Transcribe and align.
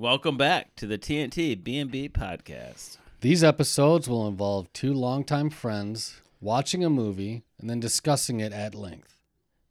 Welcome 0.00 0.36
back 0.36 0.76
to 0.76 0.86
the 0.86 0.96
TNT 0.96 1.60
B&B 1.60 2.08
podcast. 2.10 2.98
These 3.20 3.42
episodes 3.42 4.08
will 4.08 4.28
involve 4.28 4.72
two 4.72 4.94
longtime 4.94 5.50
friends 5.50 6.22
watching 6.40 6.84
a 6.84 6.88
movie 6.88 7.42
and 7.58 7.68
then 7.68 7.80
discussing 7.80 8.38
it 8.38 8.52
at 8.52 8.76
length. 8.76 9.16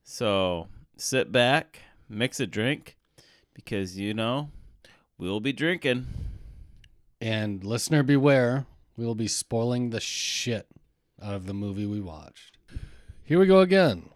So 0.03 0.67
sit 0.97 1.31
back, 1.31 1.79
mix 2.09 2.41
a 2.41 2.45
drink, 2.45 2.97
because 3.53 3.97
you 3.97 4.13
know 4.13 4.49
we'll 5.17 5.39
be 5.39 5.53
drinking. 5.53 6.07
And 7.21 7.64
listener 7.64 8.04
beware, 8.04 8.66
we 8.98 9.05
will 9.05 9.16
be 9.16 9.30
spoiling 9.30 9.91
the 9.91 10.02
shit 10.02 10.68
out 11.23 11.36
of 11.36 11.46
the 11.46 11.54
movie 11.54 11.86
we 11.86 12.02
watched. 12.02 12.57
Here 13.23 13.39
we 13.39 13.46
go 13.46 13.62
again. 13.62 14.09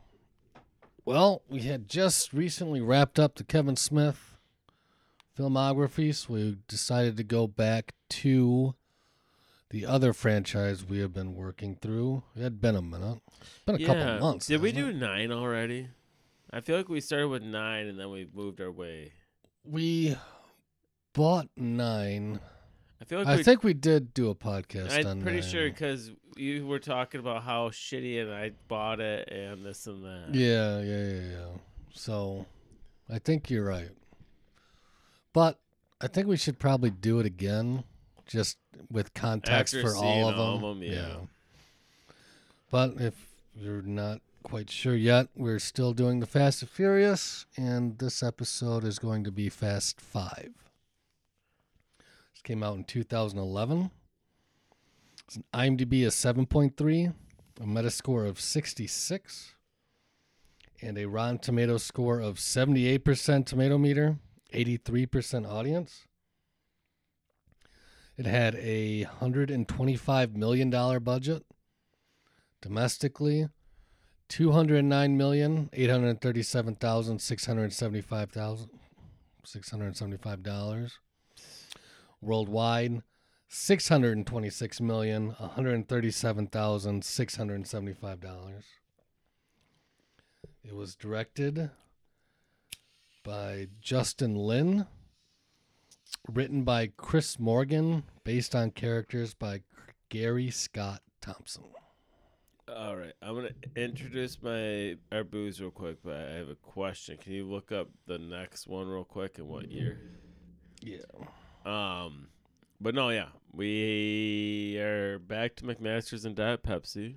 Well, 1.05 1.43
we 1.48 1.62
had 1.62 1.88
just 1.88 2.34
recently 2.34 2.82
wrapped 2.82 3.18
up 3.18 3.36
the 3.36 3.46
Kevin 3.46 3.78
Smith 3.78 4.30
filmography, 5.41 6.13
so 6.13 6.33
we 6.33 6.57
decided 6.67 7.17
to 7.17 7.23
go 7.23 7.47
back 7.47 7.93
to 8.09 8.75
the 9.69 9.86
other 9.86 10.13
franchise 10.13 10.86
we 10.86 10.99
have 10.99 11.13
been 11.13 11.33
working 11.33 11.75
through. 11.75 12.23
It 12.36 12.43
had 12.43 12.61
been 12.61 12.75
a 12.75 12.82
minute. 12.82 13.19
Been 13.65 13.75
a 13.82 13.85
couple 13.85 14.19
months. 14.19 14.47
Did 14.47 14.61
we 14.61 14.71
do 14.71 14.89
it? 14.89 14.96
nine 14.96 15.32
already? 15.32 15.87
I 16.51 16.59
feel 16.61 16.77
like 16.77 16.89
we 16.89 16.99
started 16.99 17.29
with 17.29 17.43
nine 17.43 17.87
and 17.87 17.97
then 17.97 18.11
we 18.11 18.27
moved 18.33 18.59
our 18.59 18.71
way. 18.71 19.13
We 19.63 20.18
bought 21.13 21.47
nine. 21.55 22.41
I 23.01 23.05
feel 23.05 23.19
like 23.19 23.27
I 23.27 23.37
we, 23.37 23.43
think 23.43 23.63
we 23.63 23.73
did 23.73 24.13
do 24.13 24.29
a 24.29 24.35
podcast 24.35 24.91
on 24.97 25.04
that. 25.04 25.07
I'm 25.07 25.21
pretty 25.21 25.39
nine. 25.39 25.49
sure 25.49 25.69
because 25.69 26.11
you 26.35 26.68
were 26.68 26.79
talking 26.79 27.19
about 27.19 27.43
how 27.43 27.69
shitty 27.69 28.21
and 28.21 28.32
I 28.32 28.51
bought 28.68 28.99
it 28.99 29.29
and 29.32 29.65
this 29.65 29.87
and 29.87 30.04
that. 30.04 30.29
Yeah, 30.33 30.82
yeah, 30.82 31.07
yeah, 31.07 31.37
yeah. 31.37 31.57
So 31.93 32.45
I 33.09 33.19
think 33.19 33.49
you're 33.49 33.66
right. 33.66 33.89
But 35.33 35.59
I 35.99 36.08
think 36.08 36.27
we 36.27 36.38
should 36.38 36.59
probably 36.59 36.89
do 36.89 37.19
it 37.19 37.25
again 37.25 37.83
just 38.25 38.58
with 38.89 39.13
context 39.13 39.73
After 39.75 39.88
for 39.89 39.95
all 39.95 40.29
of 40.29 40.38
all 40.38 40.55
them. 40.55 40.63
of 40.63 40.77
'em, 40.77 40.83
yeah. 40.83 41.15
But 42.69 43.01
if 43.01 43.27
you're 43.55 43.81
not 43.81 44.21
quite 44.43 44.69
sure 44.69 44.95
yet, 44.95 45.27
we're 45.35 45.59
still 45.59 45.93
doing 45.93 46.19
the 46.19 46.25
Fast 46.25 46.61
and 46.61 46.71
Furious, 46.71 47.45
and 47.57 47.97
this 47.99 48.23
episode 48.23 48.83
is 48.83 48.97
going 48.99 49.23
to 49.25 49.31
be 49.31 49.49
Fast 49.49 49.99
5. 50.01 50.49
This 52.33 52.41
came 52.43 52.63
out 52.63 52.77
in 52.77 52.83
2011. 52.85 53.91
It's 55.27 55.35
an 55.35 55.43
IMDb 55.53 56.05
of 56.05 56.13
7.3, 56.13 57.13
a 57.59 57.63
Metascore 57.63 58.27
of 58.27 58.39
66, 58.39 59.55
and 60.81 60.97
a 60.97 61.05
Rotten 61.05 61.38
Tomato 61.38 61.77
score 61.77 62.19
of 62.19 62.38
78% 62.38 63.45
tomato 63.45 63.77
meter, 63.77 64.17
83% 64.52 65.49
audience. 65.49 66.05
It 68.17 68.25
had 68.25 68.55
a 68.55 69.05
$125 69.21 70.35
million 70.35 70.69
budget 71.03 71.44
domestically. 72.61 73.47
Two 74.29 74.52
hundred 74.53 74.85
nine 74.85 75.17
million 75.17 75.69
eight 75.73 75.89
hundred 75.89 76.22
thirty-seven 76.22 76.75
thousand 76.75 77.19
six 77.19 77.45
hundred 77.45 77.73
seventy-five 77.73 78.31
thousand 78.31 78.69
six 79.44 79.69
hundred 79.69 79.97
seventy-five 79.97 80.41
dollars. 80.41 80.99
Worldwide, 82.22 83.02
six 83.49 83.89
hundred 83.89 84.25
twenty-six 84.25 84.79
million 84.79 85.31
one 85.38 85.49
hundred 85.49 85.85
thirty-seven 85.89 86.47
thousand 86.47 87.03
six 87.03 87.35
hundred 87.35 87.67
seventy-five 87.67 88.22
dollars. 88.22 88.63
It 90.63 90.75
was 90.75 90.95
directed 90.95 91.72
by 93.23 93.67
Justin 93.81 94.36
Lin, 94.36 94.86
written 96.31 96.64
by 96.64 96.91
Chris 96.97 97.39
Morgan, 97.39 98.03
based 98.23 98.55
on 98.55 98.72
characters 98.72 99.33
by 99.33 99.61
Gary 100.09 100.50
Scott 100.50 101.02
Thompson. 101.22 101.63
All 102.67 102.95
right, 102.95 103.13
I'm 103.22 103.36
gonna 103.36 103.50
introduce 103.75 104.41
my 104.41 104.95
our 105.12 105.23
booze 105.23 105.59
real 105.59 105.72
quick, 105.72 105.97
but 106.03 106.16
I 106.16 106.35
have 106.35 106.50
a 106.50 106.56
question. 106.56 107.18
Can 107.18 107.34
you 107.34 107.45
look 107.45 107.72
up 107.72 107.90
the 108.07 108.18
next 108.18 108.68
one 108.68 108.88
real 108.88 109.03
quick 109.03 109.40
and 109.40 109.47
what 109.47 109.69
year? 109.69 110.00
Yeah. 110.81 111.00
Um, 111.66 112.28
but 112.79 112.95
no, 112.95 113.09
yeah, 113.09 113.28
we 113.51 114.78
are 114.79 115.19
back 115.19 115.56
to 115.57 115.66
McMaster's 115.66 116.25
and 116.25 116.35
Diet 116.35 116.63
Pepsi. 116.63 117.16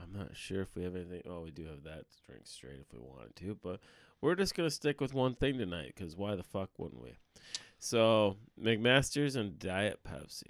I'm 0.00 0.12
not 0.16 0.36
sure 0.36 0.62
if 0.62 0.74
we 0.74 0.84
have 0.84 0.94
anything. 0.94 1.22
Oh, 1.28 1.40
we 1.42 1.50
do 1.50 1.64
have 1.66 1.82
that 1.84 2.10
to 2.10 2.16
drink 2.26 2.46
straight 2.46 2.80
if 2.80 2.92
we 2.92 3.00
wanted 3.00 3.36
to, 3.36 3.58
but 3.62 3.80
we're 4.20 4.34
just 4.34 4.54
gonna 4.54 4.70
stick 4.70 5.00
with 5.00 5.14
one 5.14 5.34
thing 5.34 5.58
tonight 5.58 5.92
because 5.96 6.16
why 6.16 6.34
the 6.34 6.42
fuck 6.42 6.70
wouldn't 6.78 7.02
we? 7.02 7.16
So 7.78 8.36
McMaster's 8.60 9.36
and 9.36 9.58
Diet 9.58 10.00
Pepsi. 10.04 10.42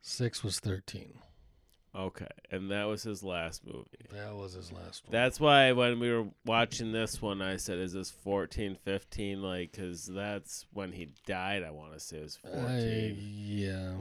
Six 0.00 0.44
was 0.44 0.60
13. 0.60 1.14
Okay, 1.96 2.26
and 2.50 2.72
that 2.72 2.84
was 2.84 3.04
his 3.04 3.22
last 3.22 3.64
movie. 3.64 3.86
That 4.12 4.34
was 4.34 4.54
his 4.54 4.72
last 4.72 5.04
one. 5.04 5.12
That's 5.12 5.38
why 5.38 5.70
when 5.70 6.00
we 6.00 6.10
were 6.12 6.26
watching 6.44 6.90
this 6.90 7.22
one, 7.22 7.40
I 7.40 7.56
said, 7.56 7.78
"Is 7.78 7.92
this 7.92 8.10
14, 8.10 8.74
15? 8.84 9.40
Like, 9.40 9.70
because 9.70 10.04
that's 10.06 10.66
when 10.72 10.90
he 10.90 11.10
died. 11.24 11.62
I 11.62 11.70
want 11.70 11.92
to 11.92 12.00
say 12.00 12.16
it 12.16 12.22
was 12.24 12.38
I- 12.44 12.48
14. 12.48 13.16
yeah. 13.20 13.92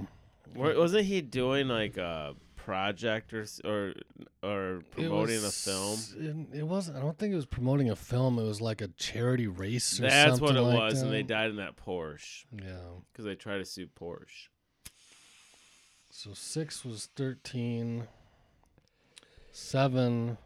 Wa- 0.55 0.75
wasn't 0.75 1.05
he 1.05 1.21
doing 1.21 1.67
like 1.67 1.97
a 1.97 2.35
project 2.63 3.33
or 3.33 3.45
or 3.63 3.93
or 4.41 4.81
promoting 4.91 5.41
was- 5.41 5.67
a 5.67 5.71
film? 5.71 6.49
It, 6.51 6.59
it 6.59 6.63
wasn't. 6.63 6.97
I 6.97 7.01
don't 7.01 7.17
think 7.17 7.33
it 7.33 7.35
was 7.35 7.45
promoting 7.45 7.89
a 7.89 7.95
film. 7.95 8.39
It 8.39 8.43
was 8.43 8.61
like 8.61 8.81
a 8.81 8.87
charity 8.89 9.47
race 9.47 9.99
or 9.99 10.03
That's 10.03 10.37
something 10.39 10.45
what 10.45 10.55
it 10.55 10.61
like 10.61 10.91
was, 10.91 11.01
and 11.01 11.11
they 11.11 11.23
died 11.23 11.49
in 11.51 11.57
that 11.57 11.75
Porsche 11.77 12.45
Yeah. 12.51 12.77
because 13.11 13.25
they 13.25 13.35
tried 13.35 13.57
to 13.59 13.65
sue 13.65 13.87
Porsche. 13.87 14.47
So 16.09 16.33
six 16.33 16.85
was 16.85 17.09
13. 17.15 18.07
Seven 19.51 20.37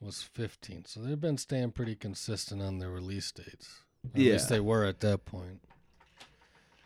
was 0.00 0.22
15. 0.22 0.84
So 0.86 1.00
they've 1.00 1.20
been 1.20 1.38
staying 1.38 1.72
pretty 1.72 1.94
consistent 1.94 2.62
on 2.62 2.78
their 2.78 2.90
release 2.90 3.30
dates. 3.32 3.80
Or 4.04 4.10
At 4.14 4.16
least 4.18 4.48
they 4.48 4.60
were 4.60 4.84
at 4.86 5.00
that 5.00 5.24
point. 5.26 5.60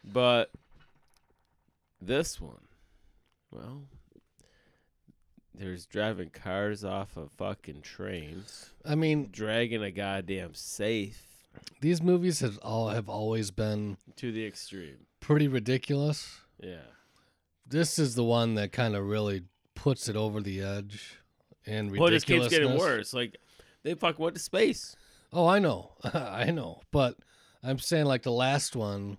But 0.05 0.51
this 2.01 2.41
one, 2.41 2.67
well, 3.55 3.85
there's 5.55 5.87
driving 5.87 6.31
cars 6.31 6.85
off 6.85 7.17
of 7.17 7.31
fucking 7.33 7.83
trains, 7.83 8.71
I 8.85 8.95
mean, 8.95 9.29
dragging 9.31 9.83
a 9.83 9.91
goddamn 9.91 10.55
safe 10.55 11.35
these 11.81 12.03
movies 12.03 12.41
have 12.41 12.59
all 12.59 12.89
have 12.89 13.09
always 13.09 13.51
been 13.51 13.97
to 14.17 14.33
the 14.33 14.47
extreme. 14.47 15.07
pretty 15.21 15.49
ridiculous. 15.49 16.41
Yeah. 16.61 16.79
This 17.67 17.99
is 17.99 18.15
the 18.15 18.25
one 18.25 18.55
that 18.55 18.73
kind 18.73 18.95
of 18.95 19.07
really 19.07 19.43
puts 19.75 20.09
it 20.09 20.17
over 20.17 20.41
the 20.41 20.61
edge 20.61 21.19
and 21.67 21.91
Well, 21.91 22.09
it 22.09 22.13
just 22.13 22.27
keeps 22.27 22.45
ridiculousness. 22.45 22.51
getting 22.51 22.79
worse. 22.79 23.15
Like 23.15 23.37
they 23.83 23.95
fuck 23.95 24.19
went 24.19 24.35
to 24.37 24.41
space. 24.41 24.97
Oh, 25.33 25.47
I 25.47 25.59
know. 25.59 25.93
I 26.15 26.51
know. 26.51 26.81
But 26.91 27.17
I'm 27.63 27.79
saying 27.79 28.07
like 28.07 28.23
the 28.23 28.33
last 28.33 28.77
one, 28.77 29.19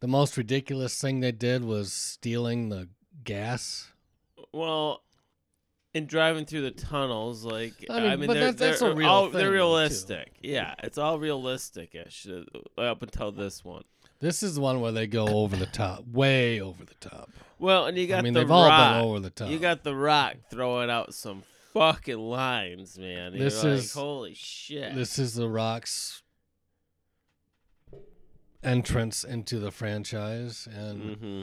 the 0.00 0.08
most 0.08 0.36
ridiculous 0.36 1.00
thing 1.00 1.20
they 1.20 1.32
did 1.32 1.64
was 1.64 1.92
stealing 1.92 2.68
the 2.68 2.88
gas. 3.24 3.88
Well, 4.52 5.02
and 5.94 6.06
driving 6.08 6.44
through 6.44 6.62
the 6.62 6.70
tunnels, 6.70 7.44
like 7.44 7.72
I 7.90 7.94
I 7.94 8.00
mean, 8.10 8.20
mean, 8.20 8.26
but 8.28 8.34
they're, 8.34 8.42
that's- 8.52 8.58
that's 8.58 8.80
they're 8.80 8.90
a 8.92 8.94
real 8.94 9.08
all, 9.08 9.24
thing, 9.24 9.32
they're 9.32 9.40
though, 9.42 9.46
too. 9.48 9.52
realistic. 9.54 10.32
Yeah, 10.42 10.74
it's 10.82 10.98
all 10.98 11.18
realistic. 11.18 11.94
ish 11.94 12.26
up 12.78 13.02
until 13.02 13.32
this 13.32 13.64
one. 13.64 13.84
This 14.20 14.42
is 14.42 14.54
the 14.56 14.60
one 14.60 14.80
where 14.80 14.92
they 14.92 15.06
go 15.06 15.26
over 15.28 15.56
the 15.56 15.66
top, 15.66 16.06
way 16.06 16.60
over 16.60 16.84
the 16.84 16.94
top. 16.96 17.30
Well, 17.58 17.86
and 17.86 17.96
you 17.98 18.06
got 18.06 18.18
I 18.18 18.22
mean, 18.22 18.34
the 18.34 18.40
they've 18.40 18.50
all 18.50 18.68
rock. 18.68 18.94
been 18.94 19.04
over 19.04 19.20
the 19.20 19.30
top. 19.30 19.48
You 19.50 19.58
got 19.58 19.82
the 19.82 19.94
rock 19.96 20.34
throwing 20.50 20.90
out 20.90 21.14
some 21.14 21.42
fucking 21.72 22.18
lines, 22.18 22.98
man. 22.98 23.32
You're 23.32 23.44
This 23.44 23.62
like, 23.64 23.72
is- 23.74 23.92
holy 23.94 24.34
shit. 24.34 24.94
This 24.94 25.18
is 25.18 25.34
the 25.34 25.48
Rock's 25.48 26.22
entrance 28.62 29.24
into 29.24 29.58
the 29.58 29.70
franchise, 29.70 30.68
and 30.70 31.16
hmm 31.16 31.42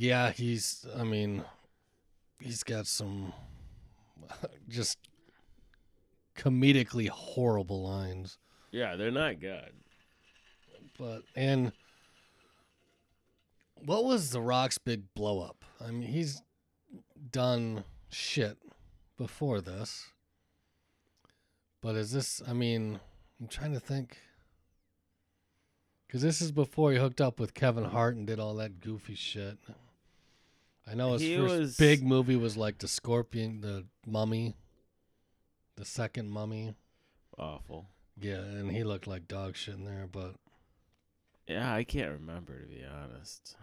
yeah, 0.00 0.30
he's. 0.30 0.86
I 0.96 1.04
mean, 1.04 1.44
he's 2.40 2.62
got 2.62 2.86
some 2.86 3.34
just 4.68 4.96
comedically 6.34 7.08
horrible 7.08 7.82
lines. 7.82 8.38
Yeah, 8.72 8.96
they're 8.96 9.10
not 9.10 9.40
good. 9.40 9.72
But 10.98 11.22
and 11.36 11.72
what 13.84 14.04
was 14.04 14.30
the 14.30 14.40
Rock's 14.40 14.78
big 14.78 15.02
blow 15.14 15.42
up? 15.42 15.66
I 15.86 15.90
mean, 15.90 16.08
he's 16.08 16.40
done 17.30 17.84
shit 18.08 18.56
before 19.18 19.60
this. 19.60 20.06
But 21.82 21.94
is 21.96 22.10
this? 22.12 22.40
I 22.48 22.54
mean, 22.54 23.00
I'm 23.38 23.48
trying 23.48 23.74
to 23.74 23.80
think. 23.80 24.16
Because 26.06 26.22
this 26.22 26.40
is 26.40 26.52
before 26.52 26.90
he 26.90 26.98
hooked 26.98 27.20
up 27.20 27.38
with 27.38 27.52
Kevin 27.52 27.84
Hart 27.84 28.16
and 28.16 28.26
did 28.26 28.40
all 28.40 28.54
that 28.54 28.80
goofy 28.80 29.14
shit. 29.14 29.58
I 30.86 30.94
know 30.94 31.12
his 31.12 31.22
He 31.22 31.36
first 31.36 31.58
was- 31.58 31.76
big 31.76 32.02
movie 32.04 32.36
was 32.36 32.56
like 32.56 32.78
the 32.78 32.88
Scorpion, 32.88 33.60
the 33.60 33.86
Mummy, 34.06 34.56
the 35.76 35.84
second 35.84 36.30
Mummy. 36.30 36.74
Awful. 37.38 37.86
Yeah, 38.20 38.40
and 38.40 38.70
he 38.70 38.84
looked 38.84 39.06
like 39.06 39.28
dog 39.28 39.56
shit 39.56 39.74
in 39.74 39.84
there, 39.84 40.06
but 40.10 40.34
Yeah, 41.46 41.72
I 41.74 41.84
can't 41.84 42.12
remember 42.12 42.60
to 42.60 42.66
be 42.66 42.84
honest. 42.84 43.56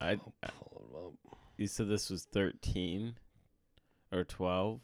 I 0.00 0.12
I'll 0.42 0.50
pull 0.60 1.14
it 1.24 1.32
up. 1.32 1.38
you 1.56 1.66
said 1.66 1.88
this 1.88 2.10
was 2.10 2.24
thirteen 2.24 3.16
or 4.12 4.24
twelve. 4.24 4.80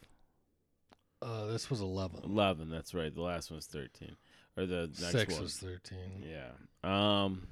Uh, 1.21 1.45
this 1.45 1.69
was 1.69 1.79
11. 1.79 2.19
11 2.25 2.69
that's 2.69 2.93
right 2.93 3.15
the 3.15 3.21
last 3.21 3.49
one 3.49 3.55
was 3.55 3.65
13 3.67 4.17
or 4.57 4.65
the 4.65 4.87
next 4.87 5.11
Six 5.11 5.33
one 5.33 5.43
was 5.43 5.55
13. 5.57 6.21
yeah 6.21 6.51
um 6.83 7.47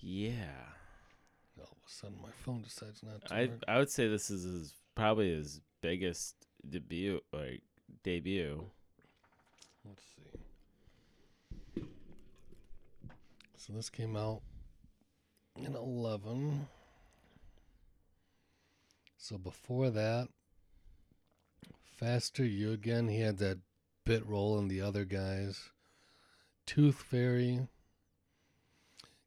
yeah 0.00 0.73
of 1.84 1.90
a 1.90 1.92
sudden, 1.92 2.16
my 2.22 2.30
phone 2.44 2.62
decides 2.62 3.02
not 3.02 3.24
to 3.26 3.34
i 3.34 3.42
work. 3.46 3.62
i 3.68 3.78
would 3.78 3.90
say 3.90 4.08
this 4.08 4.30
is 4.30 4.44
his 4.44 4.74
probably 4.94 5.34
his 5.34 5.60
biggest 5.80 6.34
debut 6.68 7.20
like 7.32 7.62
debut 8.02 8.64
Let's 9.86 10.02
see. 11.76 11.82
So 13.58 13.72
this 13.74 13.90
came 13.90 14.16
out 14.16 14.40
in 15.56 15.74
11. 15.74 16.68
So 19.18 19.38
before 19.38 19.90
that, 19.90 20.28
Faster 21.96 22.44
You 22.44 22.72
Again, 22.72 23.08
he 23.08 23.20
had 23.20 23.38
that 23.38 23.58
bit 24.04 24.26
role 24.26 24.58
in 24.58 24.68
the 24.68 24.80
other 24.80 25.04
guys. 25.04 25.70
Tooth 26.66 26.96
Fairy, 26.96 27.68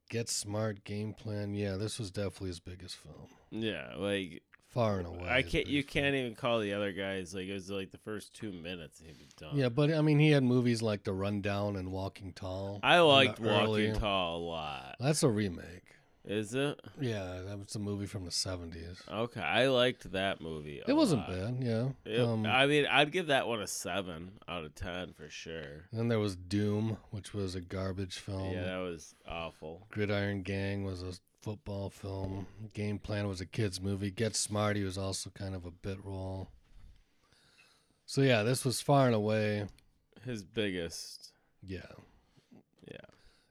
Get 0.10 0.30
Smart, 0.30 0.84
Game 0.84 1.14
Plan. 1.14 1.54
Yeah, 1.54 1.76
this 1.76 2.00
was 2.00 2.12
definitely 2.12 2.48
his 2.50 2.60
biggest 2.60 2.96
film. 2.98 3.28
yeah 3.52 3.94
like 3.98 4.42
Far 4.70 5.00
and 5.00 5.08
away. 5.08 5.30
i 5.30 5.42
can't 5.42 5.66
you 5.68 5.82
can't 5.84 6.14
even 6.14 6.36
call 6.36 6.60
the 6.60 6.74
other 6.74 6.92
guys 6.92 7.34
like 7.34 7.48
it 7.48 7.54
was 7.54 7.70
like 7.70 7.90
the 7.92 7.98
first 7.98 8.34
two 8.34 8.52
minutes 8.52 9.00
he 9.02 9.08
was 9.08 9.34
done 9.34 9.56
Yeah, 9.58 9.70
but 9.70 9.92
I 9.94 10.02
mean, 10.02 10.20
he 10.20 10.30
had 10.32 10.44
movies 10.44 10.82
like 10.82 11.04
The 11.06 11.14
Rundown 11.14 11.78
and 11.78 11.92
Walking 11.92 12.34
Tall. 12.34 12.80
i 12.84 13.00
liked 13.00 13.40
walking 13.40 13.66
early- 13.66 13.92
tall 13.94 14.38
a 14.38 14.44
lot 14.44 14.96
That's 15.00 15.24
a 15.24 15.30
remake. 15.30 15.87
Is 16.28 16.54
it 16.54 16.80
Yeah, 17.00 17.42
that 17.48 17.58
was 17.58 17.74
a 17.76 17.80
movie 17.80 18.06
from 18.06 18.26
the 18.26 18.32
seventies. 18.32 19.02
okay 19.12 19.42
i 19.42 19.68
liked 19.68 20.12
that 20.12 20.42
movie 20.42 20.82
It 20.88 20.94
wasn't 20.94 21.22
lot. 21.22 21.30
bad, 21.30 21.58
yeah. 21.62 21.88
It- 22.06 22.20
um, 22.20 22.46
i 22.46 22.66
mean 22.68 22.86
i'd 22.92 23.12
give 23.12 23.28
that 23.28 23.48
one 23.48 23.62
a 23.62 23.68
seven 23.68 24.34
out 24.48 24.64
of 24.66 24.76
ten 24.76 25.14
for 25.14 25.30
sure 25.30 25.86
then 25.94 26.08
there 26.10 26.20
was 26.20 26.36
Doom, 26.36 26.98
which 27.12 27.34
was 27.34 27.56
a 27.56 27.62
garbage 27.62 28.18
film. 28.20 28.52
yeah 28.54 28.64
that 28.64 28.78
was 28.78 29.16
awful 29.28 29.88
Gridiron 29.90 30.42
Gang 30.44 30.84
was 30.84 31.02
a 31.02 31.14
football 31.42 31.90
film. 31.90 32.46
Game 32.74 33.00
Plan 33.00 33.26
was 33.26 33.40
a 33.40 33.46
kids 33.46 33.80
movie. 33.80 34.12
Get 34.12 34.36
Smarty 34.36 34.84
was 34.84 34.98
also 34.98 35.30
kind 35.30 35.56
of 35.56 35.66
a 35.66 35.72
bit 35.72 35.98
role. 36.04 36.50
So 38.06 38.22
yeah, 38.22 38.44
this 38.44 38.66
was 38.66 38.82
far 38.82 39.06
and 39.06 39.16
away, 39.16 39.66
his 40.26 40.44
biggest 40.44 41.32
yeah. 41.66 41.80
yeah 42.90 42.98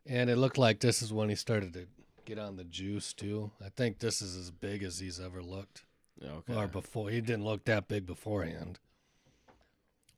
And 0.07 0.29
it 0.29 0.37
looked 0.37 0.59
like 0.59 0.81
this 0.81 1.01
is 1.01 1.11
when 1.13 1.31
he 1.31 1.35
started 1.37 1.73
to 1.75 1.87
get 2.27 2.39
on 2.39 2.57
the 2.57 2.65
juice 2.65 3.13
too. 3.13 3.51
I 3.65 3.69
think 3.71 3.99
this 4.01 4.21
is 4.21 4.37
as 4.37 4.51
big 4.51 4.83
as 4.83 4.99
he's 4.99 5.19
ever 5.21 5.43
looked. 5.43 5.85
okay 6.23 6.55
Or 6.55 6.67
before 6.67 7.09
he 7.11 7.21
didn't 7.21 7.45
look 7.45 7.65
that 7.65 7.89
big 7.89 8.05
beforehand. 8.07 8.79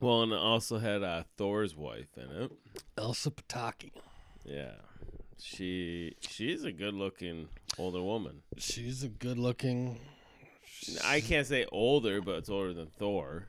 well 0.00 0.22
and 0.22 0.32
it 0.32 0.38
also 0.38 0.78
had 0.78 1.02
uh, 1.02 1.22
thor's 1.37 1.76
wife 1.76 2.16
in 2.16 2.31
it 2.43 2.52
Elsa 2.96 3.31
Pataky. 3.31 3.90
yeah 4.44 4.72
she 5.40 6.14
she's 6.20 6.64
a 6.64 6.72
good 6.72 6.94
looking 6.94 7.49
older 7.78 8.02
woman 8.02 8.43
She's 8.56 9.02
a 9.05 9.08
good 9.08 9.38
looking. 9.38 9.99
i 11.05 11.20
can't 11.20 11.46
say 11.46 11.66
older 11.70 12.20
but 12.20 12.37
it's 12.37 12.49
older 12.49 12.72
than 12.75 12.87
thor 12.99 13.46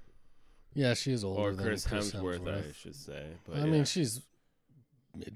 Yeah, 0.73 0.93
she 0.93 1.11
is 1.13 1.23
older 1.23 1.41
or 1.41 1.53
than 1.55 1.65
chris, 1.65 1.85
Chris 1.87 2.11
hemsworth, 2.11 2.47
i 2.47 2.71
should 2.73 2.95
say 2.95 3.25
but 3.47 3.57
I 3.57 3.59
yeah. 3.59 3.65
mean, 3.65 3.85
she's 3.85 4.21
mid. 5.15 5.35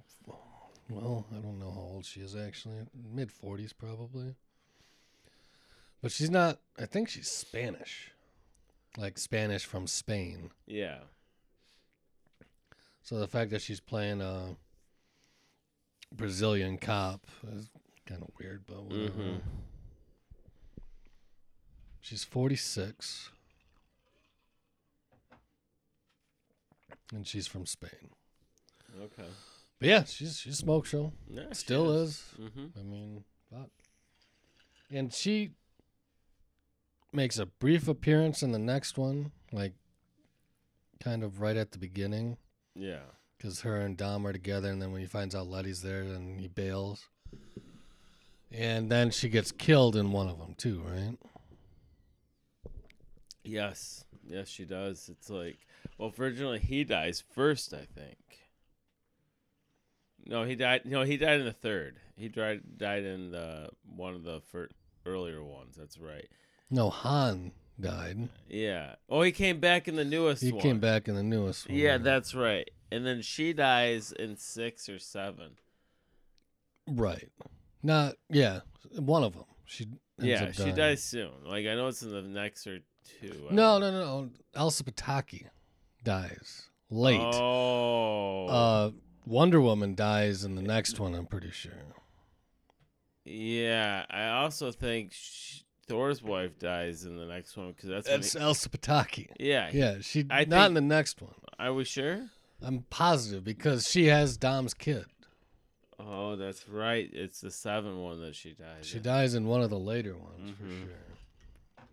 Well, 0.89 1.25
I 1.31 1.35
don't 1.35 1.59
know 1.59 1.71
how 1.71 1.79
old 1.93 2.05
she 2.05 2.19
is 2.21 2.35
actually. 2.35 2.75
Mid 3.13 3.31
forties 3.31 3.73
probably. 3.73 4.35
But 6.01 6.11
she's 6.11 6.29
not. 6.29 6.59
I 6.77 6.85
think 6.85 7.07
she's 7.09 7.29
Spanish, 7.29 8.11
like 8.97 9.17
Spanish 9.17 9.65
from 9.65 9.87
Spain. 9.87 10.51
yeah 10.67 10.99
So 13.01 13.19
the 13.19 13.27
fact 13.27 13.51
that 13.51 13.61
she's 13.61 13.79
playing 13.79 14.21
a 14.21 14.55
Brazilian 16.11 16.77
cop 16.77 17.25
is 17.55 17.69
kind 18.05 18.21
of 18.21 18.29
weird, 18.39 18.63
but 18.67 18.83
whatever. 18.83 19.09
Mhm. 19.11 19.41
She's 22.01 22.23
forty 22.25 22.57
six. 22.57 23.29
And 27.13 27.25
she's 27.27 27.47
from 27.47 27.65
Spain. 27.65 28.09
okay 29.01 29.29
But 29.83 29.89
yeah, 29.89 30.03
she's 30.05 30.39
she's 30.39 30.53
a 30.53 30.55
smoke 30.55 30.85
show. 30.85 31.11
yeah, 31.27 31.51
Still 31.51 31.91
is. 31.91 32.23
mm-hmm. 32.39 32.67
I 32.79 32.83
mean, 32.83 33.25
fuck. 33.51 33.67
And 34.89 35.13
she 35.13 35.49
makes 37.11 37.37
a 37.37 37.47
brief 37.47 37.89
appearance 37.89 38.41
in 38.41 38.53
the 38.53 38.59
next 38.59 38.97
one, 38.97 39.33
like 39.51 39.73
kind 41.03 41.21
of 41.21 41.41
right 41.41 41.57
at 41.57 41.73
the 41.73 41.79
beginning, 41.79 42.37
yeah 42.73 43.01
because 43.37 43.59
her 43.63 43.81
and 43.81 43.97
Dom 43.97 44.25
are 44.25 44.31
together, 44.31 44.71
and 44.71 44.81
then 44.81 44.93
when 44.93 45.01
he 45.01 45.07
finds 45.07 45.35
out 45.35 45.49
Letty's 45.49 45.81
there, 45.81 46.05
then 46.05 46.37
he 46.39 46.47
bails. 46.47 47.09
And 48.53 48.89
then 48.89 49.11
she 49.11 49.27
gets 49.27 49.51
killed 49.51 49.97
in 49.97 50.13
one 50.13 50.29
of 50.29 50.37
them 50.39 50.55
too, 50.57 50.81
right? 50.87 51.17
yes 53.43 54.05
yes 54.25 54.47
she 54.47 54.63
does 54.63 55.09
it's 55.11 55.29
like 55.29 55.57
well 55.97 56.13
originally 56.17 56.59
he 56.59 56.85
dies 56.85 57.21
first 57.35 57.73
i 57.73 57.85
think 57.93 58.42
no 60.25 60.43
he 60.43 60.55
died 60.55 60.81
no 60.85 61.03
he 61.03 61.17
died 61.17 61.39
in 61.39 61.45
the 61.45 61.51
third 61.53 61.97
he 62.15 62.27
died 62.29 62.61
died 62.77 63.03
in 63.03 63.31
the 63.31 63.69
one 63.95 64.13
of 64.15 64.23
the 64.23 64.39
fir- 64.41 64.69
earlier 65.05 65.43
ones 65.43 65.75
that's 65.75 65.97
right 65.97 66.27
No, 66.69 66.89
Han 66.89 67.51
died. 67.79 68.29
yeah 68.47 68.95
oh 69.09 69.21
he 69.21 69.31
came 69.31 69.59
back 69.59 69.87
in 69.87 69.95
the 69.95 70.05
newest 70.05 70.41
He 70.43 70.51
one 70.51 70.61
came 70.61 70.79
back 70.79 71.07
in 71.07 71.15
the 71.15 71.23
newest 71.23 71.67
one. 71.69 71.77
yeah 71.77 71.97
that's 71.97 72.33
right 72.35 72.69
and 72.91 73.05
then 73.05 73.21
she 73.21 73.53
dies 73.53 74.11
in 74.11 74.37
six 74.37 74.87
or 74.89 74.99
seven 74.99 75.57
right. 76.87 77.29
Not 77.81 78.15
yeah, 78.29 78.61
one 78.97 79.23
of 79.23 79.33
them. 79.33 79.43
She 79.65 79.85
ends 79.85 79.99
yeah 80.19 80.43
up 80.43 80.53
she 80.53 80.63
dying. 80.63 80.75
dies 80.75 81.03
soon 81.03 81.31
like 81.45 81.65
i 81.65 81.73
know 81.75 81.87
it's 81.87 82.01
in 82.03 82.11
the 82.11 82.21
next 82.21 82.67
or 82.67 82.79
two 83.19 83.47
I 83.49 83.53
No, 83.53 83.79
don't- 83.79 83.81
no, 83.81 83.91
no, 83.91 84.21
no. 84.21 84.29
Elsa 84.55 84.83
Pataky 84.83 85.47
dies 86.03 86.69
late. 86.89 87.19
oh 87.19 88.47
Uh, 88.47 88.91
Wonder 89.25 89.61
Woman 89.61 89.95
dies 89.95 90.43
in 90.43 90.55
the 90.55 90.61
next 90.61 90.99
one. 90.99 91.13
I'm 91.15 91.25
pretty 91.25 91.51
sure. 91.51 91.71
Yeah, 93.25 94.05
I 94.09 94.27
also 94.29 94.71
think 94.71 95.13
sh- 95.13 95.61
Thor's 95.87 96.21
wife 96.21 96.59
dies 96.59 97.05
in 97.05 97.17
the 97.17 97.25
next 97.25 97.55
one 97.55 97.71
because 97.71 97.89
that's, 97.89 98.07
That's 98.07 98.33
he- 98.33 98.39
Elsa 98.39 98.69
Pataky. 98.69 99.29
yeah. 99.39 99.69
Yeah, 99.71 99.97
she 100.01 100.25
I 100.29 100.45
not 100.45 100.67
in 100.67 100.73
the 100.73 100.81
next 100.81 101.21
one. 101.21 101.33
Are 101.57 101.73
we 101.73 101.85
sure? 101.85 102.27
I'm 102.61 102.85
positive 102.89 103.43
because 103.43 103.89
she 103.89 104.07
has 104.07 104.35
Dom's 104.37 104.73
kid. 104.73 105.05
Oh, 105.99 106.35
that's 106.35 106.67
right. 106.67 107.09
It's 107.13 107.39
the 107.39 107.51
seventh 107.51 107.97
one 107.97 108.19
that 108.21 108.35
she 108.35 108.51
dies. 108.53 108.85
She 108.85 108.97
in. 108.97 109.03
dies 109.03 109.35
in 109.35 109.45
one 109.45 109.61
of 109.61 109.69
the 109.69 109.79
later 109.79 110.17
ones 110.17 110.51
Mhm. 110.51 110.55
for 110.57 110.69
sure. 110.69 111.85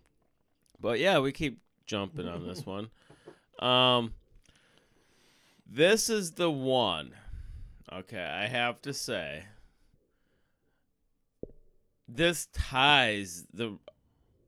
But 0.81 0.99
yeah, 0.99 1.19
we 1.19 1.31
keep 1.31 1.59
jumping 1.85 2.27
on 2.27 2.45
this 2.47 2.65
one. 2.65 2.89
Um, 3.59 4.13
this 5.65 6.09
is 6.09 6.31
the 6.31 6.49
one. 6.51 7.13
Okay, 7.93 8.23
I 8.23 8.47
have 8.47 8.81
to 8.83 8.93
say, 8.93 9.43
this 12.07 12.47
ties 12.53 13.45
the 13.53 13.77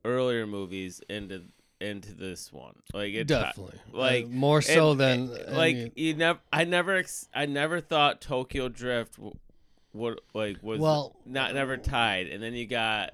earlier 0.06 0.46
movies 0.48 1.02
into 1.10 1.44
into 1.82 2.14
this 2.14 2.52
one. 2.54 2.76
Like 2.94 3.14
it 3.14 3.28
Definitely, 3.28 3.80
like, 3.92 4.26
Uh, 4.26 4.30
more 4.30 4.62
so 4.62 4.94
it- 4.94 4.96
than 4.96 5.30
it- 5.32 5.48
any- 5.48 5.56
like 5.58 5.94
you 5.98 6.14
never 6.14 6.40
i 6.54 6.64
never 6.64 6.96
ex- 6.96 7.28
i 7.34 7.46
never 7.46 7.82
thought 7.82 8.22
tokyo 8.22 8.70
drift 8.70 9.18
w- 9.18 9.36
would 9.92 10.22
like 10.34 10.64
was 10.64 10.80
Well- 10.80 11.18
not 11.26 11.54
never 11.54 11.76
tied. 11.78 12.28
And 12.28 12.42
then 12.42 12.54
you 12.54 12.66
got 12.66 13.14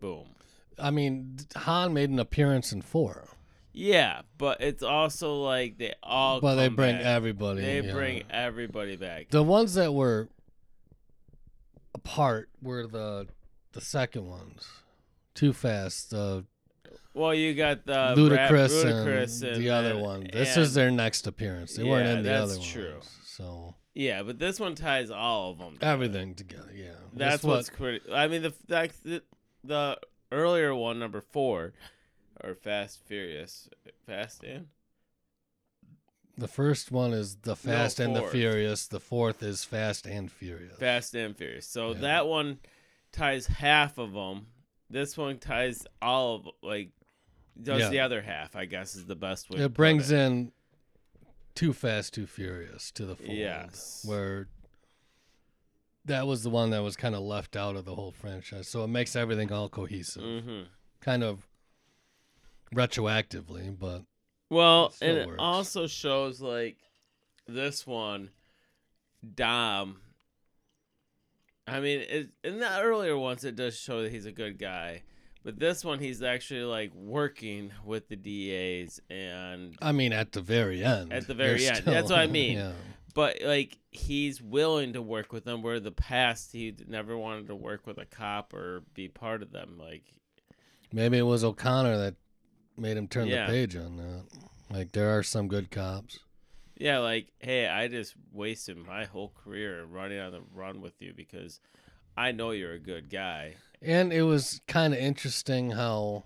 boom. 0.00 0.34
I 0.78 0.90
mean, 0.90 1.38
Han 1.56 1.92
made 1.94 2.10
an 2.10 2.18
appearance 2.18 2.72
in 2.72 2.82
four, 2.82 3.28
yeah 3.72 4.22
but 4.36 4.60
it's 4.60 4.82
also 4.82 5.42
like 5.42 5.78
they 5.78 5.94
all 6.02 6.40
but 6.40 6.56
they 6.56 6.68
bring 6.68 6.96
back. 6.96 7.04
everybody. 7.04 7.60
they 7.60 7.80
yeah. 7.80 7.92
bring 7.92 8.22
everybody 8.30 8.96
back 8.96 9.30
the 9.30 9.42
ones 9.42 9.74
that 9.74 9.92
were 9.92 10.28
apart 11.94 12.48
were 12.62 12.86
the 12.86 13.26
the 13.72 13.80
second 13.80 14.26
ones. 14.26 14.68
Too 15.34 15.52
fast. 15.52 16.10
The 16.10 16.44
well 17.14 17.34
you 17.34 17.54
got 17.54 17.86
the 17.86 18.14
Ludacris, 18.16 18.84
Rap- 18.84 18.94
Ludacris 18.94 19.42
and, 19.42 19.52
and, 19.52 19.62
the 19.62 19.70
other 19.70 19.98
one. 19.98 20.28
This 20.32 20.56
is 20.56 20.74
their 20.74 20.90
next 20.90 21.26
appearance. 21.26 21.76
They 21.76 21.84
weren't 21.84 22.08
in 22.08 22.22
the 22.22 22.28
that's 22.28 22.42
other 22.42 22.58
ones. 22.58 22.68
true. 22.68 23.00
So 23.24 23.74
yeah 23.94 24.22
but 24.22 24.38
this 24.38 24.60
one 24.60 24.74
ties 24.74 25.10
all 25.10 25.50
of 25.50 25.58
them 25.58 25.74
together. 25.74 25.92
everything 25.92 26.34
together. 26.34 26.70
Yeah, 26.74 26.92
that's 27.12 27.36
This 27.36 27.44
what's 27.44 27.70
pretty 27.70 28.00
i 28.12 28.28
mean 28.28 28.42
the 28.42 28.54
like 28.68 28.94
the, 29.02 29.22
the 29.64 29.98
earlier 30.30 30.74
one 30.74 30.98
number 30.98 31.20
four 31.20 31.72
or 32.42 32.54
fast 32.54 33.00
furious 33.06 33.68
fast 34.06 34.42
and 34.44 34.68
The 36.36 36.48
first 36.48 36.90
one 36.90 37.12
is 37.12 37.36
the 37.36 37.54
Fast 37.56 38.00
and 38.00 38.16
the. 38.16 38.22
Furious. 38.22 38.86
The 38.88 39.00
fourth 39.00 39.42
is 39.42 39.62
Fast 39.64 40.06
and 40.06 40.30
Furious. 40.32 40.76
Fast 40.78 41.14
and 41.14 41.36
Furious. 41.36 41.66
So 41.66 41.92
Yeah. 41.92 41.98
that 42.00 42.26
one 42.26 42.60
ties 43.12 43.46
half 43.46 43.98
of 43.98 44.12
them. 44.12 44.46
This 44.88 45.16
one 45.18 45.38
ties 45.38 45.86
all 46.00 46.36
of 46.36 46.48
like 46.62 46.92
does 47.60 47.80
Yeah. 47.80 47.88
the 47.90 48.00
other 48.00 48.22
half. 48.22 48.56
I 48.56 48.64
guess 48.64 48.94
is 48.94 49.04
the 49.06 49.16
best 49.16 49.50
way. 49.50 49.58
to 49.58 49.64
it 49.64 49.74
brings 49.74 50.10
it. 50.10 50.16
in 50.18 50.52
Too 51.54 51.72
Fast, 51.74 52.14
Too 52.14 52.26
Furious 52.26 52.90
to 52.92 53.04
the 53.04 53.16
fold. 53.16 53.36
Yes. 53.36 54.02
Where 54.06 54.48
that 56.06 56.26
was 56.26 56.42
the 56.42 56.48
one 56.50 56.70
that 56.70 56.82
was 56.82 56.96
kind 56.96 57.14
of 57.14 57.20
left 57.20 57.54
out 57.54 57.76
of 57.76 57.84
the 57.84 57.94
whole 57.96 58.12
franchise. 58.12 58.66
So 58.66 58.82
it 58.82 58.88
makes 58.88 59.14
everything 59.14 59.52
all 59.52 59.68
cohesive. 59.68 60.22
Mhm. 60.22 60.68
Kind 61.00 61.22
of 61.22 61.46
retroactively, 62.74 63.76
but 63.78 64.02
Well, 64.50 64.92
It 65.00 65.08
and 65.08 65.18
it 65.18 65.26
works. 65.28 65.36
also 65.40 65.86
shows 65.86 66.40
like 66.40 66.76
this 67.46 67.86
one, 67.86 68.30
Dom. 69.34 70.00
I 71.66 71.80
mean, 71.80 72.00
it, 72.00 72.30
in 72.42 72.58
the 72.58 72.80
earlier 72.80 73.16
ones, 73.16 73.44
it 73.44 73.54
does 73.56 73.78
show 73.78 74.02
that 74.02 74.10
he's 74.10 74.26
a 74.26 74.32
good 74.32 74.58
guy, 74.58 75.02
but 75.44 75.58
this 75.58 75.84
one, 75.84 75.98
he's 76.00 76.22
actually 76.22 76.62
like 76.64 76.92
working 76.94 77.70
with 77.84 78.08
the 78.08 78.16
DAs, 78.16 79.00
and 79.08 79.76
I 79.80 79.92
mean, 79.92 80.12
at 80.12 80.32
the 80.32 80.40
very 80.40 80.82
end. 80.84 81.12
At 81.12 81.26
the 81.26 81.34
very 81.34 81.66
end. 81.66 81.82
That's 81.84 82.10
what 82.10 82.18
I 82.18 82.26
mean. 82.28 82.58
Yeah. 82.58 82.72
but 83.14 83.36
like 83.44 83.78
he's 83.92 84.40
willing 84.42 84.94
to 84.94 85.02
work 85.02 85.32
with 85.32 85.44
them. 85.44 85.62
Where 85.62 85.78
the 85.80 85.92
past, 85.92 86.52
he 86.52 86.74
never 86.88 87.16
wanted 87.16 87.46
to 87.48 87.54
work 87.54 87.86
with 87.86 87.98
a 87.98 88.06
cop 88.06 88.52
or 88.52 88.82
be 88.94 89.08
part 89.08 89.42
of 89.42 89.52
them. 89.52 89.76
Like, 89.78 90.04
Maybe 90.92 91.18
it 91.18 91.22
was 91.22 91.44
O'Connor 91.44 91.98
that 91.98 92.14
made 92.80 92.96
him 92.96 93.06
turn 93.08 93.28
Yeah. 93.28 93.46
the 93.46 93.52
page 93.52 93.76
on 93.76 93.96
that. 93.98 94.24
Like 94.70 94.92
there 94.92 95.16
are 95.16 95.22
some 95.22 95.48
good 95.48 95.70
cops. 95.70 96.20
Yeah, 96.76 96.98
like, 96.98 97.28
hey, 97.40 97.66
I 97.68 97.88
just 97.88 98.14
wasted 98.32 98.78
my 98.78 99.04
whole 99.04 99.32
career 99.44 99.84
running 99.84 100.18
on 100.18 100.32
the 100.32 100.40
run 100.54 100.80
with 100.80 100.94
you 101.00 101.12
because 101.14 101.60
I 102.16 102.32
know 102.32 102.52
you're 102.52 102.72
a 102.72 102.78
good 102.78 103.10
guy. 103.10 103.56
And 103.82 104.12
it 104.12 104.22
was 104.22 104.60
kind 104.66 104.94
of 104.94 105.00
interesting 105.00 105.72
how 105.72 106.24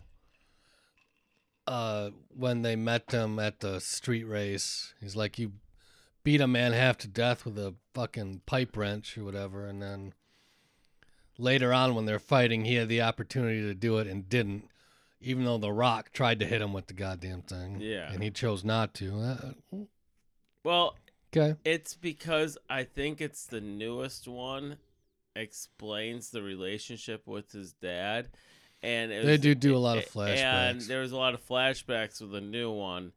uh 1.66 2.11
when 2.37 2.62
they 2.62 2.76
met 2.76 3.11
him 3.11 3.38
at 3.38 3.61
the 3.61 3.80
street 3.80 4.25
race, 4.25 4.92
he's 5.00 5.16
like 5.16 5.38
you 5.38 5.52
beat 6.23 6.40
a 6.40 6.46
man 6.46 6.73
half 6.73 6.99
to 6.99 7.08
death 7.08 7.44
with 7.44 7.58
a 7.58 7.75
fucking 7.94 8.42
pipe 8.46 8.76
wrench 8.76 9.16
or 9.18 9.25
whatever 9.25 9.66
and 9.66 9.80
then 9.82 10.12
later 11.38 11.73
on 11.73 11.94
when 11.94 12.04
they're 12.06 12.18
fighting 12.18 12.64
he 12.64 12.75
had 12.76 12.88
the 12.88 13.00
opportunity 13.02 13.61
to 13.61 13.75
do 13.75 13.99
it 13.99 14.06
and 14.06 14.28
didn't 14.28 14.68
even 15.24 15.44
though 15.44 15.58
the 15.58 15.72
rock 15.72 16.12
tried 16.12 16.38
to 16.40 16.46
hit 16.46 16.60
him 16.62 16.72
with 16.72 16.86
the 16.86 16.94
goddamn 16.94 17.42
thing 17.42 17.80
Yeah. 17.80 18.12
and 18.12 18.22
he 18.22 18.30
chose 18.30 18.64
not 18.64 18.94
to 18.94 19.18
Uh, 19.20 19.76
Well, 20.62 20.96
okay 21.36 21.56
it's 21.64 21.94
because 21.94 22.56
I 22.70 22.84
think 22.84 23.20
it's 23.20 23.46
the 23.46 23.60
newest 23.60 24.28
one 24.28 24.76
explains 25.36 26.30
the 26.30 26.42
relationship 26.42 27.26
with 27.26 27.52
his 27.52 27.72
dad. 27.72 28.28
And 28.82 29.10
it 29.12 29.24
They 29.24 29.36
do 29.38 29.54
do 29.54 29.74
a 29.74 29.78
lot 29.78 29.98
of 29.98 30.04
flashbacks. 30.06 30.36
And 30.70 30.80
there 30.82 31.00
was 31.00 31.10
a 31.12 31.16
lot 31.16 31.34
of 31.34 31.44
flashbacks 31.46 32.20
with 32.20 32.30
the 32.32 32.40
new 32.40 32.70
one. 32.70 33.12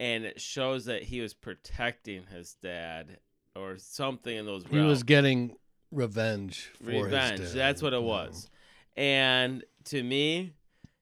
And 0.00 0.24
it 0.24 0.40
shows 0.40 0.84
that 0.86 1.02
he 1.02 1.20
was 1.20 1.34
protecting 1.34 2.24
his 2.26 2.54
dad 2.54 3.18
or 3.56 3.76
something 3.78 4.34
in 4.36 4.46
those 4.46 4.62
he 4.70 4.76
realms. 4.76 4.88
was 4.88 5.02
getting 5.02 5.56
revenge 5.90 6.70
for 6.82 6.90
his 6.90 7.02
revenge. 7.04 7.50
That's 7.50 7.82
what 7.82 7.92
it 7.92 8.02
was. 8.02 8.48
And 8.96 9.64
to 9.86 10.02
me, 10.02 10.52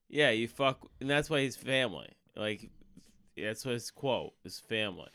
yeah, 0.08 0.30
you 0.30 0.48
fuck, 0.48 0.88
and 1.00 1.08
that's 1.10 1.28
why 1.30 1.40
he's 1.40 1.56
family. 1.56 2.08
Like 2.36 2.70
that's 3.36 3.64
what 3.64 3.74
his 3.74 3.90
quote 3.90 4.32
is 4.44 4.60
family, 4.60 5.10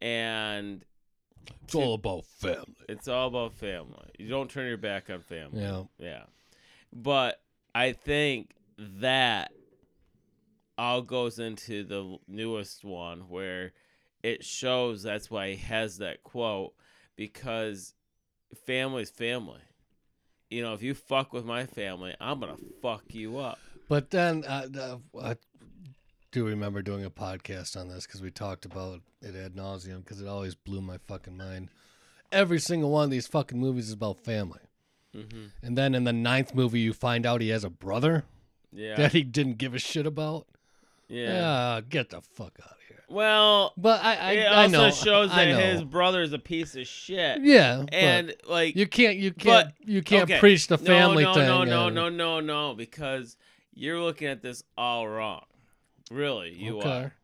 and 0.00 0.84
It's 1.64 1.74
all 1.74 1.94
about 1.94 2.24
family. 2.26 2.74
it's 2.88 3.08
all 3.08 3.28
about 3.28 3.52
family. 3.54 4.10
You 4.18 4.28
don't 4.28 4.50
turn 4.50 4.66
your 4.66 4.76
back 4.76 5.10
on 5.10 5.20
family. 5.20 5.60
Yeah. 5.62 5.82
Yeah. 5.98 6.22
But 6.92 7.40
I 7.74 7.92
think 7.92 8.50
that 8.78 9.52
all 10.76 11.02
goes 11.02 11.38
into 11.38 11.84
the 11.84 12.18
newest 12.26 12.84
one 12.84 13.20
where 13.28 13.72
it 14.22 14.44
shows 14.44 15.02
that's 15.02 15.30
why 15.30 15.50
he 15.50 15.56
has 15.56 15.98
that 15.98 16.22
quote 16.24 16.72
because 17.16 17.94
family's 18.66 19.10
family. 19.10 19.60
You 20.50 20.62
know, 20.62 20.72
if 20.74 20.82
you 20.82 20.94
fuck 20.94 21.32
with 21.32 21.44
my 21.44 21.66
family, 21.66 22.14
I'm 22.20 22.40
going 22.40 22.56
to 22.56 22.62
fuck 22.80 23.02
you 23.08 23.38
up. 23.38 23.58
But 23.88 24.10
then 24.10 24.44
uh, 24.44 24.66
uh, 24.78 24.96
I 25.22 25.36
do 26.32 26.46
remember 26.46 26.82
doing 26.82 27.04
a 27.04 27.10
podcast 27.10 27.78
on 27.78 27.88
this 27.88 28.06
because 28.06 28.22
we 28.22 28.30
talked 28.30 28.64
about 28.64 29.00
it 29.22 29.34
ad 29.36 29.54
nauseum 29.54 29.98
because 30.04 30.20
it 30.20 30.26
always 30.28 30.54
blew 30.54 30.80
my 30.80 30.98
fucking 31.06 31.36
mind. 31.36 31.68
Every 32.32 32.58
single 32.58 32.90
one 32.90 33.04
of 33.04 33.10
these 33.10 33.26
fucking 33.26 33.58
movies 33.58 33.88
is 33.88 33.92
about 33.92 34.18
family. 34.24 34.60
hmm 35.14 35.46
And 35.62 35.78
then 35.78 35.94
in 35.94 36.04
the 36.04 36.12
ninth 36.12 36.54
movie, 36.54 36.80
you 36.80 36.92
find 36.92 37.26
out 37.26 37.40
he 37.40 37.50
has 37.50 37.62
a 37.64 37.70
brother 37.70 38.24
Yeah. 38.72 38.96
that 38.96 39.12
he 39.12 39.22
didn't 39.22 39.58
give 39.58 39.74
a 39.74 39.78
shit 39.78 40.06
about. 40.06 40.46
yeah. 41.08 41.76
Yeah, 41.76 41.80
get 41.88 42.10
the 42.10 42.20
fuck 42.22 42.58
out 42.64 42.70
of 42.72 42.76
here. 42.88 43.04
Well, 43.08 43.72
But 43.76 44.02
I, 44.02 44.16
I, 44.16 44.32
it 44.32 44.46
I 44.46 44.62
also 44.64 44.68
know, 44.86 44.90
shows 44.90 45.30
I 45.30 45.44
that 45.44 45.50
know. 45.52 45.58
his 45.60 45.84
brother's 45.84 46.32
a 46.32 46.38
piece 46.38 46.74
of 46.74 46.86
shit. 46.88 47.42
yeah, 47.42 47.82
but 47.84 47.94
and 47.94 48.34
like 48.48 48.74
you 48.74 48.86
can't, 48.88 49.16
you 49.18 49.30
can't, 49.32 49.68
you 49.84 50.02
can't 50.02 50.28
okay. 50.28 50.40
preach 50.40 50.66
the 50.66 50.78
family 50.78 51.22
no, 51.22 51.34
thing. 51.34 51.46
No, 51.46 51.62
no, 51.64 51.86
and- 51.86 51.94
no, 51.94 52.08
no, 52.08 52.40
no, 52.40 52.74
because 52.74 53.36
you're 53.74 54.00
looking 54.00 54.28
at 54.28 54.42
this 54.42 54.62
all 54.76 55.06
wrong. 55.08 55.44
Really, 56.10 56.54
you 56.54 56.78
Okay. 56.78 56.88
are. 56.88 57.14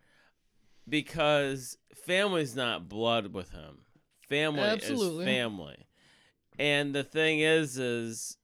Because 0.88 1.78
family's 1.95 2.57
not 2.57 2.88
blood 2.88 3.33
with 3.33 3.50
him. 3.50 3.83
Family 4.28 4.62
Absolutely. 4.62 5.25
is 5.25 5.30
family. 5.30 5.87
And 6.59 6.95
the 6.95 7.04
thing 7.04 7.40
is 7.40 7.78
is 7.78 8.37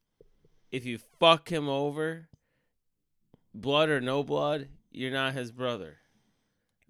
if 0.71 0.85
you 0.85 0.97
fuck 1.19 1.49
him 1.51 1.67
over, 1.69 2.29
blood 3.53 3.89
or 3.89 4.01
no 4.01 4.23
blood, 4.23 4.69
you're 4.91 5.11
not 5.11 5.33
his 5.33 5.51
brother 5.51 5.97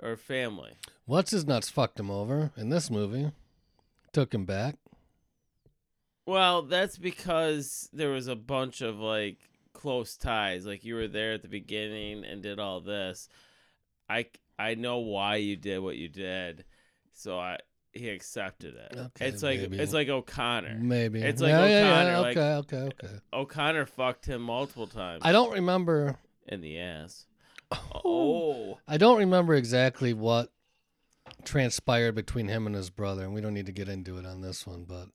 or 0.01 0.15
family. 0.15 0.73
What's 1.05 1.31
his 1.31 1.45
nuts 1.45 1.69
fucked 1.69 1.99
him 1.99 2.11
over 2.11 2.51
in 2.57 2.69
this 2.69 2.89
movie? 2.91 3.31
Took 4.13 4.33
him 4.33 4.45
back. 4.45 4.75
Well, 6.25 6.63
that's 6.63 6.97
because 6.97 7.89
there 7.93 8.09
was 8.09 8.27
a 8.27 8.35
bunch 8.35 8.81
of 8.81 8.97
like 8.97 9.46
close 9.77 10.17
ties. 10.17 10.65
Like 10.65 10.83
you 10.83 10.95
were 10.95 11.07
there 11.07 11.33
at 11.33 11.41
the 11.41 11.47
beginning 11.47 12.25
and 12.25 12.41
did 12.41 12.59
all 12.59 12.81
this. 12.81 13.29
I 14.09 14.25
I 14.59 14.75
know 14.75 14.97
why 14.99 15.35
you 15.37 15.55
did 15.55 15.79
what 15.79 15.97
you 15.97 16.09
did, 16.09 16.65
so 17.13 17.39
I 17.39 17.57
he 17.93 18.09
accepted 18.09 18.75
it. 18.75 18.97
Okay, 18.97 19.27
it's 19.27 19.41
like 19.41 19.59
maybe. 19.59 19.79
it's 19.79 19.93
like 19.93 20.09
O'Connor. 20.09 20.77
Maybe 20.79 21.21
It's 21.21 21.41
like 21.41 21.49
yeah, 21.49 21.65
yeah, 21.65 21.79
yeah. 21.79 21.93
O'Connor, 22.09 22.21
like- 22.21 22.37
Okay, 22.37 22.53
okay, 22.77 22.95
okay. 23.05 23.15
O'Connor 23.33 23.85
fucked 23.85 24.25
him 24.27 24.41
multiple 24.41 24.87
times 24.87 25.21
I 25.25 25.31
don't 25.31 25.51
remember. 25.53 26.17
in 26.47 26.61
the 26.61 26.79
ass. 26.79 27.25
Oh, 28.05 28.77
I 28.87 28.97
don't 28.97 29.17
remember 29.17 29.53
exactly 29.55 30.13
what 30.13 30.51
transpired 31.43 32.13
between 32.15 32.47
him 32.47 32.65
and 32.65 32.75
his 32.75 32.89
brother, 32.89 33.23
and 33.23 33.33
we 33.33 33.41
don't 33.41 33.53
need 33.53 33.65
to 33.65 33.71
get 33.71 33.89
into 33.89 34.17
it 34.17 34.25
on 34.25 34.41
this 34.41 34.65
one. 34.65 34.85
But 34.87 35.07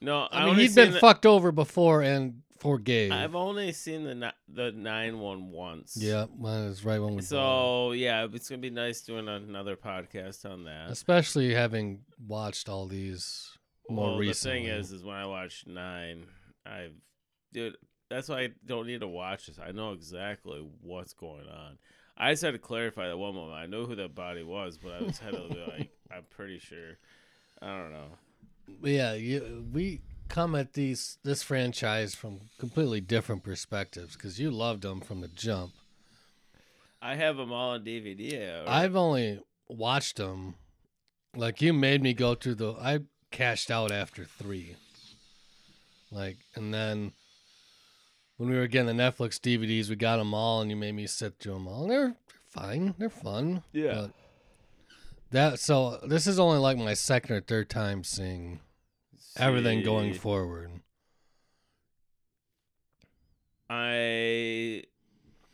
no! 0.00 0.28
I 0.30 0.44
mean, 0.46 0.56
he'd 0.56 0.74
been 0.74 0.92
the- 0.92 1.00
fucked 1.00 1.26
over 1.26 1.50
before 1.52 2.02
and 2.02 2.42
forgave. 2.62 3.10
I've 3.10 3.34
only 3.34 3.72
seen 3.72 4.04
the 4.04 4.14
ni- 4.14 4.38
the 4.48 4.70
nine 4.72 5.18
one 5.18 5.50
once. 5.50 5.96
yeah, 5.96 6.26
well, 6.38 6.68
it's 6.68 6.84
right 6.84 7.00
when 7.00 7.16
we. 7.16 7.22
So 7.22 7.92
yeah, 7.92 8.26
it's 8.32 8.48
gonna 8.48 8.62
be 8.62 8.70
nice 8.70 9.00
doing 9.00 9.28
another 9.28 9.76
podcast 9.76 10.48
on 10.48 10.64
that. 10.64 10.90
especially 10.90 11.52
having 11.52 12.02
watched 12.24 12.68
all 12.68 12.86
these 12.86 13.58
more 13.90 14.10
well, 14.10 14.18
recently. 14.18 14.60
the 14.60 14.66
thing 14.66 14.78
is, 14.78 14.92
is 14.92 15.04
when 15.04 15.16
I 15.16 15.26
watched 15.26 15.66
nine, 15.66 16.26
I've 16.64 16.94
dude. 17.52 17.76
That's 18.08 18.28
why 18.28 18.40
I 18.40 18.48
don't 18.66 18.86
need 18.86 19.00
to 19.00 19.08
watch 19.08 19.46
this. 19.46 19.58
I 19.58 19.72
know 19.72 19.92
exactly 19.92 20.62
what's 20.82 21.14
going 21.14 21.48
on. 21.48 21.78
I 22.16 22.32
just 22.32 22.42
had 22.42 22.52
to 22.52 22.58
clarify 22.58 23.08
that 23.08 23.16
one 23.16 23.34
moment. 23.34 23.54
I 23.54 23.64
know 23.64 23.86
who 23.86 23.96
that 23.96 24.14
body 24.14 24.42
was, 24.42 24.76
but 24.76 24.92
I 24.92 25.00
just 25.00 25.20
had 25.20 25.32
to 25.32 25.48
be 25.48 25.64
like, 25.66 25.90
I'm 26.14 26.24
pretty 26.28 26.58
sure. 26.58 26.98
I 27.62 27.68
don't 27.68 27.90
know. 27.90 28.08
Yeah, 28.82 29.14
you, 29.14 29.66
we 29.72 30.02
come 30.28 30.54
at 30.54 30.72
these 30.74 31.18
this 31.24 31.42
franchise 31.42 32.14
from 32.14 32.40
completely 32.58 33.00
different 33.00 33.42
perspectives 33.42 34.14
because 34.16 34.38
you 34.40 34.50
loved 34.50 34.82
them 34.82 35.00
from 35.00 35.20
the 35.20 35.28
jump. 35.28 35.72
I 37.00 37.16
have 37.16 37.36
them 37.36 37.52
all 37.52 37.70
on 37.72 37.84
DVD. 37.84 38.64
or- 38.64 38.68
I've 38.68 38.96
only 38.96 39.40
watched 39.68 40.16
them. 40.16 40.54
Like 41.34 41.60
you 41.62 41.72
made 41.72 42.02
me 42.02 42.12
go 42.14 42.34
through 42.34 42.56
the. 42.56 42.72
I 42.72 43.00
cashed 43.30 43.70
out 43.70 43.90
after 43.90 44.24
three. 44.24 44.76
Like 46.10 46.36
and 46.54 46.72
then 46.74 47.12
when 48.36 48.50
we 48.50 48.56
were 48.56 48.66
getting 48.66 48.94
the 48.96 49.02
Netflix 49.02 49.38
DVDs, 49.40 49.88
we 49.88 49.96
got 49.96 50.16
them 50.18 50.34
all, 50.34 50.60
and 50.60 50.70
you 50.70 50.76
made 50.76 50.94
me 50.94 51.06
sit 51.06 51.38
through 51.38 51.54
them 51.54 51.68
all. 51.68 51.82
And 51.82 51.90
they're, 51.90 52.06
they're 52.08 52.14
fine. 52.48 52.94
They're 52.98 53.10
fun. 53.10 53.62
Yeah. 53.72 53.94
But 53.94 54.10
that 55.30 55.58
so 55.60 55.98
this 56.06 56.26
is 56.26 56.38
only 56.38 56.58
like 56.58 56.76
my 56.76 56.94
second 56.94 57.34
or 57.36 57.40
third 57.40 57.70
time 57.70 58.04
seeing 58.04 58.60
everything 59.36 59.82
going 59.82 60.14
forward. 60.14 60.70
I 63.70 64.84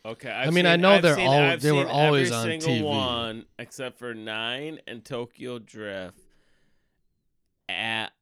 Okay, 0.04 0.30
I 0.30 0.44
I've 0.46 0.54
mean, 0.54 0.64
I 0.64 0.76
know 0.76 0.92
I've 0.92 1.02
they're 1.02 1.16
seen- 1.16 1.26
al- 1.26 1.50
I've 1.52 1.60
they 1.60 1.72
were 1.72 1.82
seen 1.82 1.90
always 1.90 2.32
every 2.32 2.54
on 2.54 2.60
single 2.60 2.90
TV. 2.90 2.96
one 2.96 3.46
except 3.58 3.98
for 3.98 4.14
Nine 4.14 4.80
and 4.86 5.04
Tokyo 5.04 5.58
Drift. 5.58 6.18
At 7.68 8.12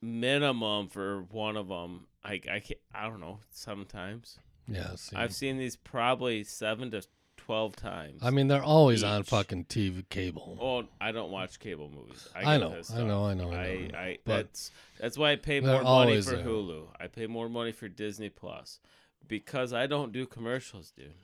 minimum 0.00 0.88
for 0.88 1.22
one 1.22 1.56
of 1.56 1.68
them, 1.68 2.06
I 2.22 2.34
I 2.50 2.60
can't, 2.60 2.78
I 2.94 3.08
don't 3.08 3.18
know. 3.20 3.40
Sometimes 3.50 4.38
Yeah. 4.68 4.94
I've 5.14 5.34
seen 5.34 5.58
these 5.58 5.74
probably 5.76 6.44
seven 6.44 6.90
to 6.92 7.02
twelve 7.48 7.74
times. 7.76 8.20
I 8.22 8.28
mean, 8.28 8.46
they're 8.48 8.62
always 8.62 9.02
on 9.02 9.22
fucking 9.22 9.64
TV 9.64 10.06
cable. 10.10 10.58
Oh, 10.60 10.84
I 11.00 11.12
don't 11.12 11.30
watch 11.30 11.58
cable 11.58 11.88
movies. 11.90 12.28
I, 12.36 12.54
I 12.54 12.58
know, 12.58 12.74
I 12.94 13.02
know. 13.02 13.24
I 13.24 13.34
know, 13.34 13.50
I 13.50 13.54
I, 13.56 13.76
know. 13.90 13.98
I, 13.98 14.18
But 14.26 14.36
that's 14.52 14.70
that's 15.00 15.16
why 15.16 15.32
I 15.32 15.36
pay 15.36 15.60
more 15.60 15.82
money 15.82 16.20
for 16.20 16.32
there. 16.36 16.44
Hulu. 16.44 16.88
I 17.00 17.06
pay 17.06 17.26
more 17.26 17.48
money 17.48 17.72
for 17.72 17.88
Disney 17.88 18.28
Plus 18.28 18.80
because 19.26 19.72
I 19.72 19.86
don't 19.86 20.12
do 20.12 20.26
commercials, 20.26 20.90
dude. 20.90 21.14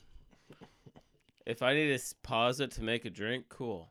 If 1.44 1.60
I 1.62 1.74
need 1.74 1.94
to 1.98 2.14
pause 2.22 2.58
it 2.60 2.70
to 2.72 2.82
make 2.82 3.04
a 3.04 3.10
drink, 3.10 3.50
cool. 3.50 3.90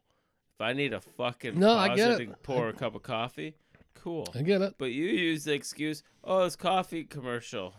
If 0.56 0.62
I 0.62 0.74
need 0.74 0.90
to 0.90 1.02
fucking 1.02 1.60
No, 1.60 1.76
pause 1.76 1.90
I 1.92 1.96
get 1.96 2.12
it, 2.14 2.22
it. 2.22 2.26
to 2.32 2.36
pour 2.42 2.68
a 2.70 2.74
cup 2.74 2.96
of 2.96 3.04
coffee, 3.04 3.54
cool. 3.94 4.28
I 4.34 4.42
get 4.42 4.64
it. 4.64 4.74
But 4.80 4.86
you 4.92 5.06
use 5.06 5.44
the 5.44 5.54
excuse, 5.54 6.02
oh, 6.24 6.46
it's 6.46 6.56
coffee 6.56 7.04
commercial. 7.04 7.76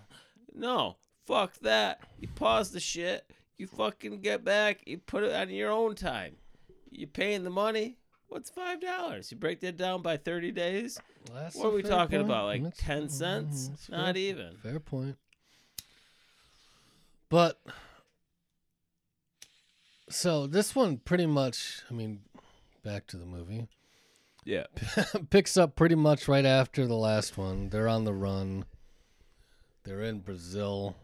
No, 0.54 0.94
fuck 1.26 1.58
that. 1.62 2.00
You 2.20 2.28
pause 2.37 2.70
the 2.70 2.78
shit. 2.78 3.28
You 3.56 3.66
fucking 3.66 4.20
get 4.20 4.44
back. 4.44 4.80
You 4.87 4.99
put 4.99 5.23
it 5.25 5.32
on 5.32 5.49
your 5.50 5.70
own 5.70 5.94
time. 5.94 6.37
You 6.90 7.06
paying 7.06 7.44
the 7.44 7.50
money. 7.50 7.99
What's 8.28 8.50
five 8.50 8.80
dollars? 8.80 9.30
You 9.30 9.37
break 9.38 9.61
that 9.61 9.76
down 9.76 10.02
by 10.02 10.16
thirty 10.16 10.50
days. 10.50 10.99
That's 11.32 11.54
What 11.56 11.66
are 11.66 11.70
we 11.70 11.82
talking 11.82 12.18
point. 12.18 12.30
about? 12.30 12.46
Like 12.46 12.62
That's- 12.64 12.84
ten 12.84 13.02
mm-hmm, 13.04 13.12
cents? 13.12 13.68
that's 13.68 13.88
Not 13.88 14.14
fair. 14.14 14.23
even. 14.23 14.56
Fair 14.62 14.80
point. 14.80 15.16
But 17.30 17.61
so 20.08 20.46
this 20.46 20.75
one 20.75 20.99
pretty 20.99 21.26
much, 21.26 21.82
I 21.90 21.94
mean, 21.94 22.20
back 22.84 23.06
to 23.08 23.16
the 23.16 23.26
movie. 23.26 23.68
Yeah. 24.44 24.64
Picks 25.30 25.56
up 25.56 25.75
pretty 25.75 25.94
much 25.94 26.28
right 26.28 26.44
after 26.44 26.87
the 26.87 26.94
last 26.96 27.38
one. 27.38 27.70
They're 27.70 27.88
on 27.88 28.04
the 28.04 28.12
run. 28.12 28.64
They're 29.84 30.02
in 30.02 30.20
Brazil. 30.20 30.96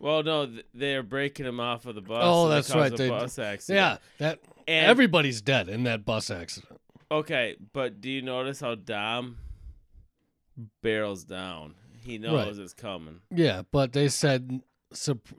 Well, 0.00 0.22
no, 0.22 0.46
th- 0.46 0.66
they're 0.74 1.02
breaking 1.02 1.46
him 1.46 1.60
off 1.60 1.84
of 1.86 1.94
the 1.94 2.00
bus. 2.00 2.22
Oh, 2.24 2.44
and 2.44 2.52
that's 2.54 2.74
right, 2.74 2.94
they- 2.96 3.08
bus 3.08 3.38
accident. 3.38 3.76
Yeah, 3.76 3.98
that 4.18 4.40
And 4.66 4.86
everybody's 4.86 5.40
dead 5.42 5.68
in 5.68 5.84
that 5.84 6.04
bus 6.04 6.30
accident. 6.30 6.80
okay, 7.10 7.56
but 7.72 8.00
do 8.00 8.08
you 8.10 8.22
notice 8.22 8.60
how 8.60 8.74
Dom 8.74 9.36
barrels 10.82 11.24
down? 11.24 11.74
He 12.02 12.18
knows 12.18 12.58
it's 12.58 12.72
coming. 12.72 13.20
Yeah, 13.30 13.62
but 13.70 13.92
they 13.92 14.08
said 14.08 14.62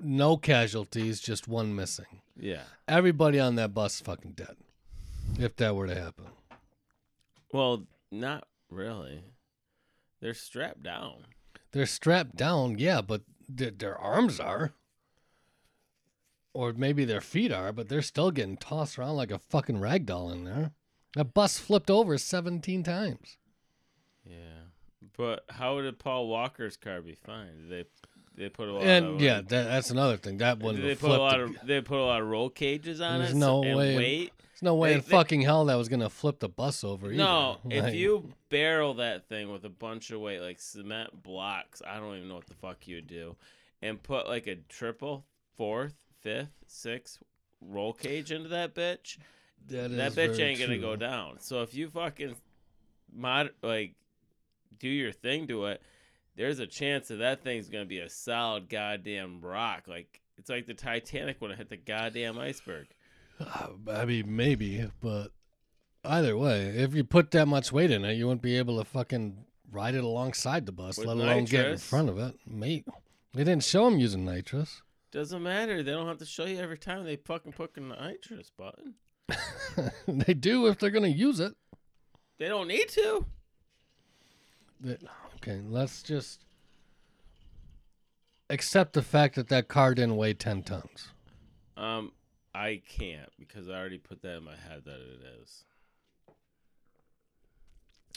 no 0.02 0.38
casualties, 0.38 1.20
just 1.20 1.48
one 1.48 1.76
missing. 1.76 2.22
Yeah. 2.40 2.64
Everybody 2.88 3.40
on 3.40 3.56
that 3.56 3.74
bus 3.74 3.96
is 3.96 4.02
fucking 4.02 4.34
dead. 4.34 4.56
If 5.40 5.56
that 5.58 5.76
were 5.76 5.88
to 5.88 5.96
happen. 6.00 6.26
Well, 7.52 7.86
not 8.12 8.48
really. 8.70 9.24
They're 10.22 10.34
strapped 10.34 10.84
down. 10.84 11.26
They're 11.72 11.86
strapped 11.86 12.36
down, 12.36 12.78
yeah, 12.78 13.02
but 13.02 13.22
their, 13.56 13.72
their 13.72 13.98
arms 13.98 14.40
are. 14.40 14.74
Or 16.54 16.74
maybe 16.74 17.06
their 17.06 17.22
feet 17.22 17.52
are, 17.54 17.72
but 17.72 17.88
they're 17.88 18.02
still 18.02 18.30
getting 18.30 18.58
tossed 18.58 19.00
around 19.00 19.16
like 19.16 19.32
a 19.32 19.40
fucking 19.40 19.80
rag 19.80 20.06
doll 20.06 20.32
in 20.32 20.44
there. 20.44 20.72
That 21.16 21.34
bus 21.34 21.58
flipped 21.58 21.90
over 21.90 22.18
17 22.18 22.84
times. 22.84 23.38
Yeah. 24.26 24.36
But 25.18 25.46
how 25.50 25.80
did 25.82 25.98
Paul 25.98 26.28
Walker's 26.28 26.76
car 26.76 27.02
be 27.02 27.16
fine? 27.16 27.48
Did 27.56 27.70
they 27.70 27.86
they 28.44 28.50
put 28.50 28.70
a 28.70 28.74
lot 28.74 28.84
and 28.84 29.06
of 29.06 29.22
yeah, 29.22 29.36
that, 29.42 29.50
that's 29.50 29.92
another 29.92 30.18
thing. 30.18 30.38
That 30.38 30.60
wouldn't 30.60 30.84
they 30.84 30.96
put 30.96 31.12
a 31.12 31.18
lot 31.18 31.40
of 31.40 31.56
they 31.64 31.82
put 31.82 32.00
a 32.00 32.04
lot 32.06 32.22
of 32.22 32.28
roll 32.28 32.50
cages 32.50 33.02
on 33.02 33.20
There's 33.20 33.32
it 33.32 33.36
no 33.36 33.64
and 33.64 33.78
way- 33.78 33.96
weight. 33.98 34.34
There's 34.62 34.70
no 34.70 34.76
way 34.76 34.90
they- 34.90 34.96
in 34.96 35.02
they- 35.02 35.08
fucking 35.08 35.42
hell 35.42 35.66
that 35.66 35.76
was 35.76 35.90
going 35.90 36.00
to 36.02 36.10
flip 36.10 36.40
the 36.40 36.50
bus 36.50 36.84
over 36.84 37.08
either. 37.08 37.16
No, 37.18 37.58
if 37.70 37.94
you 37.96 38.34
barrel 38.50 38.94
that 38.96 39.28
thing 39.28 39.52
with 39.52 39.66
a 39.66 39.70
bunch 39.70 40.12
of 40.12 40.22
weight, 40.22 40.40
like 40.40 40.60
cement 40.60 41.24
blocks, 41.24 41.82
I 41.86 42.00
don't 42.00 42.16
even 42.16 42.30
know 42.30 42.36
what 42.36 42.48
the 42.48 42.56
fuck 42.56 42.88
you 42.88 42.98
would 42.98 43.08
do, 43.08 43.36
and 43.82 44.02
put 44.02 44.28
like 44.28 44.48
a 44.48 44.56
triple, 44.70 45.26
fourth, 45.58 45.96
fifth, 46.22 46.52
sixth 46.68 47.22
roll 47.60 47.94
cage 47.94 48.32
into 48.32 48.50
that 48.50 48.74
bitch, 48.76 49.18
that, 49.68 49.90
that 49.96 50.14
bitch 50.14 50.40
ain't 50.40 50.60
gonna 50.60 50.78
go 50.78 50.96
down. 50.96 51.40
So 51.40 51.62
if 51.62 51.74
you 51.76 51.90
fucking 51.90 52.36
mod 53.14 53.52
like 53.62 53.96
do 54.80 54.90
your 54.90 55.12
thing 55.12 55.48
to 55.48 55.66
it, 55.66 55.82
there's 56.36 56.60
a 56.60 56.66
chance 56.68 57.08
that 57.10 57.18
that 57.18 57.44
thing's 57.44 57.70
gonna 57.70 57.86
be 57.86 58.00
a 58.00 58.10
solid 58.10 58.70
goddamn 58.70 59.42
rock. 59.42 59.88
Like 59.88 60.22
it's 60.38 60.50
like 60.50 60.66
the 60.66 60.74
Titanic 60.74 61.38
when 61.40 61.52
it 61.52 61.58
hit 61.58 61.70
the 61.70 61.78
goddamn 61.78 62.40
iceberg. 62.40 62.88
Uh, 63.42 63.68
I 63.92 64.06
mean, 64.06 64.36
maybe, 64.36 64.90
but 65.02 65.32
either 66.04 66.38
way, 66.38 66.68
if 66.70 66.94
you 66.94 67.04
put 67.04 67.32
that 67.32 67.48
much 67.48 67.72
weight 67.72 67.92
in 67.92 68.06
it, 68.06 68.14
you 68.14 68.28
wouldn't 68.28 68.42
be 68.42 68.58
able 68.58 68.78
to 68.80 68.86
fucking 68.86 69.46
ride 69.72 69.96
it 69.96 70.04
alongside 70.04 70.66
the 70.66 70.72
bus, 70.72 70.98
With 70.98 71.08
let 71.08 71.18
alone 71.18 71.46
get 71.46 71.66
in 71.68 71.78
front 71.78 72.10
of 72.10 72.18
it. 72.20 72.36
Mate, 72.46 72.86
they 73.34 73.44
didn't 73.44 73.64
show 73.64 73.88
him 73.88 74.00
using 74.00 74.26
nitrous. 74.26 74.82
Doesn't 75.12 75.44
matter. 75.44 75.84
They 75.84 75.92
don't 75.92 76.08
have 76.08 76.20
to 76.20 76.26
show 76.26 76.46
you 76.46 76.60
every 76.60 76.78
time 76.78 77.04
they 77.04 77.18
fucking 77.18 77.54
put 77.54 77.74
the 77.74 77.82
nitrous 77.82 78.52
button. 78.56 78.96
they 80.08 80.34
do 80.34 80.68
if 80.68 80.78
they're 80.80 80.90
going 80.90 81.12
to 81.12 81.18
use 81.18 81.40
it. 81.40 81.54
They 82.38 82.48
don't 82.48 82.68
need 82.68 82.90
to. 82.90 83.26
That- 84.82 85.02
Okay, 85.44 85.60
let's 85.68 86.04
just 86.04 86.46
accept 88.52 88.94
the 88.94 89.02
fact 89.02 89.34
that 89.36 89.48
that 89.50 89.68
car 89.68 89.96
didn't 89.96 90.18
weigh 90.18 90.36
10 90.36 90.62
tons. 90.62 91.08
Um, 91.76 92.12
I 92.54 92.82
can't 92.88 93.30
because 93.40 93.70
I 93.70 93.74
already 93.74 93.98
put 93.98 94.22
that 94.22 94.38
in 94.38 94.44
my 94.44 94.56
head 94.56 94.84
that 94.86 94.96
it 94.96 95.22
is. 95.42 95.64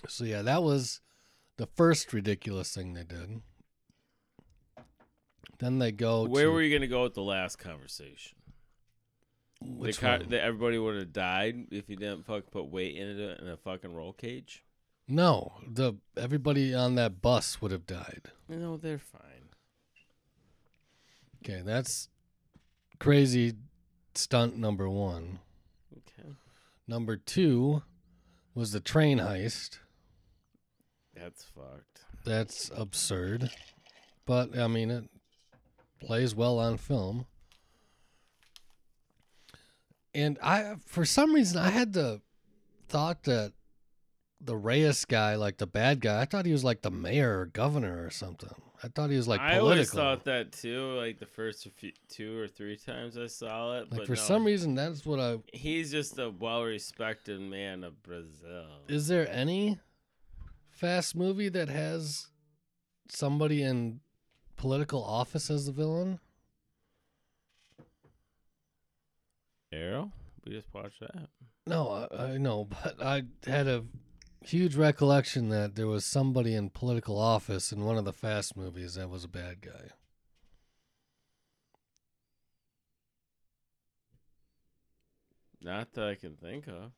So, 0.09 0.25
yeah, 0.25 0.43
that 0.43 0.63
was 0.63 1.01
the 1.57 1.67
first 1.67 2.13
ridiculous 2.13 2.75
thing 2.75 2.95
they 2.95 3.05
did. 3.05 3.41
Then 5.59 5.79
they 5.79 5.93
go 5.93 6.27
Where 6.27 6.47
to 6.47 6.51
were 6.51 6.63
you 6.63 6.77
gonna 6.77 6.89
go 6.89 7.05
with 7.05 7.15
the 7.15 7.23
last 7.23 7.57
conversation? 7.57 8.37
which 9.61 9.97
the 9.97 10.01
car, 10.03 10.19
one? 10.19 10.29
that 10.29 10.43
everybody 10.43 10.79
would 10.79 10.97
have 10.97 11.13
died 11.13 11.67
if 11.71 11.89
you 11.89 11.97
didn't 11.97 12.27
fucking 12.27 12.51
put 12.51 12.67
weight 12.67 12.97
in 12.97 13.19
it 13.19 13.41
in 13.41 13.49
a 13.49 13.57
fucking 13.57 13.95
roll 13.95 14.13
cage. 14.13 14.63
No, 15.07 15.53
the 15.67 15.95
everybody 16.17 16.75
on 16.75 16.95
that 16.97 17.21
bus 17.23 17.61
would 17.61 17.71
have 17.71 17.87
died. 17.87 18.31
No, 18.49 18.77
they're 18.77 18.99
fine. 18.99 19.21
Okay, 21.45 21.63
that's 21.65 22.09
crazy 22.99 23.55
stunt 24.17 24.57
number 24.57 24.89
one. 24.89 25.41
Okay, 25.97 26.31
Number 26.87 27.17
two 27.17 27.83
was 28.55 28.73
the 28.73 28.81
train 28.81 29.19
heist. 29.19 29.79
that's 31.15 31.45
fucked. 31.45 32.05
That's 32.25 32.71
absurd. 32.75 33.51
But, 34.27 34.59
I 34.59 34.67
mean, 34.69 34.91
it 34.91 35.05
plays 36.01 36.35
well 36.35 36.59
on 36.59 36.79
film. 36.79 37.27
And 40.15 40.39
I, 40.43 40.77
for 40.87 41.05
some 41.05 41.35
reason, 41.35 41.59
I 41.59 41.71
had 41.71 41.93
the 41.93 42.23
thought 42.89 43.25
that 43.25 43.53
the 44.41 44.57
Reyes 44.57 45.05
guy, 45.05 45.35
like 45.35 45.59
the 45.59 45.67
bad 45.67 46.01
guy, 46.01 46.21
I 46.21 46.25
thought 46.25 46.47
he 46.47 46.53
was 46.53 46.65
like 46.65 46.83
the 46.83 46.91
mayor 46.91 47.41
or 47.41 47.47
governor 47.47 48.05
or 48.05 48.11
something. 48.11 48.55
I 48.85 48.89
thought 48.89 49.09
he 49.09 49.17
was 49.17 49.27
like 49.27 49.41
I 49.41 49.61
always 49.61 49.89
political. 49.91 49.99
thought 49.99 50.25
that 50.25 50.53
too. 50.53 50.95
Like 50.95 51.19
the 51.19 51.25
first 51.25 51.67
few, 51.77 51.93
two 52.11 52.39
or 52.39 52.47
three 52.47 52.77
times 52.77 53.17
I 53.17 53.29
saw 53.29 53.79
it, 53.79 53.91
like 53.91 54.01
but 54.01 54.07
for 54.07 54.13
no, 54.13 54.17
some 54.17 54.45
reason, 54.45 54.75
that's 54.75 55.07
what 55.07 55.19
I. 55.19 55.39
he's 55.55 55.91
just 55.91 56.19
a 56.19 56.29
well-respected 56.29 57.41
man 57.41 57.83
of 57.83 58.03
Brazil. 58.03 58.67
Is 58.87 59.09
there 59.09 59.27
any 59.31 59.79
fast 60.69 61.17
movie 61.17 61.49
that 61.49 61.71
has 61.71 62.27
somebody 63.09 63.63
in 63.63 64.01
political 64.57 65.03
office 65.03 65.51
as 65.51 65.65
the 65.65 65.73
villain? 65.73 66.21
Arrow? 69.73 70.13
We 70.45 70.53
just 70.53 70.73
watched 70.75 71.01
that. 71.01 71.29
No, 71.67 72.07
I, 72.13 72.33
I 72.33 72.37
know, 72.37 72.65
but 72.65 73.03
I 73.03 73.23
had 73.47 73.67
a 73.67 73.83
huge 74.45 74.77
recollection 74.77 75.49
that 75.49 75.75
there 75.75 75.87
was 75.87 76.05
somebody 76.05 76.55
in 76.55 76.71
political 76.71 77.19
office 77.19 77.73
in 77.73 77.85
one 77.85 77.97
of 77.97 78.05
the 78.05 78.13
Fast 78.13 78.57
movies 78.57 78.95
that 78.95 79.09
was 79.11 79.25
a 79.25 79.29
bad 79.29 79.61
guy. 79.61 79.91
Not 85.63 85.93
that 85.95 86.05
I 86.05 86.15
can 86.15 86.37
think 86.37 86.67
of. 86.69 86.93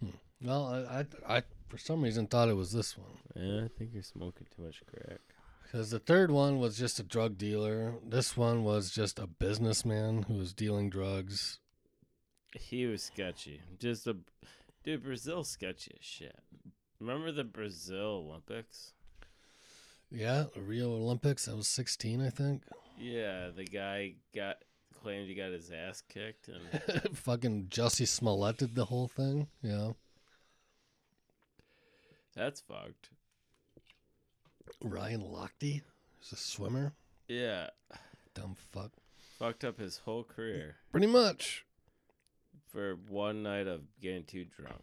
Hmm. 0.00 0.10
Well, 0.42 0.66
I, 0.66 1.00
I, 1.00 1.36
I 1.38 1.42
for 1.68 1.78
some 1.78 2.02
reason 2.02 2.26
thought 2.26 2.48
it 2.48 2.56
was 2.56 2.72
this 2.72 2.96
one 2.96 3.18
Yeah, 3.34 3.64
I 3.64 3.68
think 3.68 3.90
you're 3.92 4.02
smoking 4.02 4.46
too 4.54 4.62
much 4.62 4.82
crack. 4.86 5.20
because 5.62 5.90
the 5.90 5.98
third 5.98 6.30
one 6.30 6.58
was 6.58 6.76
just 6.78 7.00
a 7.00 7.02
drug 7.02 7.38
dealer. 7.38 7.94
This 8.06 8.36
one 8.36 8.62
was 8.64 8.90
just 8.90 9.18
a 9.18 9.26
businessman 9.26 10.24
who 10.24 10.34
was 10.34 10.52
dealing 10.52 10.90
drugs. 10.90 11.60
He 12.58 12.86
was 12.86 13.02
sketchy. 13.02 13.60
Just 13.78 14.06
a 14.06 14.16
dude. 14.84 15.02
Brazil 15.02 15.44
sketchy 15.44 15.92
as 15.98 16.04
shit. 16.04 16.38
Remember 17.00 17.30
the 17.32 17.44
Brazil 17.44 18.24
Olympics? 18.28 18.92
Yeah, 20.10 20.44
Rio 20.56 20.90
Olympics. 20.92 21.48
I 21.48 21.54
was 21.54 21.68
16, 21.68 22.20
I 22.20 22.30
think. 22.30 22.62
Yeah, 22.98 23.48
the 23.54 23.64
guy 23.64 24.14
got 24.34 24.56
claimed 25.02 25.28
he 25.28 25.34
got 25.34 25.52
his 25.52 25.70
ass 25.70 26.02
kicked, 26.08 26.48
and 26.48 27.16
Fucking 27.16 27.66
Jussie 27.70 28.08
Smollett 28.08 28.56
did 28.58 28.74
the 28.74 28.86
whole 28.86 29.06
thing. 29.06 29.46
Yeah. 29.62 29.92
that's 32.34 32.60
fucked. 32.60 33.10
Ryan 34.82 35.20
Lochte 35.22 35.82
is 36.22 36.32
a 36.32 36.36
swimmer. 36.36 36.92
Yeah, 37.28 37.68
Dumb 38.34 38.56
fuck. 38.72 38.92
fucked 39.38 39.64
up 39.64 39.78
his 39.78 39.98
whole 39.98 40.24
career 40.24 40.76
Pretty 40.90 41.06
much. 41.06 41.64
For 42.70 42.96
one 43.08 43.42
night 43.42 43.66
of 43.66 43.82
getting 44.00 44.24
too 44.24 44.44
drunk. 44.44 44.82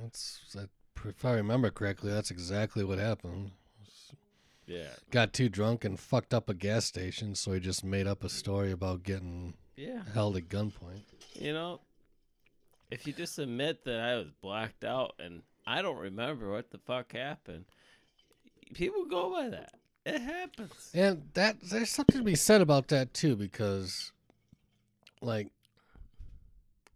That's 0.00 0.40
that. 0.54 0.68
If 1.04 1.24
I 1.24 1.32
remember 1.32 1.70
correctly, 1.70 2.10
that's 2.10 2.30
exactly 2.30 2.82
what 2.82 2.98
happened. 2.98 3.52
Yeah, 4.66 4.88
Got 5.12 5.32
too 5.32 5.48
drunk 5.48 5.84
and 5.84 5.98
fucked 5.98 6.34
up 6.34 6.48
a 6.48 6.54
gas 6.54 6.84
station, 6.84 7.36
so 7.36 7.52
he 7.52 7.60
just 7.60 7.84
made 7.84 8.08
up 8.08 8.24
a 8.24 8.28
story 8.28 8.72
about 8.72 9.04
getting 9.04 9.54
yeah. 9.76 10.00
held 10.12 10.36
at 10.36 10.48
gunpoint. 10.48 11.02
You 11.34 11.52
know, 11.52 11.80
if 12.90 13.06
you 13.06 13.12
just 13.12 13.38
admit 13.38 13.84
that 13.84 14.00
I 14.00 14.16
was 14.16 14.32
blacked 14.42 14.82
out 14.82 15.14
and 15.20 15.42
I 15.66 15.82
don't 15.82 15.98
remember 15.98 16.50
what 16.50 16.70
the 16.70 16.78
fuck 16.78 17.12
happened, 17.12 17.66
people 18.74 19.04
go 19.04 19.30
by 19.30 19.50
that. 19.50 19.74
It 20.04 20.20
happens. 20.20 20.90
And 20.94 21.28
that 21.34 21.60
there's 21.60 21.90
something 21.90 22.18
to 22.18 22.24
be 22.24 22.36
said 22.36 22.60
about 22.60 22.88
that 22.88 23.12
too, 23.14 23.36
because 23.36 24.12
like 25.20 25.48